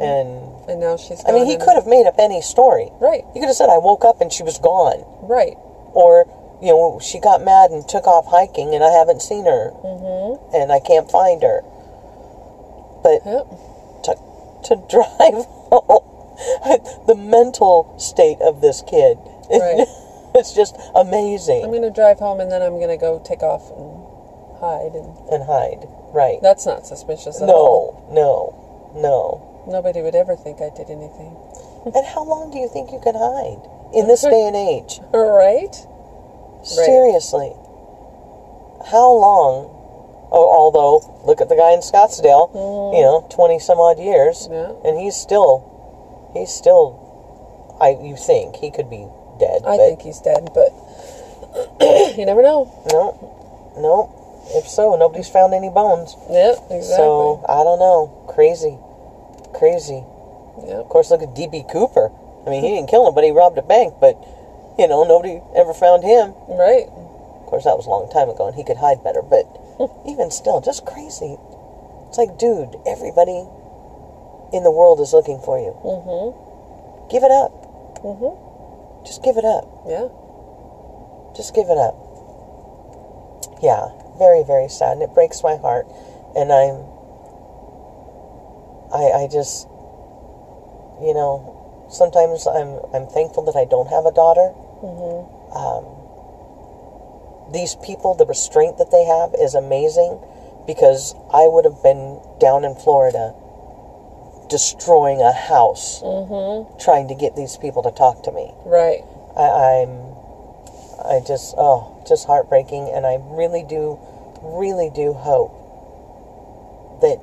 and 0.00 0.68
And 0.68 0.80
now 0.80 0.96
she's 0.96 1.24
I 1.26 1.32
mean, 1.32 1.46
he 1.46 1.56
could 1.56 1.74
have 1.74 1.86
made 1.86 2.06
up 2.06 2.16
any 2.18 2.42
story. 2.42 2.90
Right, 3.00 3.24
He 3.32 3.40
could 3.40 3.46
have 3.46 3.56
said, 3.56 3.70
"I 3.70 3.78
woke 3.78 4.04
up 4.04 4.20
and 4.20 4.32
she 4.32 4.42
was 4.42 4.58
gone," 4.58 5.04
right. 5.22 5.56
or 5.94 6.26
you 6.60 6.72
know, 6.72 6.98
she 7.02 7.20
got 7.20 7.42
mad 7.42 7.70
and 7.70 7.86
took 7.86 8.06
off 8.06 8.26
hiking, 8.28 8.74
and 8.74 8.82
I 8.82 8.90
haven't 8.90 9.20
seen 9.20 9.44
her, 9.44 9.70
mm-hmm. 9.84 10.56
and 10.56 10.72
I 10.72 10.80
can't 10.80 11.10
find 11.10 11.42
her. 11.42 11.60
But 13.02 13.22
Yep. 13.24 13.46
to, 14.04 14.12
to 14.64 14.76
drive 14.90 15.46
the 17.06 17.14
mental 17.16 17.94
state 17.98 18.40
of 18.40 18.60
this 18.60 18.82
kid. 18.82 19.18
Right. 19.50 19.86
it's 20.34 20.52
just 20.54 20.76
amazing. 20.94 21.64
I'm 21.64 21.70
going 21.70 21.82
to 21.82 21.90
drive 21.90 22.18
home 22.18 22.40
and 22.40 22.50
then 22.50 22.62
I'm 22.62 22.76
going 22.76 22.88
to 22.88 22.96
go 22.96 23.22
take 23.24 23.42
off 23.42 23.70
and 23.70 24.04
hide. 24.60 24.92
And 24.94 25.16
and 25.30 25.42
hide. 25.44 25.88
Right. 26.16 26.40
that's 26.40 26.64
not 26.64 26.86
suspicious 26.86 27.42
at 27.42 27.48
all. 27.48 28.08
No, 28.08 28.56
no, 28.94 29.00
no. 29.00 29.64
Nobody 29.68 30.00
would 30.00 30.14
ever 30.14 30.34
think 30.36 30.62
I 30.62 30.70
did 30.70 30.88
anything. 30.88 31.36
and 31.94 32.06
how 32.06 32.24
long 32.24 32.50
do 32.50 32.58
you 32.58 32.68
think 32.68 32.90
you 32.90 33.00
can 33.04 33.14
hide 33.14 33.60
in 33.92 34.08
this 34.08 34.22
day 34.22 34.46
and 34.48 34.56
age? 34.56 35.00
All 35.12 35.36
right. 35.36 35.74
Seriously. 36.64 37.52
How 38.90 39.12
long? 39.12 39.76
Oh, 40.32 40.48
although, 40.50 41.22
look 41.24 41.40
at 41.40 41.48
the 41.48 41.54
guy 41.54 41.72
in 41.72 41.80
Scottsdale, 41.80 42.50
mm. 42.50 42.96
you 42.96 43.02
know, 43.02 43.26
20 43.30 43.58
some 43.60 43.78
odd 43.78 43.98
years, 43.98 44.48
Yeah. 44.50 44.72
and 44.84 44.98
he's 44.98 45.14
still, 45.14 45.62
he's 46.34 46.50
still, 46.50 46.98
I 47.80 47.90
you 48.02 48.16
think, 48.16 48.56
he 48.56 48.70
could 48.70 48.90
be 48.90 49.06
dead. 49.38 49.62
I 49.64 49.76
think 49.76 50.02
he's 50.02 50.18
dead, 50.18 50.50
but 50.52 50.74
you 52.18 52.26
never 52.26 52.42
know. 52.42 52.72
No, 52.90 53.14
no. 53.78 54.25
If 54.54 54.68
so, 54.68 54.96
nobody's 54.96 55.28
found 55.28 55.54
any 55.54 55.70
bones. 55.70 56.16
Yeah, 56.30 56.52
exactly. 56.70 56.82
So 56.82 57.44
I 57.48 57.64
don't 57.64 57.78
know. 57.78 58.12
Crazy, 58.28 58.78
crazy. 59.54 60.04
yeah. 60.66 60.80
Of 60.80 60.88
course, 60.88 61.10
look 61.10 61.22
at 61.22 61.34
DB 61.34 61.68
Cooper. 61.70 62.10
I 62.46 62.50
mean, 62.50 62.62
he 62.62 62.70
didn't 62.70 62.88
kill 62.88 63.04
nobody. 63.04 63.28
He 63.28 63.32
robbed 63.32 63.58
a 63.58 63.62
bank, 63.62 63.94
but 64.00 64.14
you 64.78 64.86
know, 64.86 65.04
nobody 65.04 65.40
ever 65.56 65.74
found 65.74 66.04
him. 66.04 66.34
Right. 66.48 66.86
Of 66.86 67.46
course, 67.50 67.64
that 67.64 67.76
was 67.76 67.86
a 67.86 67.90
long 67.90 68.08
time 68.10 68.28
ago, 68.28 68.46
and 68.46 68.54
he 68.56 68.62
could 68.64 68.76
hide 68.78 69.02
better. 69.02 69.22
But 69.22 69.46
even 70.06 70.30
still, 70.30 70.60
just 70.60 70.86
crazy. 70.86 71.36
It's 72.08 72.18
like, 72.18 72.38
dude, 72.38 72.76
everybody 72.86 73.46
in 74.54 74.62
the 74.62 74.70
world 74.70 75.00
is 75.00 75.12
looking 75.12 75.40
for 75.40 75.58
you. 75.58 75.74
Mm-hmm. 75.82 77.10
Give 77.10 77.22
it 77.24 77.30
up. 77.34 77.50
Mm-hmm. 78.02 79.04
Just 79.04 79.22
give 79.22 79.36
it 79.36 79.44
up. 79.44 79.66
Yeah. 79.86 80.08
Just 81.34 81.54
give 81.54 81.66
it 81.68 81.78
up. 81.78 81.94
Yeah, 83.62 83.88
very, 84.18 84.42
very 84.44 84.68
sad, 84.68 84.92
and 84.94 85.02
it 85.02 85.14
breaks 85.14 85.42
my 85.42 85.56
heart. 85.56 85.86
And 86.34 86.52
I'm, 86.52 86.84
I, 88.92 89.24
I 89.24 89.28
just, 89.30 89.68
you 91.00 91.14
know, 91.14 91.86
sometimes 91.90 92.46
I'm, 92.46 92.80
I'm 92.92 93.06
thankful 93.08 93.44
that 93.46 93.56
I 93.56 93.64
don't 93.64 93.88
have 93.88 94.06
a 94.06 94.12
daughter. 94.12 94.52
Mm-hmm. 94.82 95.56
Um, 95.56 95.84
these 97.52 97.76
people, 97.76 98.14
the 98.14 98.26
restraint 98.26 98.78
that 98.78 98.90
they 98.90 99.04
have 99.04 99.34
is 99.38 99.54
amazing, 99.54 100.18
because 100.66 101.14
I 101.32 101.46
would 101.46 101.64
have 101.64 101.82
been 101.82 102.20
down 102.40 102.64
in 102.64 102.74
Florida, 102.74 103.34
destroying 104.48 105.20
a 105.22 105.32
house, 105.32 106.02
Mm-hmm. 106.02 106.78
trying 106.78 107.08
to 107.08 107.14
get 107.14 107.36
these 107.36 107.56
people 107.56 107.82
to 107.82 107.90
talk 107.90 108.22
to 108.24 108.32
me. 108.32 108.52
Right. 108.64 109.02
I, 109.36 109.86
I'm, 109.86 110.15
I 111.08 111.20
just, 111.26 111.54
oh, 111.56 112.02
just 112.06 112.26
heartbreaking, 112.26 112.90
and 112.94 113.06
I 113.06 113.18
really 113.22 113.62
do, 113.62 113.98
really 114.42 114.90
do 114.90 115.12
hope 115.12 115.52
that 117.00 117.18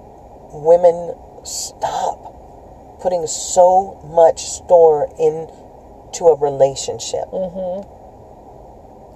women 0.54 1.16
stop 1.44 3.00
putting 3.02 3.28
so 3.28 4.00
much 4.06 4.44
store 4.46 5.10
into 5.20 6.28
a 6.28 6.36
relationship, 6.40 7.28
Mm-hmm. 7.34 7.84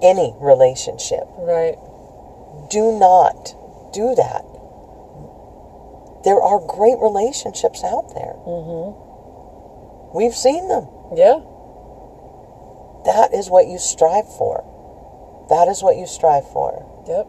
any 0.04 0.34
relationship. 0.40 1.24
Right. 1.38 1.78
Do 2.70 2.92
not 2.98 3.54
do 3.92 4.14
that. 4.14 4.44
There 6.24 6.40
are 6.42 6.58
great 6.60 6.98
relationships 7.00 7.82
out 7.84 8.12
there. 8.14 8.34
Mm-hmm. 8.44 10.16
We've 10.16 10.34
seen 10.34 10.68
them. 10.68 10.88
Yeah. 11.14 11.40
That 13.04 13.32
is 13.34 13.48
what 13.50 13.66
you 13.68 13.78
strive 13.78 14.26
for. 14.36 14.64
That 15.48 15.68
is 15.68 15.82
what 15.82 15.96
you 15.96 16.06
strive 16.06 16.44
for. 16.50 16.84
Yep. 17.08 17.26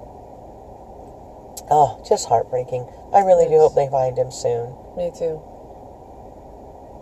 Oh, 1.72 2.04
just 2.08 2.28
heartbreaking. 2.28 2.88
I 3.14 3.20
really 3.22 3.48
do 3.48 3.58
hope 3.60 3.76
they 3.76 3.88
find 3.90 4.18
him 4.18 4.32
soon 4.32 4.74
Me 4.98 5.12
too. 5.16 5.40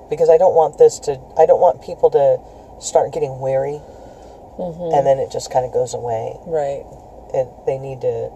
because 0.10 0.30
I 0.30 0.38
don't 0.38 0.56
want 0.56 0.78
this 0.78 1.00
to. 1.08 1.20
I 1.38 1.46
don't 1.46 1.60
want 1.62 1.82
people 1.82 2.10
to 2.12 2.38
start 2.84 3.14
getting 3.14 3.40
weary 3.40 3.82
Mm-hmm. 4.58 4.90
and 4.98 5.06
then 5.06 5.20
it 5.20 5.30
just 5.30 5.52
kind 5.54 5.66
of 5.66 5.72
goes 5.72 5.94
away. 5.94 6.34
Right. 6.50 6.82
And 7.32 7.46
they 7.70 7.78
need 7.78 8.02
to. 8.02 8.32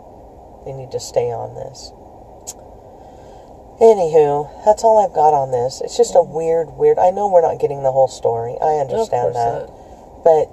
They 0.66 0.72
need 0.74 0.92
to 0.92 1.00
stay 1.00 1.34
on 1.34 1.56
this. 1.58 1.90
Anywho, 3.82 4.46
that's 4.64 4.84
all 4.84 5.02
I've 5.04 5.14
got 5.18 5.34
on 5.34 5.50
this. 5.50 5.82
It's 5.82 5.98
just 5.98 6.14
a 6.14 6.22
weird, 6.22 6.70
weird. 6.78 7.00
I 7.00 7.10
know 7.10 7.28
we're 7.28 7.42
not 7.42 7.58
getting 7.60 7.82
the 7.82 7.92
whole 7.92 8.08
story. 8.08 8.54
I 8.62 8.78
understand 8.78 9.34
that, 9.34 9.66
not. 9.66 9.74
But 10.24 10.48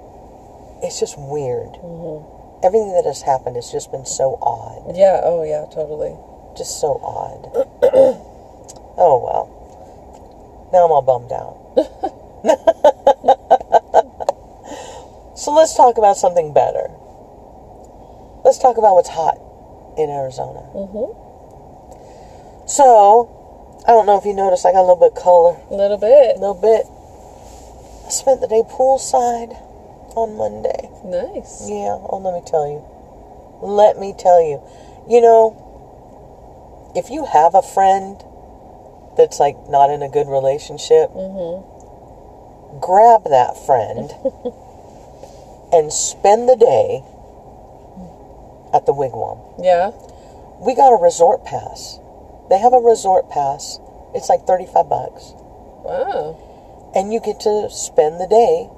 it's 0.83 0.99
just 0.99 1.17
weird. 1.17 1.69
Mm-hmm. 1.79 2.65
Everything 2.65 2.91
that 2.93 3.05
has 3.05 3.21
happened 3.21 3.55
has 3.55 3.71
just 3.71 3.91
been 3.91 4.05
so 4.05 4.37
odd. 4.41 4.95
Yeah. 4.95 5.21
Oh, 5.23 5.43
yeah. 5.43 5.65
Totally. 5.73 6.15
Just 6.57 6.79
so 6.79 6.99
odd. 7.03 7.49
oh 8.97 9.19
well. 9.23 9.47
Now 10.71 10.85
I'm 10.85 10.91
all 10.91 11.01
bummed 11.01 11.31
out. 11.31 11.57
so 15.37 15.51
let's 15.53 15.75
talk 15.75 15.97
about 15.97 16.17
something 16.17 16.53
better. 16.53 16.89
Let's 18.43 18.57
talk 18.59 18.77
about 18.77 18.95
what's 18.95 19.09
hot 19.09 19.37
in 19.97 20.09
Arizona. 20.09 20.61
Mm-hmm. 20.73 21.11
So, 22.67 23.29
I 23.87 23.91
don't 23.91 24.05
know 24.05 24.17
if 24.17 24.25
you 24.25 24.33
noticed, 24.33 24.65
I 24.65 24.71
got 24.71 24.81
a 24.81 24.87
little 24.87 24.95
bit 24.95 25.15
color. 25.15 25.57
A 25.71 25.73
little 25.73 25.97
bit. 25.97 26.37
A 26.37 26.39
little 26.39 26.53
bit. 26.53 26.85
I 28.09 28.11
spent 28.11 28.41
the 28.41 28.47
day 28.47 28.63
poolside 28.65 29.53
on 30.17 30.35
Monday. 30.35 30.89
Nice. 31.05 31.69
Yeah, 31.69 31.93
oh, 32.09 32.17
let 32.17 32.33
me 32.33 32.41
tell 32.43 32.65
you. 32.65 32.81
Let 33.61 33.99
me 33.99 34.15
tell 34.17 34.41
you. 34.41 34.57
You 35.07 35.21
know, 35.21 35.53
if 36.95 37.11
you 37.11 37.25
have 37.25 37.53
a 37.53 37.61
friend 37.61 38.17
that's 39.15 39.39
like 39.39 39.55
not 39.69 39.91
in 39.91 40.01
a 40.01 40.09
good 40.09 40.25
relationship, 40.27 41.11
Mm-hmm. 41.13 42.81
grab 42.81 43.25
that 43.29 43.53
friend 43.69 44.09
and 45.71 45.93
spend 45.93 46.49
the 46.49 46.57
day 46.57 47.03
at 48.73 48.87
the 48.87 48.93
wigwam. 48.93 49.37
Yeah. 49.61 49.91
We 50.65 50.73
got 50.73 50.89
a 50.93 50.97
resort 50.97 51.45
pass. 51.45 51.99
They 52.49 52.57
have 52.57 52.73
a 52.73 52.81
resort 52.81 53.29
pass. 53.29 53.77
It's 54.15 54.29
like 54.29 54.47
35 54.47 54.89
bucks. 54.89 55.33
Wow. 55.85 56.48
And 56.95 57.13
you 57.13 57.19
get 57.19 57.39
to 57.41 57.69
spend 57.69 58.19
the 58.19 58.27
day 58.27 58.69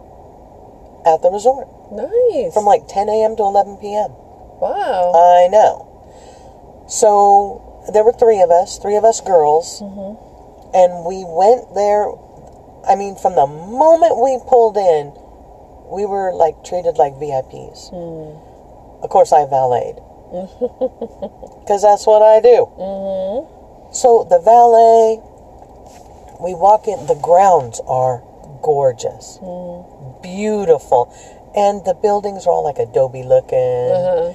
at 1.06 1.22
the 1.22 1.32
resort 1.32 1.68
Nice. 1.92 2.54
from 2.54 2.66
like 2.66 2.88
10 2.88 3.10
a.m. 3.10 3.36
to 3.38 3.44
11 3.44 3.78
p.m. 3.78 4.12
wow. 4.60 5.12
I 5.16 5.48
know. 5.48 5.88
So 6.88 7.84
there 7.92 8.04
were 8.04 8.14
three 8.14 8.42
of 8.42 8.52
us, 8.52 8.78
three 8.78 8.96
of 8.96 9.04
us 9.04 9.22
girls, 9.22 9.82
mm-hmm. 9.82 10.20
and 10.76 11.06
we 11.06 11.24
went 11.26 11.74
there. 11.74 12.12
I 12.88 12.96
mean, 12.96 13.16
from 13.16 13.36
the 13.36 13.48
moment 13.48 14.20
we 14.20 14.40
pulled 14.48 14.78
in, 14.78 15.14
we 15.92 16.06
were 16.06 16.34
like 16.34 16.64
treated 16.64 16.98
like 16.98 17.14
VIPs. 17.16 17.92
Mm. 17.92 18.40
Of 19.04 19.10
course, 19.10 19.34
I 19.34 19.46
valeted 19.46 20.00
because 21.64 21.82
that's 21.82 22.06
what 22.06 22.22
I 22.22 22.40
do. 22.40 22.68
Mm-hmm. 22.78 23.94
So 23.94 24.24
the 24.30 24.40
valet, 24.40 25.20
we 26.42 26.54
walk 26.54 26.88
in. 26.88 27.06
The 27.08 27.16
grounds 27.16 27.80
are 27.88 28.24
gorgeous, 28.62 29.40
Mm. 29.42 30.22
beautiful, 30.22 31.10
and 31.56 31.84
the 31.86 31.94
buildings 31.94 32.46
are 32.48 32.52
all 32.54 32.64
like 32.64 32.80
adobe 32.80 33.24
looking. 33.24 33.92
Uh-huh. 33.92 34.34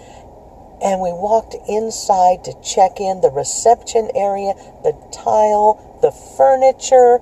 And 0.82 1.00
we 1.00 1.10
walked 1.12 1.56
inside 1.68 2.44
to 2.44 2.52
check 2.62 3.00
in 3.00 3.22
the 3.22 3.30
reception 3.30 4.10
area, 4.14 4.52
the 4.84 4.92
tile, 5.10 5.80
the 6.02 6.10
furniture. 6.12 7.20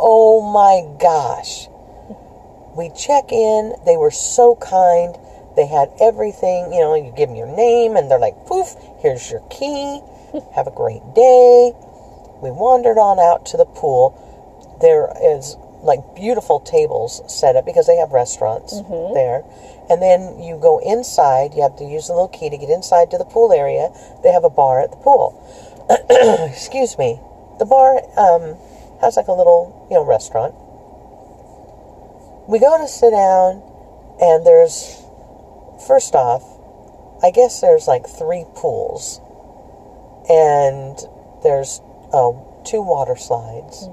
Oh 0.00 0.40
my 0.40 0.84
gosh. 0.98 1.68
We 2.74 2.90
check 2.90 3.32
in. 3.32 3.74
They 3.86 3.96
were 3.96 4.10
so 4.10 4.56
kind. 4.56 5.16
They 5.56 5.66
had 5.66 5.90
everything. 6.00 6.72
You 6.72 6.80
know, 6.80 6.94
you 6.94 7.12
give 7.16 7.28
them 7.28 7.36
your 7.36 7.46
name, 7.54 7.96
and 7.96 8.10
they're 8.10 8.18
like, 8.18 8.46
poof, 8.46 8.74
here's 9.00 9.30
your 9.30 9.42
key. 9.50 10.00
Have 10.54 10.66
a 10.66 10.70
great 10.72 11.02
day. 11.14 11.72
We 12.42 12.50
wandered 12.50 12.98
on 12.98 13.18
out 13.18 13.46
to 13.46 13.56
the 13.56 13.64
pool. 13.64 14.14
There 14.80 15.10
is 15.22 15.56
like 15.82 16.00
beautiful 16.14 16.60
tables 16.60 17.22
set 17.26 17.56
up 17.56 17.64
because 17.64 17.86
they 17.86 17.96
have 17.96 18.10
restaurants 18.10 18.80
there. 19.14 19.44
And 19.90 20.02
then 20.02 20.42
you 20.42 20.58
go 20.60 20.78
inside. 20.78 21.54
You 21.54 21.62
have 21.62 21.76
to 21.76 21.84
use 21.84 22.08
a 22.08 22.12
little 22.12 22.28
key 22.28 22.50
to 22.50 22.58
get 22.58 22.68
inside 22.68 23.10
to 23.10 23.18
the 23.18 23.24
pool 23.24 23.52
area. 23.52 23.90
They 24.22 24.32
have 24.32 24.44
a 24.44 24.50
bar 24.50 24.82
at 24.82 24.90
the 24.90 24.96
pool. 24.96 25.34
Excuse 26.50 26.98
me. 26.98 27.20
The 27.58 27.64
bar 27.64 28.02
um, 28.18 28.56
has 29.00 29.16
like 29.16 29.28
a 29.28 29.32
little, 29.32 29.86
you 29.90 29.96
know, 29.96 30.04
restaurant. 30.04 30.54
We 32.48 32.58
go 32.58 32.78
to 32.78 32.88
sit 32.88 33.10
down, 33.10 33.62
and 34.20 34.46
there's 34.46 35.02
first 35.86 36.14
off, 36.14 36.42
I 37.22 37.30
guess 37.30 37.60
there's 37.60 37.86
like 37.86 38.06
three 38.06 38.44
pools, 38.54 39.20
and 40.30 40.98
there's 41.42 41.80
uh, 42.12 42.32
two 42.64 42.82
water 42.82 43.16
slides, 43.16 43.88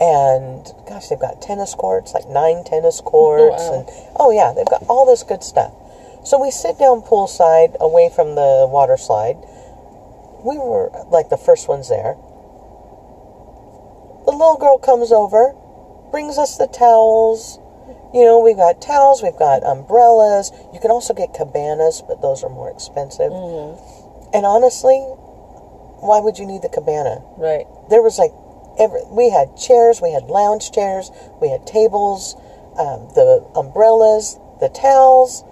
and 0.00 0.66
gosh, 0.88 1.08
they've 1.08 1.20
got 1.20 1.40
tennis 1.40 1.74
courts, 1.74 2.14
like 2.14 2.28
nine 2.28 2.64
tennis 2.64 3.00
courts, 3.00 3.62
wow. 3.62 3.78
and 3.78 3.88
oh 4.16 4.30
yeah, 4.30 4.52
they've 4.54 4.66
got 4.66 4.82
all 4.88 5.06
this 5.06 5.22
good 5.22 5.42
stuff. 5.42 5.72
So 6.24 6.40
we 6.40 6.50
sit 6.50 6.78
down 6.78 7.02
poolside, 7.02 7.76
away 7.80 8.10
from 8.14 8.34
the 8.34 8.66
water 8.68 8.96
slide. 8.96 9.36
We 10.42 10.56
were 10.58 10.90
like 11.10 11.28
the 11.28 11.36
first 11.36 11.68
ones 11.68 11.88
there. 11.88 12.16
The 14.24 14.32
little 14.32 14.56
girl 14.56 14.78
comes 14.78 15.12
over, 15.12 15.54
brings 16.10 16.38
us 16.38 16.56
the 16.56 16.66
towels. 16.66 17.58
You 18.14 18.24
know, 18.24 18.40
we've 18.40 18.56
got 18.56 18.80
towels, 18.80 19.22
we've 19.22 19.36
got 19.36 19.62
umbrellas. 19.64 20.50
You 20.72 20.80
can 20.80 20.90
also 20.90 21.12
get 21.12 21.34
cabanas, 21.34 22.02
but 22.06 22.22
those 22.22 22.42
are 22.42 22.48
more 22.48 22.70
expensive. 22.70 23.30
And 24.32 24.46
honestly, 24.46 25.04
why 26.04 26.20
would 26.20 26.38
you 26.38 26.46
need 26.46 26.62
the 26.62 26.68
cabana? 26.68 27.24
Right. 27.36 27.66
There 27.88 28.02
was 28.02 28.18
like, 28.18 28.32
every, 28.78 29.00
we 29.08 29.30
had 29.30 29.56
chairs, 29.56 30.00
we 30.00 30.12
had 30.12 30.24
lounge 30.24 30.70
chairs, 30.70 31.10
we 31.40 31.48
had 31.48 31.66
tables, 31.66 32.36
um, 32.78 33.08
the 33.14 33.46
umbrellas, 33.56 34.38
the 34.60 34.68
towels. 34.68 35.44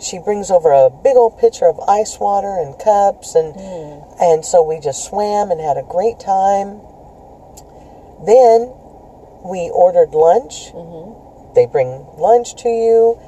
She 0.00 0.18
brings 0.18 0.50
over 0.50 0.70
a 0.70 0.90
big 0.90 1.16
old 1.16 1.38
pitcher 1.38 1.66
of 1.66 1.80
ice 1.88 2.20
water 2.20 2.54
and 2.54 2.78
cups, 2.78 3.34
and 3.34 3.56
and 4.20 4.44
so 4.44 4.62
we 4.62 4.78
just 4.78 5.04
swam 5.04 5.50
and 5.50 5.60
had 5.60 5.76
a 5.76 5.82
great 5.82 6.20
time. 6.20 6.80
Then 8.24 8.70
we 9.42 9.70
ordered 9.74 10.14
lunch. 10.14 10.70
They 11.54 11.66
bring 11.66 12.06
lunch 12.16 12.54
to 12.62 12.68
you. 12.68 13.18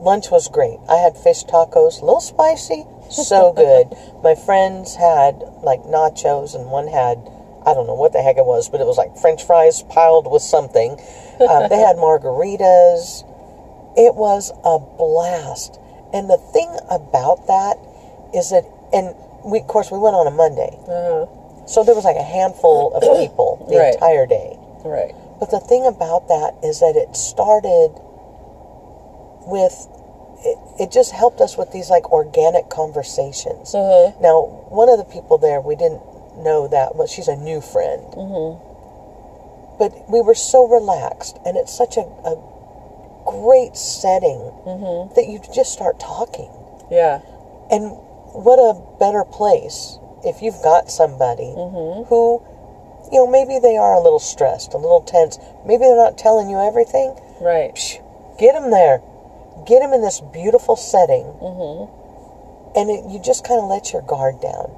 Lunch 0.00 0.30
was 0.30 0.48
great. 0.48 0.78
I 0.88 0.96
had 0.96 1.16
fish 1.16 1.44
tacos, 1.44 2.02
a 2.02 2.04
little 2.04 2.20
spicy, 2.20 2.84
so 3.10 3.52
good. 3.52 3.88
My 4.22 4.34
friends 4.34 4.94
had 4.96 5.40
like 5.62 5.82
nachos, 5.84 6.54
and 6.54 6.70
one 6.70 6.86
had 6.88 7.18
I 7.66 7.74
don't 7.74 7.86
know 7.86 7.94
what 7.94 8.12
the 8.12 8.22
heck 8.22 8.36
it 8.38 8.46
was, 8.46 8.68
but 8.68 8.80
it 8.80 8.86
was 8.86 8.96
like 8.96 9.16
French 9.18 9.44
fries 9.44 9.82
piled 9.82 10.30
with 10.30 10.42
something. 10.42 10.98
Uh, 11.40 11.68
they 11.68 11.78
had 11.78 11.96
margaritas. 12.06 13.24
It 13.96 14.14
was 14.14 14.52
a 14.64 14.78
blast. 14.78 15.78
And 16.12 16.30
the 16.30 16.38
thing 16.38 16.70
about 16.90 17.46
that 17.48 17.76
is 18.32 18.50
that, 18.50 18.64
and 18.92 19.14
we, 19.44 19.58
of 19.60 19.66
course, 19.66 19.90
we 19.90 19.98
went 19.98 20.14
on 20.14 20.26
a 20.26 20.30
Monday, 20.30 20.70
Uh-huh. 20.88 21.26
so 21.66 21.84
there 21.84 21.94
was 21.94 22.04
like 22.04 22.16
a 22.16 22.22
handful 22.22 22.94
of 22.94 23.02
people 23.20 23.66
the 23.68 23.76
Right. 23.76 23.94
entire 23.94 24.24
day. 24.26 24.56
Right. 24.84 25.12
But 25.40 25.50
the 25.50 25.60
thing 25.60 25.84
about 25.86 26.28
that 26.28 26.54
is 26.62 26.80
that 26.80 26.96
it 26.96 27.14
started 27.16 27.90
with 29.46 29.88
it, 30.44 30.58
it 30.82 30.92
just 30.92 31.12
helped 31.12 31.40
us 31.40 31.56
with 31.56 31.72
these 31.72 31.90
like 31.90 32.10
organic 32.12 32.68
conversations. 32.68 33.74
Uh-huh. 33.74 34.12
Now, 34.20 34.66
one 34.68 34.88
of 34.88 34.98
the 34.98 35.04
people 35.04 35.38
there, 35.38 35.60
we 35.60 35.76
didn't 35.76 36.02
know 36.36 36.68
that, 36.68 36.92
but 36.96 37.08
she's 37.08 37.28
a 37.28 37.36
new 37.36 37.60
friend. 37.60 38.02
Mm-hmm. 38.14 38.64
But 39.78 40.10
we 40.10 40.20
were 40.20 40.34
so 40.34 40.66
relaxed, 40.66 41.38
and 41.44 41.56
it's 41.56 41.76
such 41.76 41.96
a, 41.96 42.02
a 42.02 42.34
great 43.26 43.76
setting 43.76 44.38
that 45.14 45.26
you 45.28 45.40
just 45.54 45.72
start 45.72 46.00
talking. 46.00 46.50
Yeah. 46.90 47.20
And 47.70 47.92
what 48.34 48.58
a 48.58 48.74
better 48.98 49.24
place 49.24 49.98
if 50.24 50.42
you've 50.42 50.60
got 50.62 50.90
somebody 50.90 51.52
who, 51.54 52.42
you 53.12 53.18
know, 53.22 53.26
maybe 53.30 53.58
they 53.60 53.76
are 53.76 53.94
a 53.94 54.00
little 54.00 54.18
stressed, 54.18 54.74
a 54.74 54.78
little 54.78 55.02
tense. 55.02 55.38
Maybe 55.64 55.84
they're 55.84 55.96
not 55.96 56.18
telling 56.18 56.50
you 56.50 56.58
everything. 56.58 57.14
Right. 57.40 57.74
Psh, 57.74 58.02
Get 58.38 58.54
them 58.54 58.70
there. 58.70 59.02
Get 59.68 59.82
him 59.82 59.92
in 59.92 60.00
this 60.00 60.22
beautiful 60.32 60.76
setting. 60.76 61.26
And 62.74 62.88
it, 62.88 63.04
you 63.12 63.20
just 63.20 63.44
kind 63.44 63.60
of 63.60 63.68
let 63.68 63.92
your 63.92 64.00
guard 64.00 64.40
down. 64.40 64.72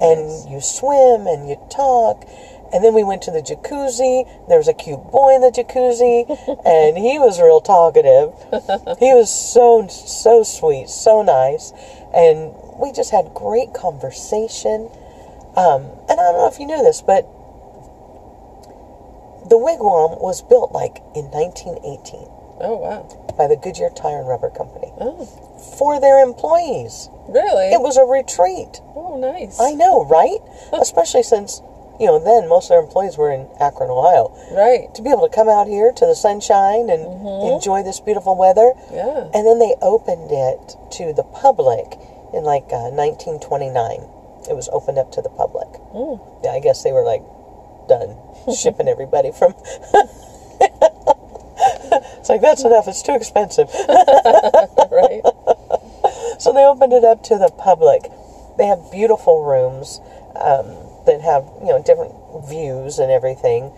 And 0.00 0.50
you 0.50 0.62
swim 0.62 1.26
and 1.26 1.46
you 1.46 1.60
talk. 1.68 2.24
And 2.72 2.82
then 2.82 2.94
we 2.94 3.04
went 3.04 3.20
to 3.28 3.30
the 3.30 3.42
jacuzzi. 3.42 4.24
There 4.48 4.56
was 4.56 4.66
a 4.66 4.72
cute 4.72 5.04
boy 5.12 5.34
in 5.34 5.42
the 5.42 5.52
jacuzzi. 5.52 6.24
and 6.64 6.96
he 6.96 7.18
was 7.18 7.38
real 7.38 7.60
talkative. 7.60 8.32
He 8.98 9.12
was 9.12 9.28
so, 9.28 9.86
so 9.88 10.42
sweet, 10.42 10.88
so 10.88 11.20
nice. 11.20 11.72
And 12.14 12.54
we 12.80 12.92
just 12.92 13.10
had 13.10 13.34
great 13.34 13.74
conversation. 13.74 14.88
Um, 15.54 15.84
and 16.08 16.16
I 16.16 16.32
don't 16.32 16.40
know 16.40 16.48
if 16.50 16.58
you 16.58 16.66
knew 16.66 16.82
this, 16.82 17.02
but 17.02 17.28
the 19.50 19.58
wigwam 19.60 20.18
was 20.22 20.40
built 20.40 20.72
like 20.72 21.04
in 21.14 21.28
1918 21.28 22.33
Oh 22.60 22.76
wow. 22.78 23.34
by 23.36 23.46
the 23.48 23.56
Goodyear 23.56 23.90
Tire 23.90 24.18
and 24.20 24.28
Rubber 24.28 24.50
Company 24.50 24.92
Oh, 25.00 25.24
for 25.78 26.00
their 26.00 26.20
employees. 26.22 27.08
really? 27.28 27.72
It 27.72 27.80
was 27.80 27.96
a 27.96 28.04
retreat. 28.04 28.80
oh, 28.94 29.18
nice. 29.18 29.58
I 29.60 29.72
know, 29.74 30.04
right? 30.04 30.38
Especially 30.72 31.22
since, 31.24 31.60
you 31.98 32.06
know, 32.06 32.18
then 32.22 32.48
most 32.48 32.66
of 32.66 32.68
their 32.70 32.80
employees 32.82 33.18
were 33.18 33.30
in 33.32 33.48
Akron, 33.60 33.90
Ohio. 33.90 34.30
Right. 34.54 34.92
To 34.94 35.02
be 35.02 35.10
able 35.10 35.26
to 35.28 35.34
come 35.34 35.48
out 35.48 35.66
here 35.66 35.90
to 35.92 36.06
the 36.06 36.14
sunshine 36.14 36.88
and 36.90 37.02
enjoy 37.42 37.82
this 37.82 37.98
beautiful 38.00 38.36
weather. 38.36 38.72
Yeah. 38.92 39.30
And 39.34 39.42
then 39.46 39.58
they 39.58 39.74
opened 39.82 40.30
it 40.30 40.76
to 41.02 41.12
the 41.12 41.24
public 41.24 41.98
in 42.32 42.44
like 42.44 42.70
uh, 42.70 42.90
1929. 42.94 44.46
It 44.50 44.54
was 44.54 44.68
opened 44.72 44.98
up 44.98 45.10
to 45.12 45.22
the 45.22 45.30
public. 45.30 45.66
Mm. 45.94 46.20
Yeah, 46.44 46.50
I 46.52 46.60
guess 46.60 46.82
they 46.84 46.92
were 46.92 47.02
like 47.04 47.22
done 47.88 48.14
shipping 48.54 48.86
everybody 48.88 49.32
from. 49.32 49.54
it's 51.56 52.28
like, 52.28 52.40
that's 52.40 52.64
enough, 52.64 52.88
it's 52.88 53.02
too 53.02 53.14
expensive. 53.14 53.68
right. 54.90 55.22
So 56.38 56.52
they 56.52 56.64
opened 56.64 56.92
it 56.92 57.04
up 57.04 57.22
to 57.24 57.38
the 57.38 57.48
public. 57.48 58.02
They 58.58 58.66
have 58.66 58.90
beautiful 58.90 59.44
rooms 59.44 60.00
um, 60.36 60.66
that 61.06 61.20
have 61.20 61.44
you 61.60 61.68
know 61.68 61.82
different 61.82 62.14
views 62.48 62.98
and 62.98 63.10
everything. 63.10 63.72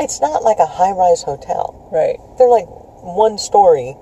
It's 0.00 0.20
not 0.20 0.42
like 0.42 0.58
a 0.58 0.66
high-rise 0.66 1.22
hotel. 1.22 1.74
Right. 1.92 2.18
They're 2.38 2.48
like 2.48 2.66
one-story 3.02 3.96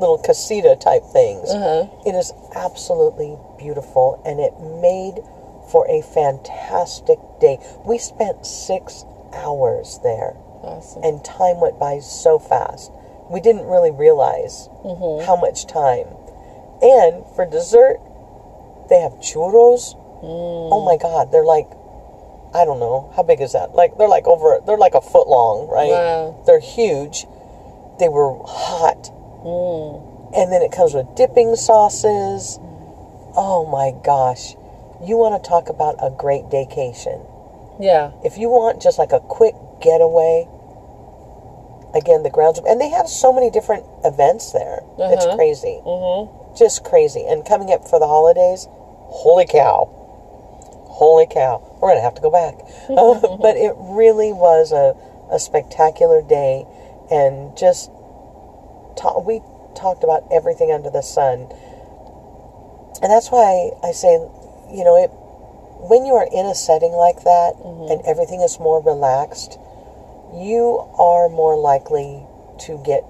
little 0.00 0.18
casita 0.18 0.76
type 0.76 1.04
things. 1.12 1.50
Uh-huh. 1.50 1.88
It 2.04 2.14
is 2.14 2.32
absolutely 2.54 3.36
beautiful, 3.58 4.20
and 4.26 4.40
it 4.40 4.52
made 4.60 5.22
for 5.70 5.88
a 5.88 6.02
fantastic 6.02 7.18
day. 7.40 7.58
We 7.84 7.98
spent 7.98 8.44
six 8.44 9.04
hours 9.32 10.00
there 10.02 10.36
Awesome. 10.66 11.02
and 11.02 11.24
time 11.24 11.60
went 11.60 11.78
by 11.78 12.00
so 12.00 12.38
fast. 12.38 12.90
We 13.30 13.40
didn't 13.40 13.66
really 13.66 13.90
realize 13.90 14.68
mm-hmm. 14.84 15.26
how 15.26 15.36
much 15.36 15.66
time. 15.66 16.06
And 16.82 17.24
for 17.34 17.46
dessert, 17.46 17.98
they 18.88 19.00
have 19.00 19.12
churros. 19.14 19.94
Mm. 20.22 20.70
Oh 20.72 20.84
my 20.84 20.96
god, 20.96 21.32
they're 21.32 21.44
like 21.44 21.68
I 22.54 22.64
don't 22.64 22.80
know, 22.80 23.12
how 23.14 23.22
big 23.22 23.40
is 23.40 23.52
that? 23.52 23.74
Like 23.74 23.98
they're 23.98 24.08
like 24.08 24.26
over 24.26 24.60
they're 24.66 24.78
like 24.78 24.94
a 24.94 25.00
foot 25.00 25.28
long, 25.28 25.68
right? 25.68 25.90
Wow. 25.90 26.42
They're 26.46 26.60
huge. 26.60 27.26
They 27.98 28.08
were 28.08 28.38
hot. 28.46 29.10
Mm. 29.44 30.34
And 30.36 30.52
then 30.52 30.62
it 30.62 30.72
comes 30.72 30.94
with 30.94 31.06
dipping 31.16 31.56
sauces. 31.56 32.58
Oh 33.36 33.68
my 33.70 33.92
gosh. 34.04 34.54
You 35.04 35.16
want 35.16 35.42
to 35.42 35.48
talk 35.48 35.68
about 35.68 35.96
a 36.00 36.10
great 36.10 36.50
vacation. 36.50 37.20
Yeah. 37.78 38.12
If 38.24 38.38
you 38.38 38.48
want 38.48 38.80
just 38.80 38.98
like 38.98 39.12
a 39.12 39.20
quick 39.20 39.54
getaway, 39.80 40.48
again, 41.96 42.22
the 42.22 42.30
grounds, 42.30 42.58
and 42.58 42.80
they 42.80 42.90
have 42.90 43.08
so 43.08 43.32
many 43.32 43.50
different 43.50 43.84
events 44.04 44.52
there. 44.52 44.80
It's 44.98 45.24
Uh-huh. 45.26 45.36
crazy. 45.36 45.80
Mm-hmm. 45.84 46.54
Just 46.56 46.84
crazy. 46.84 47.24
And 47.26 47.44
coming 47.44 47.72
up 47.72 47.88
for 47.88 47.98
the 47.98 48.06
holidays, 48.06 48.68
holy 48.70 49.46
cow. 49.46 49.88
Holy 50.88 51.26
cow. 51.26 51.60
We're 51.80 51.88
going 51.90 51.98
to 51.98 52.02
have 52.02 52.14
to 52.16 52.22
go 52.22 52.30
back. 52.30 52.54
Uh, 52.88 53.36
but 53.36 53.56
it 53.56 53.74
really 53.78 54.32
was 54.32 54.72
a, 54.72 54.96
a 55.30 55.38
spectacular 55.38 56.22
day. 56.22 56.64
And 57.10 57.56
just, 57.56 57.90
ta- 58.96 59.18
we 59.20 59.40
talked 59.74 60.02
about 60.04 60.24
everything 60.30 60.72
under 60.72 60.88
the 60.90 61.02
sun. 61.02 61.48
And 63.02 63.10
that's 63.12 63.30
why 63.30 63.72
I 63.82 63.92
say, 63.92 64.14
you 64.72 64.84
know, 64.84 64.96
it 64.96 65.10
when 65.78 66.06
you 66.06 66.14
are 66.14 66.26
in 66.32 66.46
a 66.46 66.54
setting 66.54 66.92
like 66.92 67.22
that 67.24 67.54
and 67.90 68.00
everything 68.06 68.40
is 68.40 68.58
more 68.58 68.80
relaxed, 68.82 69.58
you 70.34 70.78
are 70.98 71.28
more 71.28 71.56
likely 71.56 72.26
to 72.66 72.78
get 72.84 73.04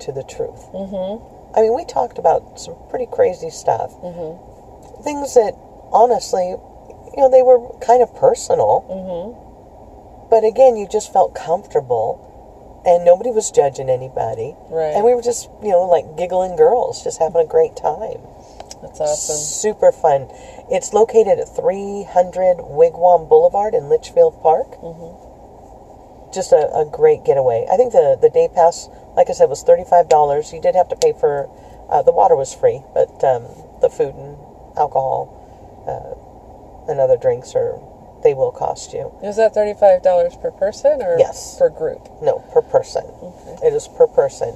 to 0.00 0.12
the 0.12 0.22
truth. 0.22 0.68
Mm-hmm. 0.72 1.56
I 1.56 1.62
mean, 1.62 1.74
we 1.74 1.84
talked 1.84 2.18
about 2.18 2.60
some 2.60 2.76
pretty 2.88 3.06
crazy 3.06 3.50
stuff. 3.50 3.92
Mm-hmm. 4.02 5.02
Things 5.02 5.34
that, 5.34 5.54
honestly, 5.92 6.50
you 6.50 7.16
know, 7.16 7.30
they 7.30 7.42
were 7.42 7.60
kind 7.80 8.02
of 8.02 8.14
personal. 8.14 8.86
Mm-hmm. 8.88 10.28
But 10.30 10.44
again, 10.44 10.76
you 10.76 10.86
just 10.86 11.12
felt 11.12 11.34
comfortable. 11.34 12.26
And 12.86 13.04
nobody 13.04 13.30
was 13.30 13.50
judging 13.50 13.90
anybody. 13.90 14.56
Right. 14.70 14.96
And 14.96 15.04
we 15.04 15.14
were 15.14 15.20
just, 15.20 15.50
you 15.62 15.68
know, 15.68 15.84
like 15.84 16.16
giggling 16.16 16.56
girls, 16.56 17.04
just 17.04 17.18
having 17.20 17.42
a 17.42 17.46
great 17.46 17.76
time. 17.76 18.24
That's 18.80 19.00
awesome. 19.00 19.36
Super 19.36 19.92
fun. 19.92 20.28
It's 20.70 20.94
located 20.94 21.38
at 21.38 21.54
300 21.54 22.56
Wigwam 22.56 23.28
Boulevard 23.28 23.74
in 23.74 23.90
Litchfield 23.90 24.40
Park. 24.40 24.80
Mm-hmm. 24.80 25.29
Just 26.32 26.52
a, 26.52 26.70
a 26.74 26.84
great 26.84 27.24
getaway. 27.24 27.66
I 27.70 27.76
think 27.76 27.92
the, 27.92 28.16
the 28.20 28.30
day 28.30 28.48
pass, 28.54 28.88
like 29.16 29.28
I 29.30 29.32
said, 29.32 29.48
was 29.48 29.64
$35. 29.64 30.52
You 30.52 30.60
did 30.60 30.74
have 30.74 30.88
to 30.90 30.96
pay 30.96 31.12
for, 31.12 31.50
uh, 31.90 32.02
the 32.02 32.12
water 32.12 32.36
was 32.36 32.54
free, 32.54 32.82
but 32.94 33.10
um, 33.24 33.46
the 33.80 33.88
food 33.90 34.14
and 34.14 34.36
alcohol 34.78 35.26
uh, 35.90 36.90
and 36.90 37.00
other 37.00 37.16
drinks 37.16 37.54
are, 37.54 37.80
they 38.22 38.34
will 38.34 38.52
cost 38.52 38.92
you. 38.92 39.10
Is 39.24 39.36
that 39.36 39.54
thirty-five 39.54 40.02
dollars 40.02 40.36
per 40.36 40.50
person 40.50 41.00
or 41.00 41.16
Yes. 41.18 41.56
per 41.58 41.70
group? 41.70 42.06
No, 42.20 42.40
per 42.52 42.60
person. 42.60 43.02
It 43.64 43.72
is 43.72 43.88
per 43.88 44.06
person. 44.06 44.54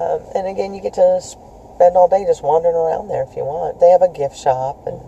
Um, 0.00 0.20
and 0.34 0.48
again, 0.48 0.74
you 0.74 0.80
get 0.82 0.94
to 0.94 1.20
spend 1.20 1.96
all 1.96 2.08
day 2.08 2.24
just 2.26 2.42
wandering 2.42 2.74
around 2.74 3.06
there 3.08 3.22
if 3.22 3.36
you 3.36 3.44
want. 3.44 3.78
They 3.78 3.90
have 3.90 4.02
a 4.02 4.08
gift 4.08 4.36
shop, 4.36 4.86
and 4.88 4.98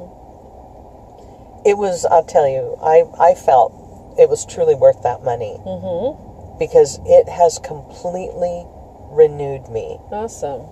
it 1.67 1.77
was. 1.77 2.05
I'll 2.05 2.23
tell 2.25 2.47
you, 2.49 2.79
I 2.81 3.03
I 3.19 3.35
felt 3.35 3.73
it 4.19 4.29
was 4.29 4.45
truly 4.47 4.75
worth 4.75 5.03
that 5.03 5.23
money 5.25 5.57
Mm-hmm. 5.65 6.59
because 6.59 6.99
it 7.07 7.29
has 7.29 7.59
completely 7.59 8.65
renewed 9.11 9.69
me. 9.69 9.99
Awesome. 10.11 10.63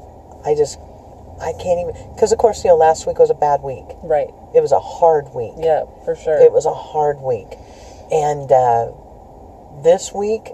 I 0.45 0.55
just 0.55 0.78
I 1.41 1.53
can't 1.53 1.80
even 1.80 1.95
because 2.14 2.32
of 2.32 2.38
course 2.38 2.64
you 2.64 2.70
know 2.70 2.76
last 2.76 3.07
week 3.07 3.18
was 3.18 3.30
a 3.30 3.34
bad 3.34 3.62
week. 3.62 3.84
Right. 4.03 4.28
It 4.55 4.61
was 4.61 4.72
a 4.72 4.80
hard 4.80 5.32
week. 5.34 5.53
Yeah, 5.59 5.84
for 6.05 6.16
sure. 6.16 6.38
It 6.41 6.53
was 6.53 6.66
a 6.66 6.74
hard 6.74 7.20
week, 7.20 7.49
and 8.11 8.51
uh, 8.51 8.91
this 9.82 10.12
week, 10.12 10.51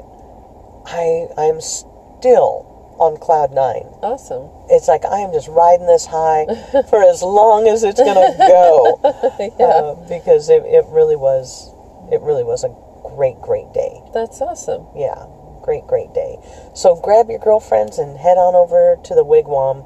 I 0.87 1.27
I'm 1.39 1.61
still 1.61 2.73
on 2.99 3.17
cloud 3.19 3.53
nine. 3.53 3.85
awesome. 4.03 4.49
It's 4.71 4.89
like 4.89 5.05
I 5.05 5.19
am 5.21 5.33
just 5.33 5.49
riding 5.49 5.87
this 5.87 6.07
high 6.07 6.47
for 6.91 7.03
as 7.03 7.23
long 7.23 7.69
as 7.69 7.85
it's 7.85 8.01
gonna 8.01 8.35
go, 8.39 9.01
yeah. 9.59 9.65
uh, 9.67 9.95
because 10.09 10.49
it, 10.49 10.63
it 10.65 10.85
really 10.89 11.17
was 11.17 11.73
it 12.13 12.21
really 12.23 12.45
was 12.45 12.65
a 12.65 12.75
great 13.17 13.41
great 13.41 13.73
day. 13.73 14.01
That's 14.15 14.41
awesome. 14.41 14.87
Yeah, 14.97 15.27
great 15.63 15.87
great 15.87 16.13
day. 16.15 16.39
So 16.75 16.97
grab 16.97 17.29
your 17.31 17.39
girlfriends 17.39 17.99
and 17.99 18.17
head 18.19 18.39
on 18.39 18.55
over 18.55 18.97
to 19.05 19.15
the 19.15 19.25
wigwam. 19.25 19.85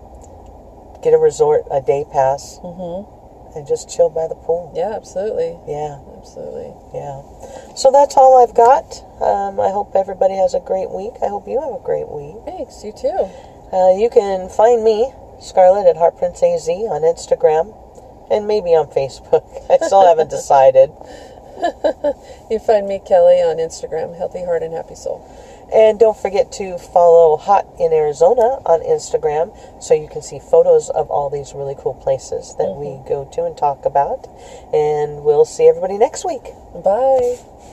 Get 1.03 1.15
a 1.15 1.19
resort 1.19 1.65
a 1.71 1.81
day 1.81 2.05
pass, 2.13 2.59
Mm-hmm. 2.63 3.57
and 3.57 3.67
just 3.67 3.89
chill 3.89 4.11
by 4.11 4.29
the 4.29 4.35
pool. 4.35 4.73
Yeah, 4.77 4.93
absolutely. 4.95 5.57
Yeah. 5.67 5.99
Absolutely. 6.21 6.77
Yeah. 6.93 7.23
So 7.75 7.91
that's 7.91 8.15
all 8.19 8.37
I've 8.45 8.55
got. 8.55 8.85
Um, 9.25 9.59
I 9.59 9.71
hope 9.73 9.93
everybody 9.97 10.35
has 10.37 10.53
a 10.53 10.61
great 10.61 10.91
week. 10.91 11.15
I 11.25 11.29
hope 11.29 11.49
you 11.49 11.59
have 11.61 11.73
a 11.73 11.83
great 11.83 12.07
week. 12.09 12.37
Thanks. 12.45 12.85
You 12.85 12.93
too. 12.93 13.25
Uh, 13.73 13.97
you 13.97 14.11
can 14.13 14.51
find 14.51 14.85
me, 14.85 15.11
Scarlett, 15.41 15.87
at 15.89 15.97
HeartPrinceAZ 15.97 16.69
on 16.93 17.01
Instagram 17.09 17.73
and 18.31 18.47
maybe 18.47 18.75
on 18.77 18.89
Facebook. 18.93 19.49
I 19.73 19.79
still 19.87 20.05
haven't 20.07 20.29
decided. 20.39 20.93
You 22.51 22.59
find 22.59 22.89
me, 22.89 23.01
Kelly, 23.07 23.41
on 23.43 23.59
Instagram, 23.59 24.17
Healthy 24.17 24.45
Heart 24.45 24.63
and 24.63 24.75
Happy 24.75 24.95
Soul. 24.95 25.23
And 25.73 26.01
don't 26.01 26.17
forget 26.17 26.51
to 26.53 26.79
follow 26.79 27.37
Hot 27.37 27.65
in 27.79 27.93
Arizona 27.93 28.59
on 28.67 28.81
Instagram 28.81 29.55
so 29.81 29.95
you 29.95 30.09
can 30.09 30.21
see 30.21 30.41
photos 30.41 30.91
of 30.91 31.11
all 31.11 31.31
these 31.31 31.55
really 31.55 31.77
cool 31.79 31.95
places 31.95 32.57
that 32.59 32.67
mm-hmm. 32.67 33.03
we 33.03 33.09
go 33.09 33.25
to 33.35 33.45
and 33.45 33.57
talk 33.57 33.85
about. 33.85 34.27
And 34.73 35.23
we'll 35.23 35.45
see 35.45 35.69
everybody 35.69 35.97
next 35.97 36.25
week. 36.25 36.43
Bye. 36.75 37.39